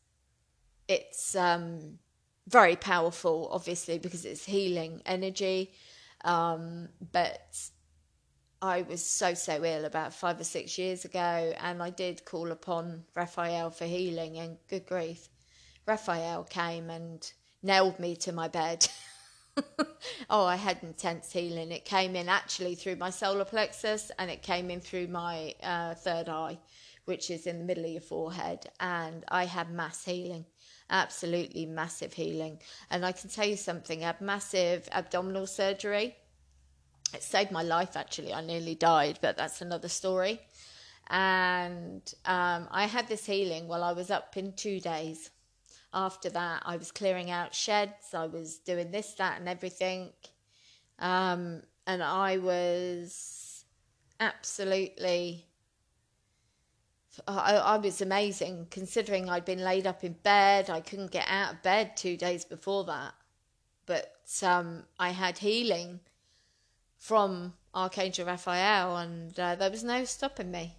it's 0.87 1.35
um, 1.35 1.99
very 2.47 2.75
powerful, 2.75 3.49
obviously, 3.51 3.99
because 3.99 4.25
it's 4.25 4.45
healing 4.45 5.01
energy. 5.05 5.73
Um, 6.23 6.89
but 7.11 7.69
I 8.61 8.83
was 8.83 9.05
so, 9.05 9.33
so 9.33 9.63
ill 9.63 9.85
about 9.85 10.13
five 10.13 10.39
or 10.39 10.43
six 10.43 10.77
years 10.77 11.05
ago, 11.05 11.53
and 11.59 11.83
I 11.83 11.89
did 11.89 12.25
call 12.25 12.51
upon 12.51 13.03
Raphael 13.15 13.69
for 13.69 13.85
healing, 13.85 14.37
and 14.37 14.57
good 14.67 14.85
grief, 14.85 15.29
Raphael 15.85 16.43
came 16.43 16.89
and 16.89 17.31
nailed 17.61 17.99
me 17.99 18.15
to 18.17 18.31
my 18.31 18.47
bed. 18.47 18.87
oh, 20.29 20.45
I 20.45 20.55
had 20.55 20.79
intense 20.83 21.31
healing. 21.31 21.71
It 21.71 21.85
came 21.85 22.15
in 22.15 22.29
actually 22.29 22.75
through 22.75 22.97
my 22.97 23.09
solar 23.09 23.45
plexus, 23.45 24.11
and 24.19 24.29
it 24.31 24.41
came 24.41 24.69
in 24.69 24.81
through 24.81 25.07
my 25.07 25.53
uh, 25.63 25.95
third 25.95 26.29
eye, 26.29 26.57
which 27.05 27.29
is 27.29 27.47
in 27.47 27.59
the 27.59 27.65
middle 27.65 27.85
of 27.85 27.91
your 27.91 28.01
forehead, 28.01 28.67
and 28.79 29.23
I 29.27 29.45
had 29.45 29.71
mass 29.71 30.03
healing 30.05 30.45
absolutely 30.89 31.65
massive 31.65 32.13
healing. 32.13 32.57
And 32.89 33.05
I 33.05 33.11
can 33.11 33.29
tell 33.29 33.45
you 33.45 33.57
something, 33.57 34.03
I 34.03 34.07
had 34.07 34.21
massive 34.21 34.87
abdominal 34.93 35.45
surgery 35.45 36.15
it 37.13 37.23
saved 37.23 37.51
my 37.51 37.63
life 37.63 37.95
actually. 37.95 38.33
I 38.33 38.41
nearly 38.41 38.75
died, 38.75 39.19
but 39.21 39.37
that's 39.37 39.61
another 39.61 39.87
story. 39.87 40.41
And 41.09 42.01
um, 42.25 42.67
I 42.69 42.85
had 42.85 43.07
this 43.07 43.25
healing 43.25 43.67
while 43.67 43.83
I 43.83 43.93
was 43.93 44.11
up 44.11 44.35
in 44.35 44.53
two 44.53 44.79
days. 44.79 45.29
After 45.93 46.29
that, 46.29 46.63
I 46.65 46.77
was 46.77 46.91
clearing 46.91 47.31
out 47.31 47.55
sheds, 47.55 48.13
I 48.13 48.27
was 48.27 48.57
doing 48.57 48.91
this, 48.91 49.13
that, 49.13 49.39
and 49.39 49.47
everything. 49.47 50.11
Um, 50.99 51.63
and 51.85 52.03
I 52.03 52.37
was 52.37 53.65
absolutely. 54.19 55.45
I, 57.27 57.55
I 57.55 57.77
was 57.77 58.01
amazing 58.01 58.67
considering 58.69 59.27
I'd 59.27 59.45
been 59.45 59.63
laid 59.63 59.87
up 59.87 60.03
in 60.03 60.13
bed. 60.13 60.69
I 60.69 60.81
couldn't 60.81 61.11
get 61.11 61.25
out 61.27 61.53
of 61.53 61.63
bed 61.63 61.97
two 61.97 62.15
days 62.15 62.45
before 62.45 62.83
that. 62.83 63.13
But 63.87 64.13
um, 64.43 64.83
I 64.99 65.09
had 65.09 65.39
healing 65.39 66.01
from 66.97 67.53
Archangel 67.73 68.25
Raphael, 68.25 68.97
and 68.97 69.39
uh, 69.39 69.55
there 69.55 69.71
was 69.71 69.83
no 69.83 70.03
stopping 70.03 70.51
me. 70.51 70.75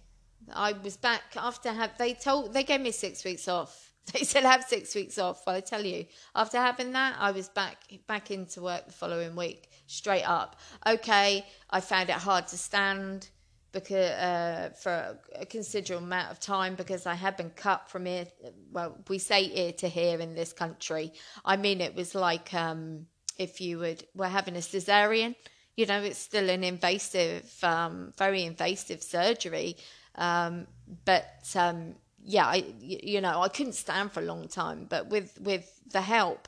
I 0.53 0.73
was 0.73 0.95
back 0.95 1.23
after 1.35 1.71
have 1.71 1.97
they 1.97 2.13
told 2.13 2.53
they 2.53 2.63
gave 2.63 2.81
me 2.81 2.91
six 2.91 3.23
weeks 3.23 3.47
off. 3.47 3.88
They 4.13 4.23
said 4.23 4.43
have 4.43 4.63
six 4.63 4.95
weeks 4.95 5.17
off. 5.17 5.45
Well, 5.45 5.55
I 5.55 5.59
tell 5.59 5.85
you, 5.85 6.05
after 6.35 6.57
having 6.57 6.93
that, 6.93 7.15
I 7.19 7.31
was 7.31 7.49
back 7.49 7.77
back 8.07 8.31
into 8.31 8.61
work 8.61 8.87
the 8.87 8.93
following 8.93 9.35
week, 9.35 9.69
straight 9.87 10.23
up. 10.23 10.55
Okay, 10.85 11.45
I 11.69 11.79
found 11.79 12.09
it 12.09 12.15
hard 12.15 12.47
to 12.47 12.57
stand 12.57 13.29
because 13.71 14.11
uh, 14.11 14.71
for 14.81 15.19
a 15.35 15.45
considerable 15.45 16.03
amount 16.03 16.31
of 16.31 16.39
time 16.39 16.73
because 16.75 17.05
I 17.05 17.13
had 17.13 17.37
been 17.37 17.51
cut 17.51 17.89
from 17.89 18.07
ear. 18.07 18.25
Well, 18.71 18.97
we 19.07 19.19
say 19.19 19.51
ear 19.53 19.73
to 19.73 19.87
here 19.87 20.19
in 20.19 20.33
this 20.33 20.53
country. 20.53 21.13
I 21.45 21.57
mean, 21.57 21.79
it 21.79 21.93
was 21.95 22.15
like 22.15 22.53
um, 22.53 23.05
if 23.37 23.61
you 23.61 23.77
would 23.79 24.05
were 24.15 24.27
having 24.27 24.55
a 24.55 24.59
cesarean 24.59 25.35
you 25.79 25.85
know, 25.85 26.01
it's 26.01 26.19
still 26.19 26.49
an 26.49 26.65
invasive, 26.65 27.49
um, 27.63 28.13
very 28.17 28.43
invasive 28.43 29.01
surgery. 29.01 29.77
Um, 30.15 30.67
but 31.05 31.49
um, 31.55 31.95
yeah, 32.29 32.45
I, 32.45 32.63
you 32.79 33.21
know, 33.21 33.41
I 33.41 33.49
couldn't 33.49 33.73
stand 33.73 34.11
for 34.11 34.19
a 34.19 34.25
long 34.25 34.47
time. 34.47 34.85
But 34.87 35.07
with 35.07 35.39
with 35.41 35.67
the 35.91 36.01
help 36.01 36.47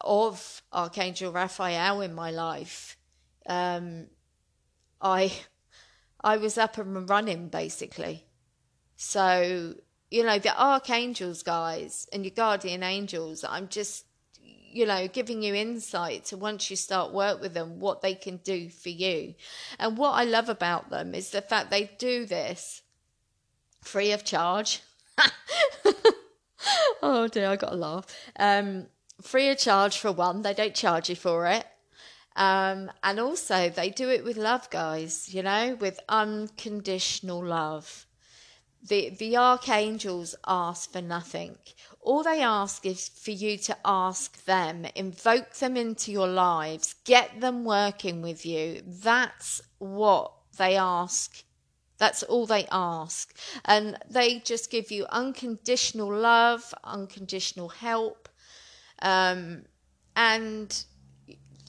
of 0.00 0.62
Archangel 0.72 1.32
Raphael 1.32 2.00
in 2.00 2.14
my 2.14 2.30
life, 2.30 2.96
um, 3.46 4.06
I 5.02 5.32
I 6.24 6.38
was 6.38 6.56
up 6.56 6.78
and 6.78 7.08
running 7.10 7.48
basically. 7.48 8.24
So 8.96 9.74
you 10.10 10.24
know, 10.24 10.38
the 10.38 10.58
archangels, 10.58 11.42
guys, 11.42 12.08
and 12.10 12.24
your 12.24 12.34
guardian 12.34 12.82
angels. 12.82 13.44
I'm 13.46 13.68
just 13.68 14.06
you 14.74 14.86
know, 14.86 15.06
giving 15.06 15.42
you 15.42 15.54
insight 15.54 16.24
to 16.24 16.38
once 16.38 16.70
you 16.70 16.76
start 16.76 17.12
work 17.12 17.42
with 17.42 17.52
them, 17.52 17.78
what 17.78 18.00
they 18.00 18.14
can 18.14 18.38
do 18.38 18.70
for 18.70 18.88
you. 18.88 19.34
And 19.78 19.98
what 19.98 20.12
I 20.12 20.24
love 20.24 20.48
about 20.48 20.88
them 20.88 21.14
is 21.14 21.28
the 21.28 21.42
fact 21.42 21.70
they 21.70 21.90
do 21.98 22.24
this 22.24 22.80
free 23.82 24.12
of 24.12 24.24
charge. 24.24 24.80
oh 27.02 27.28
dear, 27.28 27.48
I 27.48 27.56
got 27.56 27.72
a 27.72 27.76
laugh. 27.76 28.06
Um, 28.38 28.86
free 29.20 29.50
of 29.50 29.58
charge 29.58 29.98
for 29.98 30.12
one, 30.12 30.42
they 30.42 30.54
don't 30.54 30.74
charge 30.74 31.08
you 31.08 31.16
for 31.16 31.46
it. 31.46 31.66
Um, 32.34 32.90
and 33.02 33.20
also, 33.20 33.68
they 33.68 33.90
do 33.90 34.08
it 34.08 34.24
with 34.24 34.36
love, 34.36 34.70
guys, 34.70 35.32
you 35.34 35.42
know, 35.42 35.76
with 35.78 36.00
unconditional 36.08 37.44
love. 37.44 38.06
The, 38.88 39.10
the 39.10 39.36
archangels 39.36 40.34
ask 40.46 40.90
for 40.90 41.02
nothing. 41.02 41.58
All 42.00 42.24
they 42.24 42.42
ask 42.42 42.84
is 42.84 43.08
for 43.08 43.30
you 43.30 43.56
to 43.58 43.76
ask 43.84 44.44
them, 44.44 44.86
invoke 44.96 45.54
them 45.54 45.76
into 45.76 46.10
your 46.10 46.26
lives, 46.26 46.94
get 47.04 47.40
them 47.40 47.64
working 47.64 48.22
with 48.22 48.44
you. 48.44 48.82
That's 48.84 49.60
what 49.78 50.32
they 50.58 50.76
ask. 50.76 51.44
That's 52.02 52.24
all 52.24 52.46
they 52.46 52.66
ask. 52.72 53.32
And 53.64 53.96
they 54.10 54.40
just 54.40 54.72
give 54.72 54.90
you 54.90 55.06
unconditional 55.10 56.12
love, 56.12 56.74
unconditional 56.82 57.68
help. 57.68 58.28
Um, 59.00 59.66
and 60.16 60.84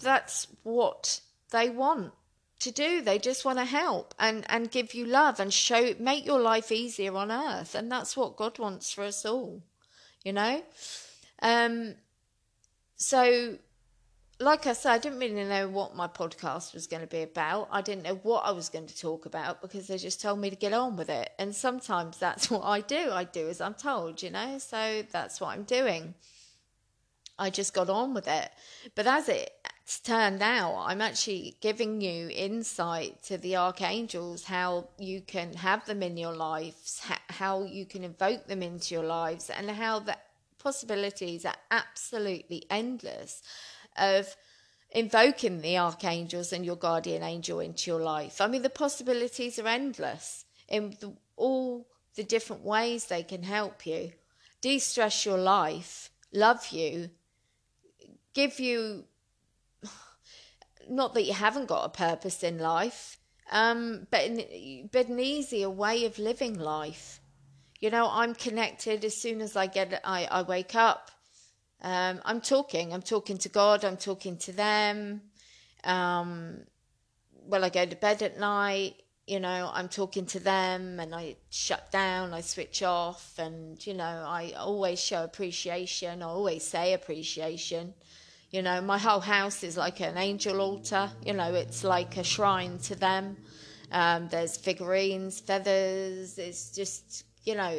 that's 0.02 0.48
what 0.64 1.22
they 1.52 1.70
want 1.70 2.14
to 2.62 2.72
do. 2.72 3.02
They 3.04 3.20
just 3.20 3.46
want 3.46 3.60
to 3.60 3.66
help 3.66 4.16
and, 4.18 4.44
and 4.50 4.72
give 4.72 4.96
you 4.96 5.06
love 5.06 5.40
and 5.40 5.54
show, 5.54 5.94
make 6.00 6.26
your 6.26 6.42
life 6.42 6.72
easier 6.72 7.16
on 7.16 7.32
earth. 7.32 7.76
And 7.76 7.92
that's 7.92 8.18
what 8.18 8.36
God 8.36 8.58
wants 8.58 8.92
for 8.92 9.04
us 9.04 9.24
all, 9.28 9.62
you 10.24 10.34
know? 10.34 10.64
Um, 11.44 11.94
so 12.96 13.60
like 14.40 14.68
I 14.68 14.74
said, 14.74 14.92
I 14.92 14.98
didn't 14.98 15.20
really 15.20 15.44
know 15.44 15.68
what 15.68 15.96
my 15.96 16.08
podcast 16.08 16.74
was 16.74 16.88
going 16.88 17.02
to 17.02 17.08
be 17.08 17.22
about. 17.22 17.68
I 17.72 17.82
didn't 17.82 18.04
know 18.04 18.20
what 18.24 18.46
I 18.46 18.52
was 18.52 18.70
going 18.70 18.88
to 18.88 18.98
talk 18.98 19.26
about 19.26 19.62
because 19.62 19.88
they 19.88 19.98
just 19.98 20.22
told 20.22 20.40
me 20.40 20.50
to 20.50 20.56
get 20.56 20.74
on 20.74 20.96
with 20.96 21.10
it. 21.10 21.32
And 21.38 21.56
sometimes 21.56 22.18
that's 22.18 22.50
what 22.52 22.64
I 22.64 22.82
do. 22.82 23.12
I 23.12 23.24
do 23.24 23.48
as 23.48 23.62
I'm 23.62 23.76
told, 23.76 24.22
you 24.22 24.32
know, 24.32 24.58
so 24.58 25.04
that's 25.12 25.40
what 25.40 25.50
I'm 25.50 25.64
doing. 25.64 26.16
I 27.38 27.50
just 27.50 27.74
got 27.74 27.90
on 27.90 28.14
with 28.14 28.28
it. 28.28 28.50
But 28.96 29.08
as 29.08 29.28
it's 29.28 30.00
turned 30.00 30.42
out, 30.42 30.76
I'm 30.78 31.02
actually 31.02 31.58
giving 31.62 32.02
you 32.02 32.30
insight 32.32 33.24
to 33.24 33.38
the 33.38 33.56
archangels, 33.56 34.46
how 34.46 34.90
you 35.00 35.22
can 35.22 35.54
have 35.54 35.86
them 35.86 36.04
in 36.04 36.18
your 36.18 36.36
lives, 36.36 37.02
how 37.30 37.64
you 37.64 37.86
can 37.86 38.04
invoke 38.04 38.48
them 38.48 38.62
into 38.62 38.94
your 38.94 39.04
lives, 39.04 39.50
and 39.50 39.70
how 39.72 40.00
the 40.00 40.18
possibilities 40.60 41.44
are 41.46 41.56
absolutely 41.72 42.64
endless 42.70 43.42
of 43.98 44.36
invoking 44.92 45.62
the 45.62 45.78
archangels 45.78 46.54
and 46.54 46.66
your 46.66 46.76
guardian 46.76 47.24
angel 47.24 47.60
into 47.60 47.90
your 47.90 48.02
life. 48.02 48.40
I 48.40 48.48
mean, 48.48 48.62
the 48.62 48.70
possibilities 48.70 49.58
are 49.60 49.68
endless 49.68 50.46
in 50.70 50.96
the, 51.00 51.14
all 51.36 51.88
the 52.16 52.24
different 52.24 52.64
ways 52.64 53.06
they 53.06 53.24
can 53.24 53.44
help 53.44 53.86
you. 53.86 54.12
De 54.62 54.80
stress 54.80 55.26
your 55.26 55.38
life, 55.38 56.12
love 56.32 56.68
you, 56.68 57.10
give 58.34 58.60
you, 58.60 59.06
not 60.90 61.14
that 61.14 61.24
you 61.24 61.34
haven't 61.34 61.68
got 61.68 61.86
a 61.86 61.90
purpose 61.90 62.44
in 62.44 62.60
life, 62.60 63.18
um, 63.52 64.08
but, 64.10 64.24
in, 64.24 64.90
but 64.92 65.08
an 65.08 65.20
easier 65.20 65.70
way 65.70 66.06
of 66.06 66.18
living 66.18 66.58
life. 66.58 67.20
You 67.80 67.90
know, 67.90 68.08
I'm 68.10 68.34
connected 68.34 69.04
as 69.04 69.18
soon 69.18 69.42
as 69.42 69.58
I 69.58 69.68
get, 69.68 70.00
I, 70.06 70.26
I 70.32 70.44
wake 70.44 70.76
up. 70.76 71.12
Um, 71.84 72.22
I'm 72.24 72.40
talking. 72.40 72.94
I'm 72.94 73.02
talking 73.02 73.38
to 73.40 73.50
God. 73.50 73.84
I'm 73.84 73.98
talking 73.98 74.38
to 74.38 74.52
them. 74.54 75.22
Um, 75.84 76.62
well, 77.46 77.66
I 77.66 77.70
go 77.70 77.86
to 77.86 77.96
bed 77.96 78.22
at 78.22 78.40
night. 78.40 78.96
You 79.28 79.40
know, 79.40 79.72
I'm 79.74 79.88
talking 79.88 80.26
to 80.28 80.40
them, 80.40 81.00
and 81.00 81.16
I 81.16 81.36
shut 81.50 81.92
down. 81.92 82.34
I 82.34 82.42
switch 82.42 82.84
off, 82.84 83.38
and 83.38 83.86
you 83.86 83.94
know, 83.94 84.04
I 84.04 84.54
always 84.58 85.00
show 85.02 85.24
appreciation. 85.24 86.22
I 86.22 86.26
always 86.26 86.64
say 86.64 86.94
appreciation. 86.94 87.94
You 88.52 88.62
know, 88.62 88.82
my 88.82 88.98
whole 88.98 89.22
house 89.22 89.64
is 89.64 89.78
like 89.78 90.00
an 90.02 90.18
angel 90.18 90.60
altar. 90.62 91.10
You 91.26 91.34
know, 91.34 91.54
it's 91.54 91.84
like 91.84 92.18
a 92.18 92.24
shrine 92.24 92.78
to 92.80 92.96
them. 92.96 93.38
Um, 93.92 94.28
there's 94.30 94.58
figurines, 94.58 95.40
feathers. 95.40 96.38
It's 96.38 96.72
just 96.72 97.24
you 97.44 97.56
know, 97.56 97.78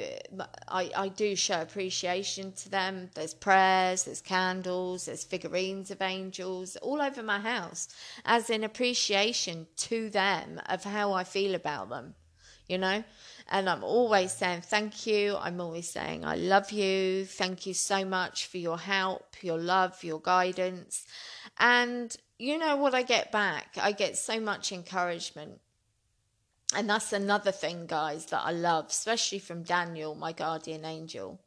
I, 0.69 0.91
I 0.95 1.09
do 1.09 1.35
show 1.35 1.63
appreciation 1.63 2.53
to 2.53 2.69
them. 2.69 3.11
There's 3.15 3.33
prayers, 3.33 4.05
there's 4.05 4.21
candles, 4.21 5.07
there's 5.07 5.25
figurines 5.25 5.91
of 5.91 6.03
angels 6.03 6.77
all 6.77 7.01
over 7.01 7.23
my 7.23 7.41
house, 7.41 7.89
as 8.27 8.51
in 8.51 8.63
appreciation 8.63 9.67
to 9.77 10.11
them 10.11 10.61
of 10.67 10.85
how 10.85 11.13
I 11.13 11.25
feel 11.25 11.55
about 11.55 11.89
them, 11.89 12.15
you 12.69 12.77
know. 12.77 13.05
And 13.49 13.69
I'm 13.69 13.85
always 13.85 14.33
saying 14.33 14.63
thank 14.63 15.07
you. 15.07 15.37
I'm 15.37 15.61
always 15.61 15.89
saying 15.89 16.25
I 16.25 16.37
love 16.37 16.71
you. 16.71 17.25
Thank 17.25 17.67
you 17.67 17.75
so 17.75 18.05
much 18.05 18.47
for 18.47 18.59
your 18.59 18.79
help, 18.79 19.37
your 19.43 19.59
love, 19.59 20.05
your 20.05 20.21
guidance. 20.21 21.07
And 21.59 22.15
you 22.39 22.59
know 22.59 22.77
what 22.77 22.95
I 22.95 23.03
get 23.03 23.33
back? 23.33 23.77
I 23.81 23.93
get 23.93 24.19
so 24.19 24.41
much 24.41 24.73
encouragement 24.73 25.61
and 26.75 26.89
that's 26.91 27.13
another 27.13 27.53
thing, 27.53 27.87
guys, 27.87 28.27
that 28.27 28.43
I 28.45 28.53
love, 28.53 28.87
especially 28.89 29.39
from 29.39 29.63
Daniel, 29.63 30.15
my 30.15 30.33
guardian 30.33 30.85
angel. 30.85 31.41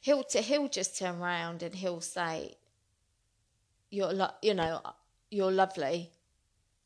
He'll 0.00 0.24
t- 0.24 0.42
he'll 0.42 0.68
just 0.68 0.98
turn 0.98 1.20
around 1.20 1.62
and 1.62 1.74
he'll 1.74 2.00
say, 2.00 2.56
"You're 3.90 4.12
lo- 4.12 4.34
you 4.42 4.54
know, 4.54 4.80
you're 5.30 5.52
lovely. 5.52 6.12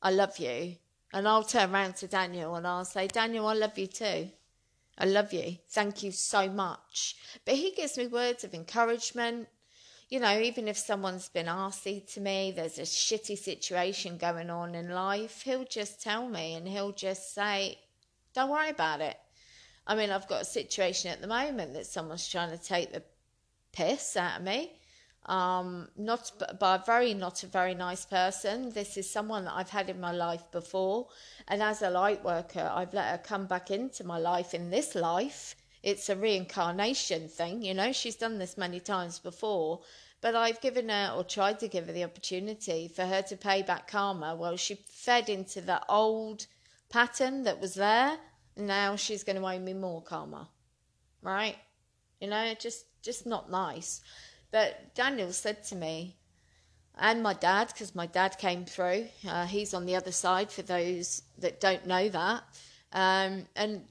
I 0.03 0.11
love 0.11 0.39
you." 0.39 0.77
And 1.13 1.27
I'll 1.27 1.45
turn 1.45 1.75
around 1.75 1.97
to 1.97 2.07
Daniel 2.07 2.55
and 2.55 2.67
I'll 2.67 2.85
say, 2.85 3.09
"Daniel, 3.09 3.47
I 3.47 3.55
love 3.55 3.79
you 3.79 3.87
too. 3.87 4.31
I 4.99 5.07
love 5.07 5.33
you. 5.33 5.59
Thank 5.69 6.03
you 6.03 6.13
so 6.13 6.49
much." 6.49 7.17
But 7.45 7.55
he 7.55 7.73
gives 7.73 7.97
me 7.97 8.07
words 8.07 8.45
of 8.45 8.55
encouragement. 8.55 9.49
You 10.09 10.21
know, 10.21 10.41
even 10.41 10.69
if 10.69 10.79
someone's 10.79 11.29
been 11.29 11.47
arsy 11.47 12.11
to 12.15 12.21
me, 12.21 12.51
there's 12.51 12.79
a 12.79 12.83
shitty 12.83 13.37
situation 13.37 14.17
going 14.17 14.49
on 14.49 14.75
in 14.75 14.89
life, 14.89 15.43
he'll 15.43 15.67
just 15.67 16.03
tell 16.03 16.27
me 16.27 16.55
and 16.55 16.67
he'll 16.67 16.93
just 16.93 17.35
say, 17.35 17.79
don't 18.35 18.49
worry 18.49 18.71
about 18.71 19.03
it. 19.03 19.19
I 19.87 19.95
mean, 19.95 20.11
I've 20.11 20.27
got 20.27 20.43
a 20.43 20.47
situation 20.47 21.11
at 21.11 21.21
the 21.21 21.27
moment 21.27 21.75
that 21.75 21.87
someone's 21.87 22.27
trying 22.27 22.51
to 22.51 22.59
take 22.59 22.93
the 22.93 23.03
piss 23.73 24.17
out 24.17 24.39
of 24.39 24.47
me. 24.47 24.73
Um, 25.27 25.89
not 25.99 26.33
by 26.59 26.79
very, 26.79 27.13
not 27.13 27.43
a 27.43 27.47
very 27.47 27.75
nice 27.75 28.07
person. 28.07 28.71
This 28.71 28.97
is 28.97 29.11
someone 29.11 29.45
that 29.45 29.55
I've 29.55 29.69
had 29.69 29.91
in 29.91 30.01
my 30.01 30.13
life 30.13 30.51
before, 30.53 31.09
and 31.49 31.63
as 31.63 31.83
a 31.83 31.91
light 31.91 32.25
worker, 32.25 32.71
I've 32.75 32.95
let 32.95 33.11
her 33.11 33.19
come 33.19 33.47
back 33.47 33.71
into 33.71 34.05
my 34.05 34.19
life 34.19 34.55
in 34.55 34.71
this 34.71 34.95
life. 34.95 35.55
It's 35.89 36.11
a 36.11 36.17
reincarnation 36.17 37.29
thing, 37.29 37.63
you 37.63 37.73
know. 37.73 37.93
She's 37.93 38.17
done 38.17 38.39
this 38.39 38.59
many 38.59 38.79
times 38.79 39.19
before, 39.19 39.81
but 40.21 40.35
I've 40.35 40.61
given 40.61 40.91
her 40.91 41.15
or 41.17 41.25
tried 41.25 41.59
to 41.61 41.69
give 41.69 41.87
her 41.87 41.93
the 41.93 42.05
opportunity 42.05 42.89
for 42.89 43.07
her 43.07 43.23
to 43.23 43.37
pay 43.37 43.63
back 43.63 43.89
karma. 43.89 44.37
Well, 44.37 44.57
she 44.59 44.75
fed 44.75 45.31
into 45.31 45.63
the 45.63 45.81
old 45.89 46.47
pattern 46.91 47.45
that 47.45 47.61
was 47.61 47.75
there 47.75 48.19
And 48.57 48.67
now 48.67 48.97
she's 48.97 49.25
going 49.25 49.41
to 49.41 49.47
owe 49.47 49.59
me 49.59 49.73
more 49.73 50.03
karma, 50.03 50.51
right? 51.23 51.57
You 52.21 52.29
know, 52.29 52.55
just 52.59 52.85
just 53.01 53.25
not 53.25 53.51
nice. 53.51 54.03
But 54.51 54.95
Daniel 54.95 55.33
said 55.33 55.65
to 55.65 55.77
me, 55.77 56.17
and 56.99 57.23
my 57.23 57.33
dad, 57.33 57.69
because 57.69 57.95
my 57.95 58.07
dad 58.07 58.37
came 58.37 58.65
through. 58.67 59.07
Uh, 59.27 59.47
he's 59.47 59.73
on 59.73 59.87
the 59.87 59.97
other 59.97 60.13
side 60.13 60.51
for 60.51 60.63
those 60.63 61.23
that 61.39 61.61
don't 61.61 61.87
know 61.87 62.09
that. 62.09 62.43
Um, 62.93 63.47
and 63.55 63.85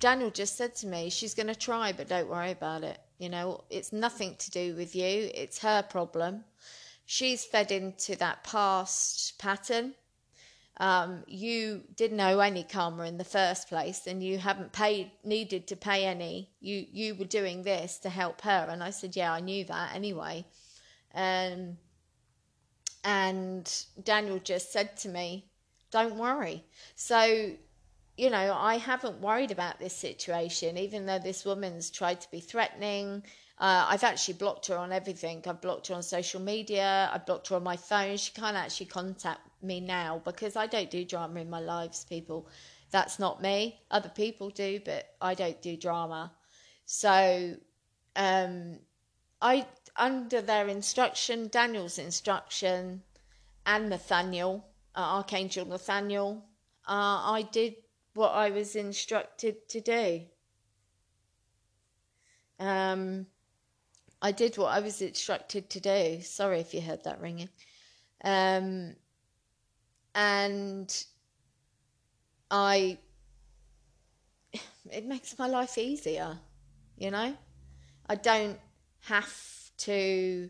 Daniel 0.00 0.30
just 0.30 0.56
said 0.56 0.74
to 0.76 0.86
me, 0.86 1.10
she's 1.10 1.34
going 1.34 1.46
to 1.46 1.54
try, 1.54 1.92
but 1.92 2.08
don't 2.08 2.28
worry 2.28 2.50
about 2.50 2.84
it. 2.84 2.98
You 3.18 3.28
know, 3.28 3.64
it's 3.70 3.92
nothing 3.92 4.36
to 4.36 4.50
do 4.50 4.74
with 4.76 4.94
you. 4.94 5.30
It's 5.34 5.58
her 5.60 5.82
problem. 5.82 6.44
She's 7.06 7.44
fed 7.44 7.72
into 7.72 8.16
that 8.16 8.44
past 8.44 9.38
pattern 9.38 9.94
um, 10.78 11.22
you 11.26 11.82
didn't 11.94 12.20
owe 12.20 12.38
any 12.40 12.62
karma 12.62 13.04
in 13.04 13.16
the 13.16 13.24
first 13.24 13.68
place 13.68 14.06
and 14.06 14.22
you 14.22 14.36
haven't 14.38 14.72
paid 14.72 15.10
needed 15.24 15.66
to 15.68 15.76
pay 15.76 16.04
any 16.04 16.50
you 16.60 16.86
you 16.92 17.14
were 17.14 17.24
doing 17.24 17.62
this 17.62 17.98
to 17.98 18.10
help 18.10 18.42
her 18.42 18.66
and 18.68 18.82
i 18.82 18.90
said 18.90 19.16
yeah 19.16 19.32
i 19.32 19.40
knew 19.40 19.64
that 19.64 19.94
anyway 19.94 20.44
um, 21.14 21.78
and 23.04 23.84
daniel 24.02 24.38
just 24.38 24.70
said 24.70 24.96
to 24.98 25.08
me 25.08 25.46
don't 25.90 26.16
worry 26.16 26.62
so 26.94 27.50
you 28.16 28.30
know 28.30 28.56
i 28.58 28.76
haven't 28.76 29.20
worried 29.20 29.50
about 29.50 29.78
this 29.78 29.94
situation 29.94 30.76
even 30.78 31.06
though 31.06 31.18
this 31.18 31.44
woman's 31.44 31.90
tried 31.90 32.20
to 32.20 32.30
be 32.30 32.40
threatening 32.40 33.22
uh, 33.58 33.86
I've 33.88 34.04
actually 34.04 34.34
blocked 34.34 34.66
her 34.66 34.76
on 34.76 34.92
everything. 34.92 35.42
I've 35.46 35.62
blocked 35.62 35.86
her 35.88 35.94
on 35.94 36.02
social 36.02 36.40
media. 36.40 37.08
I've 37.10 37.24
blocked 37.24 37.48
her 37.48 37.56
on 37.56 37.62
my 37.62 37.76
phone. 37.76 38.18
She 38.18 38.32
can't 38.32 38.56
actually 38.56 38.86
contact 38.86 39.40
me 39.62 39.80
now 39.80 40.20
because 40.24 40.56
I 40.56 40.66
don't 40.66 40.90
do 40.90 41.04
drama 41.06 41.40
in 41.40 41.48
my 41.48 41.60
lives, 41.60 42.04
people. 42.04 42.48
That's 42.90 43.18
not 43.18 43.40
me. 43.40 43.80
Other 43.90 44.10
people 44.10 44.50
do, 44.50 44.80
but 44.84 45.06
I 45.22 45.32
don't 45.34 45.60
do 45.62 45.76
drama. 45.76 46.32
So, 46.84 47.56
um, 48.14 48.78
I 49.40 49.66
under 49.96 50.42
their 50.42 50.68
instruction, 50.68 51.48
Daniel's 51.48 51.98
instruction, 51.98 53.02
and 53.64 53.88
Nathaniel, 53.88 54.66
uh, 54.94 55.00
Archangel 55.00 55.64
Nathaniel, 55.66 56.44
uh, 56.86 57.32
I 57.32 57.48
did 57.50 57.76
what 58.16 58.32
I 58.32 58.50
was 58.50 58.74
instructed 58.74 59.68
to 59.68 59.80
do. 59.80 60.22
Um, 62.58 63.26
I 64.22 64.32
did 64.32 64.56
what 64.56 64.68
I 64.68 64.80
was 64.80 65.02
instructed 65.02 65.68
to 65.70 65.80
do. 65.80 66.22
Sorry 66.22 66.60
if 66.60 66.72
you 66.72 66.80
heard 66.80 67.04
that 67.04 67.20
ringing. 67.20 67.50
Um, 68.24 68.96
and 70.14 71.04
I, 72.50 72.98
it 74.90 75.04
makes 75.04 75.38
my 75.38 75.46
life 75.46 75.76
easier, 75.76 76.38
you 76.96 77.10
know? 77.10 77.36
I 78.08 78.14
don't 78.14 78.58
have 79.00 79.70
to 79.78 80.48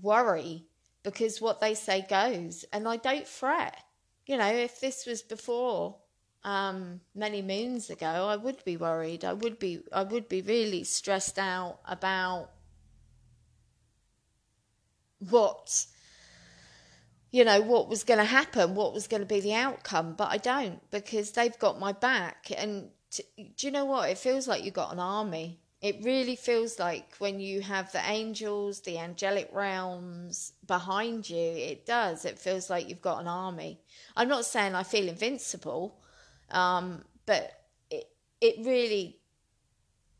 worry 0.00 0.66
because 1.02 1.40
what 1.40 1.60
they 1.60 1.74
say 1.74 2.06
goes 2.08 2.64
and 2.72 2.86
I 2.86 2.96
don't 2.96 3.26
fret. 3.26 3.76
You 4.26 4.36
know, 4.36 4.52
if 4.52 4.80
this 4.80 5.04
was 5.04 5.22
before 5.22 5.96
um, 6.44 7.00
many 7.14 7.42
moons 7.42 7.90
ago, 7.90 8.06
I 8.06 8.36
would 8.36 8.64
be 8.64 8.76
worried. 8.76 9.24
I 9.24 9.32
would 9.32 9.58
be 9.58 9.82
I 9.92 10.02
would 10.02 10.28
be 10.28 10.42
really 10.42 10.84
stressed 10.84 11.38
out 11.38 11.78
about 11.84 12.50
what 15.30 15.86
you 17.30 17.44
know 17.44 17.60
what 17.60 17.88
was 17.88 18.04
going 18.04 18.18
to 18.18 18.24
happen, 18.24 18.74
what 18.74 18.92
was 18.92 19.06
going 19.06 19.22
to 19.22 19.26
be 19.26 19.40
the 19.40 19.54
outcome, 19.54 20.14
but 20.14 20.30
I 20.30 20.38
don't 20.38 20.80
because 20.90 21.30
they've 21.32 21.58
got 21.58 21.78
my 21.78 21.92
back. 21.92 22.50
And 22.56 22.90
t- 23.10 23.52
do 23.56 23.66
you 23.66 23.72
know 23.72 23.84
what? 23.84 24.10
It 24.10 24.18
feels 24.18 24.48
like 24.48 24.64
you've 24.64 24.74
got 24.74 24.92
an 24.92 24.98
army 24.98 25.60
it 25.82 25.96
really 26.04 26.36
feels 26.36 26.78
like 26.78 27.16
when 27.18 27.40
you 27.40 27.60
have 27.60 27.90
the 27.90 28.00
angels, 28.08 28.80
the 28.82 28.98
angelic 28.98 29.50
realms 29.52 30.52
behind 30.64 31.28
you, 31.28 31.36
it 31.36 31.84
does. 31.84 32.24
It 32.24 32.38
feels 32.38 32.70
like 32.70 32.88
you've 32.88 33.02
got 33.02 33.20
an 33.20 33.26
army. 33.26 33.80
I'm 34.16 34.28
not 34.28 34.44
saying 34.44 34.76
I 34.76 34.84
feel 34.84 35.08
invincible, 35.08 36.00
um, 36.52 37.02
but 37.26 37.50
it, 37.90 38.04
it 38.40 38.64
really 38.64 39.18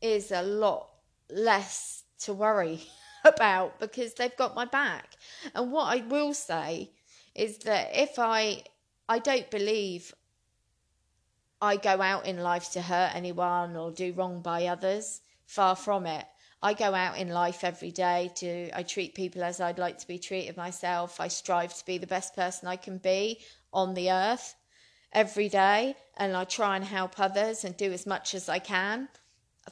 is 0.01 0.31
a 0.31 0.41
lot 0.41 0.89
less 1.29 2.03
to 2.19 2.33
worry 2.33 2.81
about 3.23 3.79
because 3.79 4.13
they've 4.15 4.35
got 4.35 4.55
my 4.55 4.65
back. 4.65 5.11
And 5.55 5.71
what 5.71 5.85
I 5.85 6.01
will 6.01 6.33
say 6.33 6.91
is 7.35 7.59
that 7.59 7.91
if 7.93 8.19
I 8.19 8.63
I 9.09 9.19
don't 9.19 9.49
believe 9.51 10.13
I 11.61 11.77
go 11.77 12.01
out 12.01 12.25
in 12.25 12.39
life 12.39 12.71
to 12.71 12.81
hurt 12.81 13.15
anyone 13.15 13.75
or 13.77 13.91
do 13.91 14.11
wrong 14.13 14.41
by 14.41 14.67
others. 14.67 15.21
Far 15.45 15.75
from 15.75 16.05
it. 16.05 16.25
I 16.61 16.73
go 16.73 16.93
out 16.93 17.17
in 17.17 17.29
life 17.29 17.63
every 17.63 17.91
day 17.91 18.31
to 18.35 18.69
I 18.73 18.83
treat 18.83 19.15
people 19.15 19.43
as 19.43 19.59
I'd 19.59 19.77
like 19.77 19.97
to 19.99 20.07
be 20.07 20.17
treated 20.17 20.57
myself. 20.57 21.19
I 21.19 21.27
strive 21.27 21.73
to 21.77 21.85
be 21.85 21.97
the 21.97 22.07
best 22.07 22.35
person 22.35 22.67
I 22.67 22.75
can 22.77 22.97
be 22.97 23.41
on 23.71 23.93
the 23.93 24.11
earth 24.11 24.55
every 25.13 25.49
day 25.49 25.95
and 26.17 26.35
I 26.35 26.43
try 26.43 26.75
and 26.75 26.85
help 26.85 27.19
others 27.19 27.63
and 27.63 27.75
do 27.77 27.91
as 27.91 28.05
much 28.05 28.33
as 28.33 28.49
I 28.49 28.59
can 28.59 29.09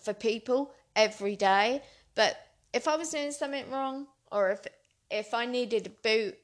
for 0.01 0.13
people 0.13 0.73
every 0.95 1.35
day. 1.35 1.81
But 2.15 2.37
if 2.73 2.87
I 2.87 2.95
was 2.95 3.09
doing 3.09 3.31
something 3.31 3.69
wrong 3.69 4.07
or 4.31 4.51
if 4.51 4.61
if 5.09 5.33
I 5.33 5.45
needed 5.45 5.87
a 5.87 5.89
boot, 5.89 6.37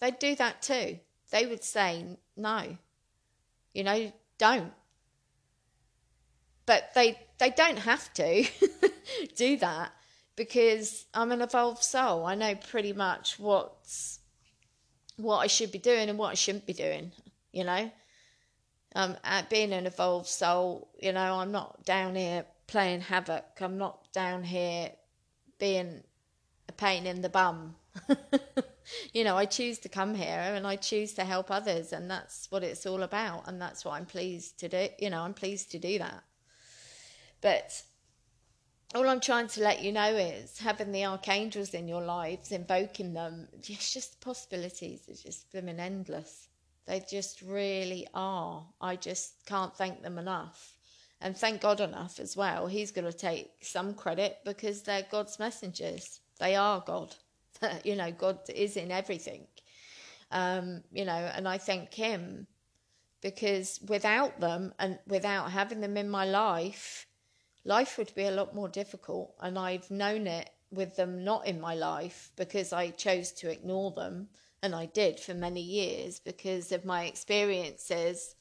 they'd 0.00 0.18
do 0.18 0.34
that 0.36 0.60
too. 0.60 0.98
They 1.30 1.46
would 1.46 1.64
say 1.64 2.04
no. 2.36 2.76
You 3.72 3.84
know, 3.84 4.12
don't 4.36 4.72
but 6.66 6.94
they 6.94 7.18
they 7.38 7.50
don't 7.50 7.78
have 7.78 8.12
to 8.14 8.46
do 9.36 9.56
that 9.58 9.92
because 10.36 11.06
I'm 11.12 11.32
an 11.32 11.42
evolved 11.42 11.82
soul. 11.82 12.24
I 12.24 12.34
know 12.34 12.54
pretty 12.54 12.92
much 12.92 13.38
what's 13.38 14.20
what 15.16 15.38
I 15.38 15.46
should 15.46 15.72
be 15.72 15.78
doing 15.78 16.08
and 16.08 16.18
what 16.18 16.30
I 16.30 16.34
shouldn't 16.34 16.66
be 16.66 16.72
doing. 16.72 17.12
You 17.52 17.64
know, 17.64 17.90
um, 18.94 19.16
at 19.24 19.48
being 19.48 19.72
an 19.72 19.86
evolved 19.86 20.28
soul, 20.28 20.88
you 21.00 21.12
know, 21.12 21.38
I'm 21.38 21.52
not 21.52 21.84
down 21.84 22.14
here 22.14 22.44
playing 22.66 23.00
havoc. 23.00 23.44
I'm 23.60 23.78
not 23.78 24.12
down 24.12 24.44
here 24.44 24.90
being 25.58 26.02
a 26.68 26.72
pain 26.72 27.06
in 27.06 27.22
the 27.22 27.28
bum. 27.28 27.76
you 29.12 29.24
know, 29.24 29.36
I 29.36 29.44
choose 29.44 29.78
to 29.80 29.88
come 29.88 30.14
here 30.14 30.52
and 30.54 30.66
I 30.66 30.76
choose 30.76 31.14
to 31.14 31.24
help 31.24 31.50
others, 31.50 31.92
and 31.92 32.10
that's 32.10 32.50
what 32.50 32.62
it's 32.62 32.86
all 32.86 33.02
about. 33.02 33.48
And 33.48 33.60
that's 33.60 33.84
what 33.84 33.94
I'm 33.94 34.06
pleased 34.06 34.58
to 34.60 34.68
do. 34.68 34.88
You 34.98 35.10
know, 35.10 35.22
I'm 35.22 35.34
pleased 35.34 35.70
to 35.72 35.78
do 35.78 35.98
that. 35.98 36.22
But 37.40 37.82
all 38.94 39.08
I'm 39.08 39.20
trying 39.20 39.48
to 39.48 39.62
let 39.62 39.82
you 39.82 39.92
know 39.92 40.14
is 40.14 40.58
having 40.58 40.92
the 40.92 41.06
archangels 41.06 41.74
in 41.74 41.88
your 41.88 42.02
lives, 42.02 42.52
invoking 42.52 43.14
them, 43.14 43.48
it's 43.52 43.92
just 43.92 44.20
possibilities 44.20 45.04
it's 45.08 45.22
just 45.22 45.50
blooming 45.50 45.80
endless. 45.80 46.48
They 46.86 47.00
just 47.08 47.42
really 47.42 48.06
are. 48.14 48.66
I 48.80 48.96
just 48.96 49.46
can't 49.46 49.74
thank 49.76 50.02
them 50.02 50.18
enough. 50.18 50.74
And 51.20 51.36
thank 51.36 51.60
God 51.60 51.80
enough 51.80 52.18
as 52.18 52.36
well. 52.36 52.66
He's 52.66 52.90
going 52.90 53.10
to 53.10 53.16
take 53.16 53.50
some 53.60 53.94
credit 53.94 54.38
because 54.44 54.82
they're 54.82 55.06
God's 55.08 55.38
messengers. 55.38 56.20
They 56.40 56.56
are 56.56 56.82
God. 56.84 57.14
you 57.84 57.94
know, 57.94 58.10
God 58.10 58.40
is 58.52 58.76
in 58.76 58.90
everything. 58.90 59.46
Um, 60.32 60.82
you 60.90 61.04
know, 61.04 61.12
and 61.12 61.46
I 61.46 61.58
thank 61.58 61.94
Him 61.94 62.46
because 63.20 63.78
without 63.86 64.40
them 64.40 64.74
and 64.78 64.98
without 65.06 65.52
having 65.52 65.80
them 65.80 65.96
in 65.96 66.10
my 66.10 66.24
life, 66.24 67.06
life 67.64 67.98
would 67.98 68.12
be 68.14 68.24
a 68.24 68.32
lot 68.32 68.54
more 68.54 68.68
difficult. 68.68 69.34
And 69.40 69.58
I've 69.58 69.90
known 69.90 70.26
it 70.26 70.50
with 70.72 70.96
them 70.96 71.22
not 71.22 71.46
in 71.46 71.60
my 71.60 71.74
life 71.74 72.30
because 72.36 72.72
I 72.72 72.90
chose 72.90 73.30
to 73.32 73.50
ignore 73.50 73.92
them. 73.92 74.28
And 74.62 74.74
I 74.74 74.86
did 74.86 75.18
for 75.18 75.34
many 75.34 75.60
years 75.60 76.20
because 76.20 76.70
of 76.72 76.84
my 76.84 77.04
experiences. 77.04 78.34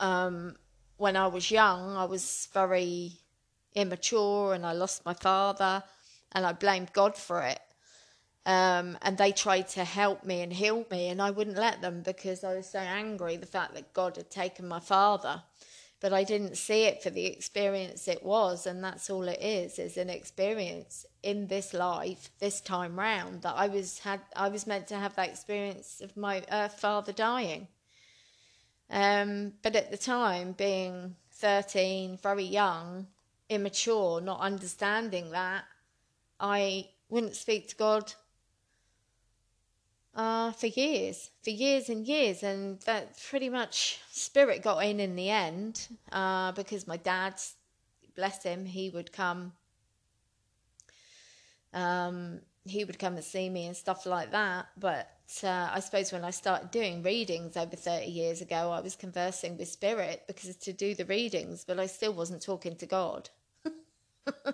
Um, 0.00 0.56
when 0.96 1.16
I 1.16 1.28
was 1.28 1.50
young, 1.50 1.96
I 1.96 2.04
was 2.04 2.48
very 2.52 3.12
immature 3.74 4.54
and 4.54 4.66
I 4.66 4.72
lost 4.72 5.04
my 5.04 5.14
father 5.14 5.84
and 6.32 6.44
I 6.44 6.52
blamed 6.52 6.92
God 6.92 7.16
for 7.16 7.42
it. 7.42 7.60
Um, 8.46 8.96
and 9.02 9.18
they 9.18 9.32
tried 9.32 9.68
to 9.70 9.84
help 9.84 10.24
me 10.24 10.40
and 10.40 10.52
heal 10.52 10.86
me, 10.88 11.08
and 11.08 11.20
I 11.20 11.32
wouldn't 11.32 11.58
let 11.58 11.82
them 11.82 12.02
because 12.02 12.44
I 12.44 12.54
was 12.54 12.70
so 12.70 12.78
angry 12.78 13.36
the 13.36 13.44
fact 13.44 13.74
that 13.74 13.92
God 13.92 14.16
had 14.16 14.30
taken 14.30 14.68
my 14.68 14.78
father 14.78 15.42
but 16.00 16.12
I 16.12 16.24
didn't 16.24 16.56
see 16.56 16.84
it 16.84 17.02
for 17.02 17.10
the 17.10 17.26
experience 17.26 18.06
it 18.06 18.22
was, 18.22 18.66
and 18.66 18.84
that's 18.84 19.08
all 19.08 19.26
it 19.28 19.40
is, 19.40 19.78
is 19.78 19.96
an 19.96 20.10
experience 20.10 21.06
in 21.22 21.46
this 21.46 21.72
life, 21.72 22.30
this 22.38 22.60
time 22.60 22.98
round, 22.98 23.42
that 23.42 23.54
I 23.56 23.68
was 23.68 24.00
had 24.00 24.20
I 24.34 24.48
was 24.48 24.66
meant 24.66 24.88
to 24.88 24.96
have 24.96 25.16
that 25.16 25.30
experience 25.30 26.00
of 26.00 26.16
my 26.16 26.44
earth 26.52 26.78
father 26.78 27.12
dying. 27.12 27.68
Um, 28.90 29.54
but 29.62 29.74
at 29.74 29.90
the 29.90 29.96
time, 29.96 30.52
being 30.52 31.16
thirteen, 31.32 32.18
very 32.22 32.44
young, 32.44 33.08
immature, 33.48 34.20
not 34.20 34.40
understanding 34.40 35.30
that, 35.30 35.64
I 36.38 36.90
wouldn't 37.08 37.36
speak 37.36 37.68
to 37.68 37.76
God 37.76 38.12
uh, 40.16 40.50
for 40.52 40.66
years, 40.66 41.30
for 41.44 41.50
years 41.50 41.90
and 41.90 42.06
years, 42.06 42.42
and 42.42 42.80
that 42.80 43.18
pretty 43.28 43.50
much 43.50 44.00
spirit 44.10 44.62
got 44.62 44.78
in 44.78 44.98
in 44.98 45.14
the 45.14 45.28
end 45.28 45.88
uh, 46.10 46.52
because 46.52 46.88
my 46.88 46.96
dad, 46.96 47.34
bless 48.16 48.42
him, 48.42 48.64
he 48.64 48.88
would 48.88 49.12
come. 49.12 49.52
Um, 51.74 52.40
he 52.64 52.84
would 52.84 52.98
come 52.98 53.14
and 53.14 53.24
see 53.24 53.50
me 53.50 53.66
and 53.66 53.76
stuff 53.76 54.06
like 54.06 54.32
that. 54.32 54.66
But 54.78 55.10
uh, 55.44 55.68
I 55.72 55.80
suppose 55.80 56.10
when 56.10 56.24
I 56.24 56.30
started 56.30 56.70
doing 56.70 57.02
readings 57.02 57.56
over 57.56 57.76
30 57.76 58.06
years 58.06 58.40
ago, 58.40 58.70
I 58.72 58.80
was 58.80 58.96
conversing 58.96 59.58
with 59.58 59.68
spirit 59.68 60.24
because 60.26 60.56
to 60.56 60.72
do 60.72 60.94
the 60.94 61.04
readings, 61.04 61.64
but 61.64 61.78
I 61.78 61.86
still 61.86 62.14
wasn't 62.14 62.42
talking 62.42 62.74
to 62.76 62.86
God. 62.86 63.28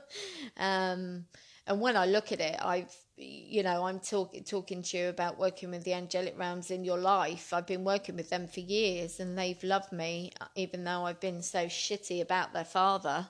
um, 0.57 1.25
and 1.67 1.81
when 1.81 1.97
I 1.97 2.07
look 2.07 2.33
at 2.33 2.41
it, 2.41 2.57
I've 2.61 2.95
you 3.23 3.62
know 3.62 3.87
I'm 3.87 4.01
talking 4.01 4.45
talking 4.45 4.83
to 4.83 4.99
you 4.99 5.09
about 5.09 5.39
working 5.39 5.70
with 5.70 5.85
the 5.85 5.95
angelic 5.95 6.39
realms 6.39 6.70
in 6.70 6.85
your 6.85 6.99
life. 6.99 7.53
I've 7.53 7.66
been 7.66 7.85
working 7.85 8.16
with 8.16 8.31
them 8.31 8.47
for 8.47 8.61
years, 8.61 9.20
and 9.20 9.39
they've 9.39 9.62
loved 9.62 9.93
me 9.93 10.33
even 10.55 10.85
though 10.85 11.05
I've 11.07 11.20
been 11.20 11.43
so 11.43 11.66
shitty 11.66 12.20
about 12.20 12.53
their 12.53 12.64
father, 12.64 13.29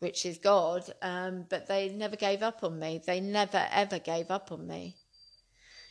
which 0.00 0.26
is 0.26 0.38
God. 0.38 0.84
Um, 1.02 1.46
but 1.48 1.66
they 1.66 1.88
never 1.88 2.16
gave 2.16 2.42
up 2.42 2.64
on 2.64 2.78
me. 2.78 3.00
They 3.04 3.20
never 3.20 3.66
ever 3.72 3.98
gave 3.98 4.30
up 4.30 4.52
on 4.52 4.66
me. 4.66 4.96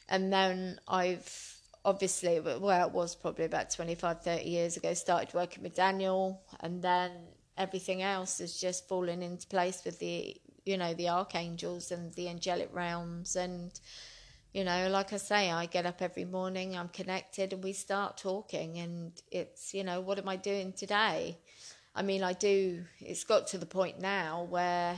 And 0.07 0.33
then 0.33 0.79
I've 0.87 1.59
obviously 1.85 2.39
well 2.39 2.85
it 2.85 2.91
was 2.91 3.15
probably 3.15 3.45
about 3.45 3.69
25 3.69 4.21
30 4.21 4.43
years 4.43 4.75
ago 4.75 4.93
started 4.93 5.33
working 5.33 5.63
with 5.63 5.75
daniel 5.75 6.41
and 6.59 6.81
then 6.81 7.09
everything 7.57 8.01
else 8.01 8.39
has 8.39 8.59
just 8.59 8.87
fallen 8.87 9.23
into 9.23 9.47
place 9.47 9.81
with 9.85 9.97
the 9.99 10.35
you 10.65 10.77
know, 10.77 10.93
the 10.93 11.09
archangels 11.09 11.91
and 11.91 12.13
the 12.13 12.29
angelic 12.29 12.69
realms. 12.73 13.35
And, 13.35 13.71
you 14.53 14.63
know, 14.63 14.89
like 14.89 15.13
I 15.13 15.17
say, 15.17 15.51
I 15.51 15.65
get 15.65 15.85
up 15.85 16.01
every 16.01 16.25
morning, 16.25 16.77
I'm 16.77 16.89
connected, 16.89 17.53
and 17.53 17.63
we 17.63 17.73
start 17.73 18.17
talking. 18.17 18.77
And 18.77 19.11
it's, 19.31 19.73
you 19.73 19.83
know, 19.83 20.01
what 20.01 20.17
am 20.19 20.29
I 20.29 20.35
doing 20.35 20.73
today? 20.73 21.37
I 21.95 22.01
mean, 22.01 22.23
I 22.23 22.33
do, 22.33 22.83
it's 22.99 23.23
got 23.23 23.47
to 23.47 23.57
the 23.57 23.65
point 23.65 23.99
now 23.99 24.47
where 24.49 24.97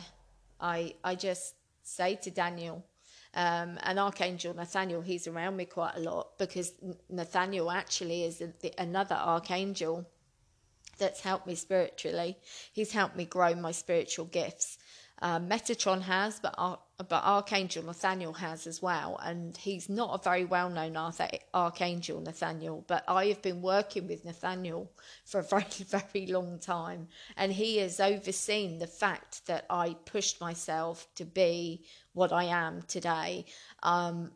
I, 0.60 0.96
I 1.04 1.16
just 1.16 1.56
say 1.84 2.16
to 2.16 2.32
Daniel, 2.32 2.86
um, 3.34 3.80
and 3.84 3.98
Archangel 3.98 4.54
Nathaniel, 4.54 5.02
he's 5.02 5.26
around 5.26 5.56
me 5.56 5.66
quite 5.66 5.96
a 5.96 6.02
lot 6.02 6.38
because 6.38 6.74
Nathaniel 7.10 7.72
actually 7.72 8.26
is 8.26 8.40
the, 8.40 8.74
another 8.78 9.16
archangel 9.16 10.06
that's 10.98 11.22
helped 11.22 11.48
me 11.48 11.56
spiritually. 11.56 12.38
He's 12.74 12.92
helped 12.92 13.16
me 13.16 13.26
grow 13.26 13.56
my 13.56 13.72
spiritual 13.72 14.26
gifts 14.26 14.78
Uh, 15.22 15.40
Metatron 15.40 16.02
has, 16.02 16.40
but 16.40 16.56
Ar- 16.58 16.80
but 16.98 17.24
Archangel 17.24 17.84
Nathaniel 17.84 18.34
has 18.34 18.66
as 18.66 18.82
well, 18.82 19.20
and 19.24 19.56
he's 19.58 19.90
not 19.90 20.20
a 20.20 20.24
very 20.24 20.46
well 20.46 20.70
known 20.70 20.98
Archangel 21.54 22.22
Nathaniel. 22.22 22.84
But 22.88 23.04
I 23.08 23.26
have 23.28 23.42
been 23.42 23.62
working 23.62 24.08
with 24.08 24.26
Nathaniel 24.26 24.92
for 25.26 25.40
a 25.40 25.44
very 25.50 25.64
very 25.88 26.28
long 26.28 26.60
time, 26.60 27.08
and 27.38 27.52
he 27.52 27.78
has 27.78 28.00
overseen 28.00 28.80
the 28.80 28.88
fact 28.88 29.46
that 29.48 29.66
I 29.70 29.96
pushed 30.06 30.42
myself 30.42 31.08
to 31.16 31.26
be 31.26 31.86
what 32.14 32.34
I 32.34 32.46
am 32.46 32.82
today. 32.84 33.46
Um, 33.84 34.32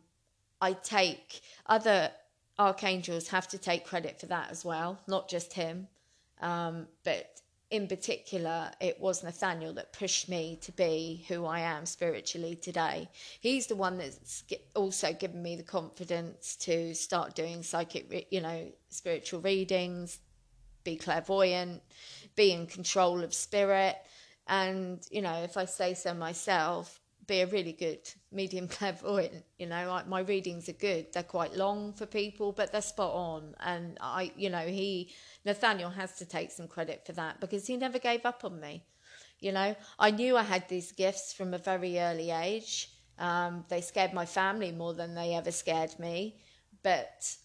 I 0.60 0.72
take 0.72 1.40
other 1.66 2.10
archangels 2.58 3.28
have 3.28 3.48
to 3.48 3.58
take 3.58 3.84
credit 3.84 4.20
for 4.20 4.26
that 4.26 4.50
as 4.50 4.64
well, 4.64 4.98
not 5.06 5.28
just 5.28 5.52
him. 5.52 5.88
Um, 6.40 6.86
but 7.04 7.40
in 7.70 7.88
particular, 7.88 8.70
it 8.80 9.00
was 9.00 9.24
Nathaniel 9.24 9.72
that 9.74 9.92
pushed 9.92 10.28
me 10.28 10.58
to 10.62 10.72
be 10.72 11.24
who 11.28 11.46
I 11.46 11.60
am 11.60 11.84
spiritually 11.84 12.54
today. 12.54 13.08
He's 13.40 13.66
the 13.66 13.74
one 13.74 13.98
that's 13.98 14.44
also 14.74 15.12
given 15.12 15.42
me 15.42 15.56
the 15.56 15.64
confidence 15.64 16.54
to 16.56 16.94
start 16.94 17.34
doing 17.34 17.62
psychic, 17.62 18.28
you 18.30 18.40
know, 18.40 18.68
spiritual 18.88 19.40
readings, 19.40 20.20
be 20.84 20.96
clairvoyant, 20.96 21.82
be 22.36 22.52
in 22.52 22.66
control 22.66 23.24
of 23.24 23.34
spirit. 23.34 23.96
And, 24.46 25.04
you 25.10 25.22
know, 25.22 25.42
if 25.42 25.56
I 25.56 25.64
say 25.64 25.94
so 25.94 26.14
myself, 26.14 27.00
be 27.26 27.40
a 27.40 27.46
really 27.46 27.72
good 27.72 28.00
medium 28.32 28.68
clairvoyant. 28.76 29.44
You 29.58 29.66
know, 29.66 30.02
my 30.06 30.20
readings 30.20 30.68
are 30.68 30.74
good. 30.74 31.12
They're 31.12 31.22
quite 31.22 31.54
long 31.54 31.92
for 31.92 32.06
people, 32.06 32.52
but 32.52 32.72
they're 32.72 32.82
spot 32.82 33.12
on. 33.12 33.54
And 33.60 33.98
I, 34.00 34.32
you 34.36 34.50
know, 34.50 34.66
he, 34.66 35.10
Nathaniel 35.44 35.90
has 35.90 36.16
to 36.18 36.24
take 36.24 36.50
some 36.50 36.68
credit 36.68 37.04
for 37.06 37.12
that 37.12 37.40
because 37.40 37.66
he 37.66 37.76
never 37.76 37.98
gave 37.98 38.24
up 38.24 38.44
on 38.44 38.60
me. 38.60 38.84
You 39.40 39.52
know, 39.52 39.76
I 39.98 40.10
knew 40.10 40.36
I 40.36 40.42
had 40.42 40.68
these 40.68 40.92
gifts 40.92 41.32
from 41.32 41.52
a 41.52 41.58
very 41.58 41.98
early 41.98 42.30
age. 42.30 42.90
Um, 43.18 43.64
they 43.68 43.80
scared 43.80 44.12
my 44.12 44.26
family 44.26 44.72
more 44.72 44.94
than 44.94 45.14
they 45.14 45.34
ever 45.34 45.50
scared 45.50 45.98
me. 45.98 46.36
But 46.82 47.36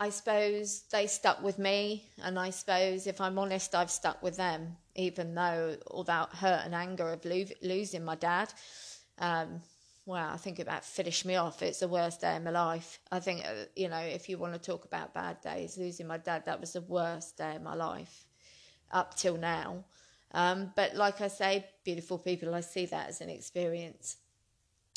I 0.00 0.10
suppose 0.10 0.82
they 0.90 1.06
stuck 1.06 1.42
with 1.42 1.58
me, 1.58 2.10
and 2.22 2.38
I 2.38 2.50
suppose, 2.50 3.06
if 3.06 3.20
I'm 3.20 3.38
honest, 3.38 3.74
I've 3.74 3.90
stuck 3.90 4.22
with 4.22 4.36
them, 4.36 4.76
even 4.96 5.34
though 5.34 5.76
all 5.86 6.04
that 6.04 6.30
hurt 6.30 6.62
and 6.64 6.74
anger 6.74 7.12
of 7.12 7.24
lo- 7.24 7.44
losing 7.62 8.04
my 8.04 8.16
dad 8.16 8.52
um, 9.18 9.60
well, 10.06 10.30
I 10.32 10.36
think 10.36 10.58
about 10.58 10.84
finished 10.84 11.24
me 11.24 11.36
off. 11.36 11.62
It's 11.62 11.80
the 11.80 11.88
worst 11.88 12.20
day 12.20 12.36
of 12.36 12.42
my 12.42 12.50
life. 12.50 12.98
I 13.10 13.20
think, 13.20 13.44
uh, 13.44 13.64
you 13.74 13.88
know, 13.88 14.00
if 14.00 14.28
you 14.28 14.36
want 14.36 14.52
to 14.52 14.58
talk 14.58 14.84
about 14.84 15.14
bad 15.14 15.40
days, 15.40 15.78
losing 15.78 16.06
my 16.06 16.18
dad, 16.18 16.44
that 16.46 16.60
was 16.60 16.74
the 16.74 16.82
worst 16.82 17.38
day 17.38 17.56
of 17.56 17.62
my 17.62 17.74
life 17.74 18.26
up 18.92 19.16
till 19.16 19.36
now. 19.36 19.84
Um, 20.32 20.72
but 20.76 20.94
like 20.94 21.20
I 21.20 21.28
say, 21.28 21.66
beautiful 21.84 22.18
people, 22.18 22.54
I 22.54 22.60
see 22.60 22.86
that 22.86 23.08
as 23.08 23.20
an 23.20 23.30
experience. 23.30 24.16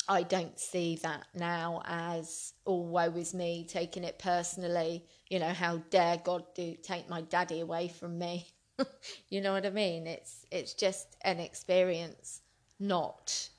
I 0.08 0.22
don't 0.22 0.58
see 0.58 0.96
that 0.96 1.26
now 1.34 1.82
as, 1.86 2.54
oh, 2.66 2.80
woe 2.80 3.12
is 3.16 3.34
me, 3.34 3.66
taking 3.68 4.04
it 4.04 4.18
personally. 4.18 5.04
You 5.28 5.38
know, 5.38 5.52
how 5.52 5.78
dare 5.90 6.16
God 6.18 6.44
do 6.54 6.74
take 6.82 7.08
my 7.08 7.20
daddy 7.22 7.60
away 7.60 7.88
from 7.88 8.18
me? 8.18 8.48
you 9.28 9.40
know 9.40 9.52
what 9.52 9.66
I 9.66 9.70
mean? 9.70 10.06
It's 10.06 10.46
it's 10.50 10.72
just 10.72 11.16
an 11.22 11.40
experience, 11.40 12.40
not 12.80 13.50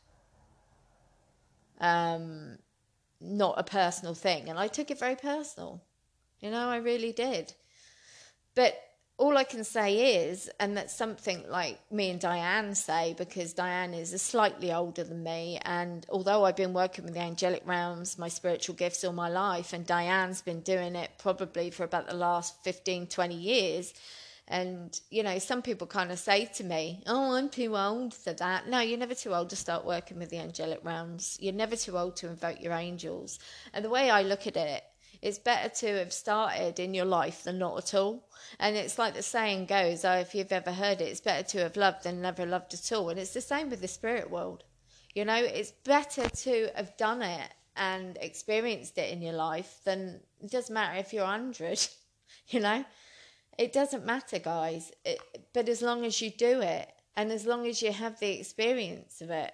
um, 1.79 2.57
not 3.21 3.55
a 3.57 3.63
personal 3.63 4.13
thing. 4.13 4.49
And 4.49 4.57
I 4.57 4.67
took 4.67 4.91
it 4.91 4.99
very 4.99 5.15
personal. 5.15 5.81
You 6.39 6.51
know, 6.51 6.69
I 6.69 6.77
really 6.77 7.11
did. 7.11 7.53
But 8.55 8.81
all 9.19 9.37
I 9.37 9.43
can 9.43 9.65
say 9.65 10.23
is, 10.23 10.49
and 10.61 10.77
that's 10.77 10.95
something 10.95 11.43
like 11.49 11.77
me 11.91 12.09
and 12.09 12.21
Diane 12.21 12.73
say, 12.73 13.13
because 13.17 13.53
Diane 13.53 13.93
is 13.93 14.19
slightly 14.21 14.71
older 14.71 15.03
than 15.03 15.23
me. 15.23 15.59
And 15.65 16.05
although 16.09 16.45
I've 16.45 16.55
been 16.55 16.73
working 16.73 17.03
with 17.03 17.15
the 17.15 17.19
angelic 17.19 17.63
realms, 17.65 18.17
my 18.17 18.29
spiritual 18.29 18.75
gifts 18.75 19.03
all 19.03 19.11
my 19.11 19.27
life, 19.27 19.73
and 19.73 19.85
Diane's 19.85 20.41
been 20.41 20.61
doing 20.61 20.95
it 20.95 21.11
probably 21.17 21.69
for 21.69 21.83
about 21.83 22.07
the 22.07 22.15
last 22.15 22.63
15, 22.63 23.07
20 23.07 23.35
years, 23.35 23.93
and, 24.51 24.99
you 25.11 25.21
know, 25.21 25.37
some 25.37 25.61
people 25.61 25.85
kind 25.85 26.11
of 26.11 26.17
say 26.17 26.45
to 26.55 26.63
me, 26.63 27.03
Oh, 27.05 27.35
I'm 27.35 27.49
too 27.49 27.77
old 27.77 28.15
for 28.15 28.33
that. 28.33 28.67
No, 28.67 28.79
you're 28.79 28.97
never 28.97 29.13
too 29.13 29.35
old 29.35 29.51
to 29.51 29.55
start 29.55 29.85
working 29.85 30.17
with 30.17 30.31
the 30.31 30.39
angelic 30.39 30.83
realms. 30.83 31.37
You're 31.39 31.53
never 31.53 31.75
too 31.75 31.95
old 31.95 32.15
to 32.17 32.27
invoke 32.29 32.59
your 32.59 32.73
angels. 32.73 33.37
And 33.73 33.85
the 33.85 33.89
way 33.89 34.09
I 34.09 34.23
look 34.23 34.47
at 34.47 34.57
it, 34.57 34.83
it's 35.21 35.37
better 35.37 35.69
to 35.69 35.99
have 35.99 36.11
started 36.11 36.79
in 36.79 36.95
your 36.95 37.05
life 37.05 37.43
than 37.43 37.59
not 37.59 37.77
at 37.77 37.93
all. 37.93 38.27
And 38.59 38.75
it's 38.75 38.97
like 38.97 39.13
the 39.13 39.21
saying 39.21 39.67
goes, 39.67 40.03
oh, 40.03 40.13
if 40.13 40.33
you've 40.33 40.51
ever 40.51 40.71
heard 40.71 40.99
it, 40.99 41.09
it's 41.09 41.21
better 41.21 41.47
to 41.49 41.59
have 41.59 41.77
loved 41.77 42.03
than 42.03 42.21
never 42.21 42.45
loved 42.45 42.73
at 42.73 42.91
all. 42.91 43.09
And 43.09 43.19
it's 43.19 43.33
the 43.33 43.41
same 43.41 43.69
with 43.69 43.81
the 43.81 43.87
spirit 43.87 44.31
world. 44.31 44.63
You 45.13 45.25
know, 45.25 45.35
it's 45.35 45.71
better 45.71 46.27
to 46.27 46.69
have 46.75 46.97
done 46.97 47.21
it 47.21 47.53
and 47.75 48.17
experienced 48.19 48.97
it 48.97 49.11
in 49.11 49.21
your 49.21 49.33
life 49.33 49.79
than 49.83 50.21
it 50.41 50.49
doesn't 50.49 50.73
matter 50.73 50.97
if 50.97 51.13
you're 51.13 51.23
100, 51.23 51.87
you 52.47 52.61
know? 52.61 52.83
It 53.59 53.73
doesn't 53.73 54.05
matter, 54.05 54.39
guys. 54.39 54.93
It, 55.03 55.19
but 55.51 55.67
as 55.67 55.81
long 55.81 56.05
as 56.05 56.21
you 56.21 56.31
do 56.31 56.61
it 56.61 56.89
and 57.17 57.29
as 57.29 57.45
long 57.45 57.67
as 57.67 57.81
you 57.81 57.91
have 57.91 58.17
the 58.17 58.39
experience 58.39 59.19
of 59.19 59.31
it, 59.31 59.51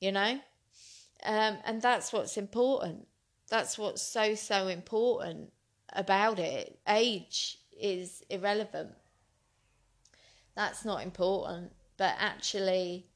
you 0.00 0.12
know? 0.12 0.40
Um, 1.22 1.58
and 1.66 1.82
that's 1.82 2.10
what's 2.10 2.38
important. 2.38 3.06
That's 3.50 3.76
what's 3.76 4.00
so, 4.00 4.34
so 4.34 4.68
important 4.68 5.52
about 5.92 6.38
it. 6.38 6.78
Age 6.88 7.58
is 7.78 8.22
irrelevant. 8.30 8.92
That's 10.56 10.86
not 10.86 11.02
important. 11.02 11.72
But 11.98 12.14
actually, 12.18 13.08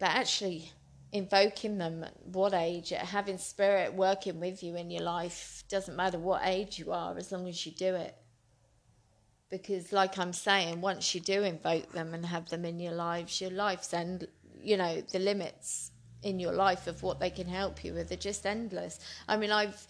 but 0.00 0.08
actually 0.08 0.72
invoking 1.12 1.78
them 1.78 2.02
at 2.02 2.26
what 2.26 2.54
age, 2.54 2.88
having 2.88 3.38
spirit 3.38 3.94
working 3.94 4.40
with 4.40 4.64
you 4.64 4.74
in 4.74 4.90
your 4.90 5.04
life, 5.04 5.62
doesn't 5.68 5.94
matter 5.94 6.18
what 6.18 6.42
age 6.44 6.76
you 6.80 6.90
are, 6.90 7.16
as 7.16 7.30
long 7.30 7.46
as 7.46 7.64
you 7.64 7.70
do 7.70 7.94
it 7.94 8.16
because 9.50 9.92
like 9.92 10.18
i'm 10.18 10.32
saying 10.32 10.80
once 10.80 11.14
you 11.14 11.20
do 11.20 11.42
invoke 11.42 11.90
them 11.92 12.14
and 12.14 12.24
have 12.26 12.48
them 12.48 12.64
in 12.64 12.78
your 12.78 12.92
lives 12.92 13.40
your 13.40 13.50
life's 13.50 13.92
end 13.92 14.26
you 14.62 14.76
know 14.76 15.00
the 15.12 15.18
limits 15.18 15.90
in 16.22 16.38
your 16.38 16.52
life 16.52 16.86
of 16.86 17.02
what 17.02 17.20
they 17.20 17.30
can 17.30 17.46
help 17.46 17.84
you 17.84 17.94
with 17.94 18.12
are 18.12 18.16
just 18.16 18.46
endless. 18.46 18.98
I 19.28 19.36
mean 19.36 19.50
i've 19.50 19.86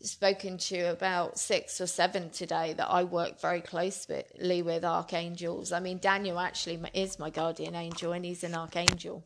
spoken 0.00 0.58
to 0.58 0.90
about 0.90 1.38
six 1.38 1.80
or 1.80 1.86
seven 1.86 2.28
today 2.30 2.74
that 2.74 2.90
i 2.90 3.04
work 3.04 3.40
very 3.40 3.60
closely 3.60 4.62
with 4.62 4.84
archangels. 4.84 5.72
I 5.72 5.80
mean 5.80 5.98
daniel 5.98 6.38
actually 6.38 6.80
is 6.94 7.18
my 7.18 7.30
guardian 7.30 7.74
angel 7.74 8.12
and 8.12 8.24
he's 8.24 8.44
an 8.44 8.54
archangel. 8.54 9.24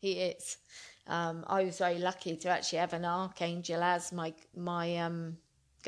He 0.00 0.12
is. 0.12 0.58
Um, 1.08 1.44
i 1.46 1.64
was 1.64 1.78
very 1.78 1.98
lucky 1.98 2.36
to 2.36 2.48
actually 2.48 2.78
have 2.78 2.92
an 2.92 3.04
archangel 3.04 3.82
as 3.82 4.12
my 4.12 4.34
my 4.54 4.96
um, 4.98 5.38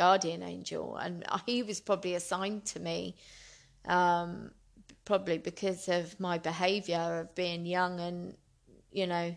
guardian 0.03 0.43
angel 0.43 0.97
and 0.97 1.25
he 1.47 1.63
was 1.63 1.81
probably 1.81 2.15
assigned 2.15 2.65
to 2.65 2.81
me 2.81 3.17
um, 3.87 4.51
probably 5.05 5.39
because 5.39 5.89
of 5.89 6.19
my 6.21 6.39
behaviour 6.39 7.21
of 7.21 7.35
being 7.35 7.67
young 7.67 8.01
and 8.01 8.37
you 8.91 9.07
know 9.07 9.35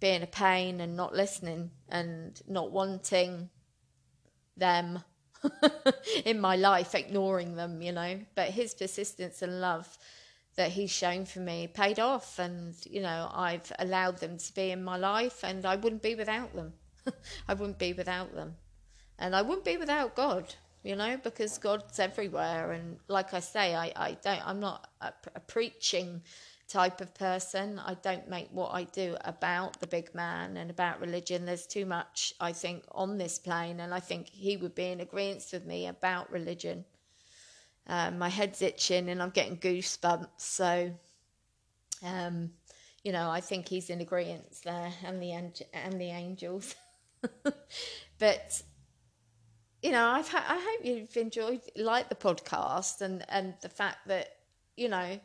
being 0.00 0.22
a 0.22 0.26
pain 0.26 0.80
and 0.80 0.96
not 0.96 1.14
listening 1.14 1.70
and 1.88 2.40
not 2.46 2.70
wanting 2.70 3.48
them 4.56 5.02
in 6.24 6.40
my 6.40 6.56
life, 6.56 6.94
ignoring 6.94 7.54
them, 7.54 7.80
you 7.80 7.92
know. 7.92 8.20
But 8.34 8.50
his 8.50 8.74
persistence 8.74 9.42
and 9.42 9.60
love 9.60 9.98
that 10.56 10.72
he's 10.72 10.90
shown 10.90 11.24
for 11.24 11.40
me 11.40 11.68
paid 11.68 11.98
off, 11.98 12.38
and 12.38 12.74
you 12.84 13.00
know, 13.00 13.30
I've 13.32 13.72
allowed 13.78 14.18
them 14.18 14.38
to 14.38 14.54
be 14.54 14.70
in 14.70 14.82
my 14.84 14.96
life, 14.96 15.44
and 15.44 15.64
I 15.64 15.76
wouldn't 15.76 16.02
be 16.02 16.14
without 16.14 16.54
them. 16.54 16.72
I 17.48 17.54
wouldn't 17.54 17.78
be 17.78 17.92
without 17.92 18.34
them, 18.34 18.56
and 19.18 19.34
I 19.34 19.42
wouldn't 19.42 19.64
be 19.64 19.76
without 19.76 20.14
God 20.14 20.54
you 20.82 20.96
know, 20.96 21.16
because 21.22 21.58
God's 21.58 21.98
everywhere. 21.98 22.72
And 22.72 22.98
like 23.08 23.34
I 23.34 23.40
say, 23.40 23.74
I, 23.74 23.92
I 23.96 24.16
don't, 24.22 24.46
I'm 24.46 24.60
not 24.60 24.88
a, 25.00 25.12
a 25.34 25.40
preaching 25.40 26.22
type 26.68 27.00
of 27.00 27.14
person. 27.14 27.80
I 27.84 27.94
don't 27.94 28.28
make 28.28 28.48
what 28.52 28.74
I 28.74 28.84
do 28.84 29.16
about 29.22 29.80
the 29.80 29.86
big 29.86 30.14
man 30.14 30.56
and 30.56 30.70
about 30.70 31.00
religion. 31.00 31.44
There's 31.44 31.66
too 31.66 31.86
much, 31.86 32.32
I 32.40 32.52
think, 32.52 32.84
on 32.92 33.18
this 33.18 33.38
plane, 33.38 33.80
and 33.80 33.92
I 33.92 34.00
think 34.00 34.28
he 34.28 34.56
would 34.56 34.74
be 34.74 34.86
in 34.86 35.00
agreement 35.00 35.44
with 35.52 35.66
me 35.66 35.88
about 35.88 36.30
religion. 36.30 36.84
Um, 37.86 38.18
my 38.18 38.28
head's 38.28 38.60
itching 38.60 39.08
and 39.08 39.22
I'm 39.22 39.30
getting 39.30 39.56
goosebumps. 39.56 40.28
So, 40.36 40.92
um, 42.04 42.50
you 43.02 43.12
know, 43.12 43.30
I 43.30 43.40
think 43.40 43.68
he's 43.68 43.88
in 43.88 44.00
agreement 44.02 44.60
there, 44.64 44.92
and 45.04 45.22
the 45.22 45.32
and 45.32 46.00
the 46.00 46.10
angels. 46.10 46.74
but 48.18 48.62
you 49.82 49.92
know, 49.92 50.06
I've 50.06 50.28
ha- 50.28 50.44
I 50.48 50.56
hope 50.56 50.84
you've 50.84 51.16
enjoyed 51.16 51.60
like 51.76 52.08
the 52.08 52.14
podcast 52.14 53.00
and 53.00 53.24
and 53.28 53.54
the 53.62 53.68
fact 53.68 54.08
that 54.08 54.36
you 54.76 54.88
know, 54.88 55.20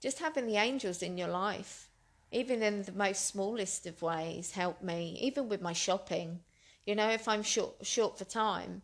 just 0.00 0.18
having 0.18 0.46
the 0.46 0.56
angels 0.56 1.02
in 1.02 1.18
your 1.18 1.28
life, 1.28 1.88
even 2.32 2.62
in 2.62 2.82
the 2.82 2.92
most 2.92 3.26
smallest 3.26 3.86
of 3.86 4.02
ways, 4.02 4.52
help 4.52 4.82
me. 4.82 5.18
Even 5.20 5.48
with 5.48 5.60
my 5.62 5.72
shopping, 5.72 6.40
you 6.84 6.94
know, 6.94 7.08
if 7.08 7.28
I'm 7.28 7.42
short 7.42 7.74
short 7.86 8.18
for 8.18 8.24
time, 8.24 8.82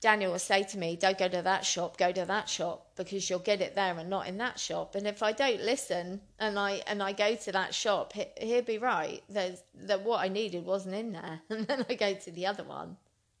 Daniel 0.00 0.30
will 0.32 0.38
say 0.38 0.62
to 0.62 0.78
me, 0.78 0.94
Don't 0.94 1.18
go 1.18 1.28
to 1.28 1.42
that 1.42 1.64
shop, 1.64 1.96
go 1.96 2.12
to 2.12 2.24
that 2.24 2.48
shop 2.48 2.92
because 2.94 3.28
you'll 3.28 3.40
get 3.40 3.60
it 3.60 3.74
there 3.74 3.98
and 3.98 4.08
not 4.08 4.28
in 4.28 4.38
that 4.38 4.60
shop. 4.60 4.94
And 4.94 5.08
if 5.08 5.24
I 5.24 5.32
don't 5.32 5.60
listen 5.62 6.20
and 6.38 6.56
I 6.56 6.82
and 6.86 7.02
I 7.02 7.12
go 7.12 7.34
to 7.34 7.52
that 7.52 7.74
shop, 7.74 8.12
he, 8.12 8.26
he'll 8.40 8.62
be 8.62 8.78
right. 8.78 9.24
There's 9.28 9.60
that 9.74 10.04
what 10.04 10.20
I 10.20 10.28
needed 10.28 10.64
wasn't 10.64 10.94
in 10.94 11.12
there. 11.12 11.40
And 11.50 11.66
then 11.66 11.84
I 11.88 11.94
go 11.94 12.14
to 12.14 12.30
the 12.30 12.46
other 12.46 12.62
one 12.62 12.96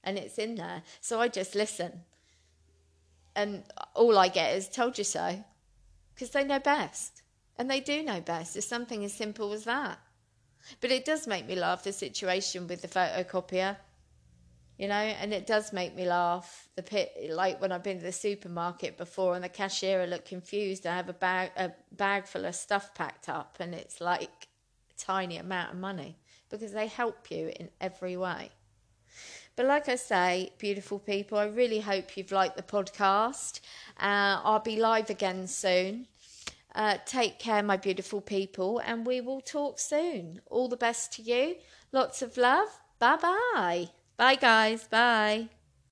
and 0.08 0.18
it's 0.18 0.38
in 0.38 0.54
there. 0.54 0.82
So 1.00 1.20
I 1.20 1.28
just 1.28 1.54
listen. 1.54 2.00
And 3.36 3.62
all 3.94 4.18
I 4.18 4.28
get 4.28 4.56
is 4.56 4.68
told 4.68 4.98
you 4.98 5.04
so. 5.04 5.44
Because 6.14 6.30
they 6.30 6.44
know 6.44 6.58
best. 6.58 7.22
And 7.56 7.70
they 7.70 7.80
do 7.80 8.02
know 8.02 8.20
best. 8.20 8.56
It's 8.56 8.66
something 8.66 9.04
as 9.04 9.12
simple 9.12 9.52
as 9.52 9.64
that. 9.64 9.98
But 10.80 10.90
it 10.90 11.04
does 11.04 11.26
make 11.26 11.46
me 11.46 11.54
laugh 11.54 11.84
the 11.84 11.92
situation 11.92 12.66
with 12.66 12.82
the 12.82 12.88
photocopier 12.88 13.76
you 14.78 14.86
know, 14.86 14.94
and 14.94 15.34
it 15.34 15.44
does 15.46 15.72
make 15.72 15.94
me 15.96 16.06
laugh. 16.06 16.68
The 16.76 16.84
pit, 16.84 17.12
like 17.30 17.60
when 17.60 17.72
I've 17.72 17.82
been 17.82 17.98
to 17.98 18.04
the 18.04 18.12
supermarket 18.12 18.96
before, 18.96 19.34
and 19.34 19.42
the 19.42 19.48
cashier 19.48 20.06
look 20.06 20.24
confused. 20.24 20.86
I 20.86 20.94
have 20.94 21.08
a 21.08 21.14
bag, 21.14 21.50
a 21.56 21.72
bag 21.92 22.26
full 22.26 22.44
of 22.44 22.54
stuff 22.54 22.94
packed 22.94 23.28
up, 23.28 23.56
and 23.58 23.74
it's 23.74 24.00
like 24.00 24.46
a 24.90 24.94
tiny 24.96 25.36
amount 25.36 25.72
of 25.72 25.80
money 25.80 26.16
because 26.48 26.72
they 26.72 26.86
help 26.86 27.30
you 27.30 27.52
in 27.58 27.68
every 27.80 28.16
way. 28.16 28.50
But 29.58 29.66
like 29.66 29.88
I 29.88 29.96
say, 29.96 30.52
beautiful 30.58 31.00
people, 31.00 31.36
I 31.36 31.46
really 31.46 31.80
hope 31.80 32.16
you've 32.16 32.30
liked 32.30 32.56
the 32.56 32.62
podcast. 32.62 33.58
Uh, 33.98 34.38
I'll 34.44 34.60
be 34.60 34.76
live 34.76 35.10
again 35.10 35.48
soon. 35.48 36.06
Uh, 36.76 36.98
take 37.04 37.40
care, 37.40 37.60
my 37.64 37.76
beautiful 37.76 38.20
people, 38.20 38.78
and 38.78 39.04
we 39.04 39.20
will 39.20 39.40
talk 39.40 39.80
soon. 39.80 40.42
All 40.46 40.68
the 40.68 40.76
best 40.76 41.12
to 41.14 41.22
you. 41.22 41.56
Lots 41.90 42.22
of 42.22 42.36
love. 42.36 42.68
Bye 43.00 43.16
bye. 43.16 43.88
Bye, 44.16 44.36
guys. 44.36 44.86
Bye. 44.86 45.48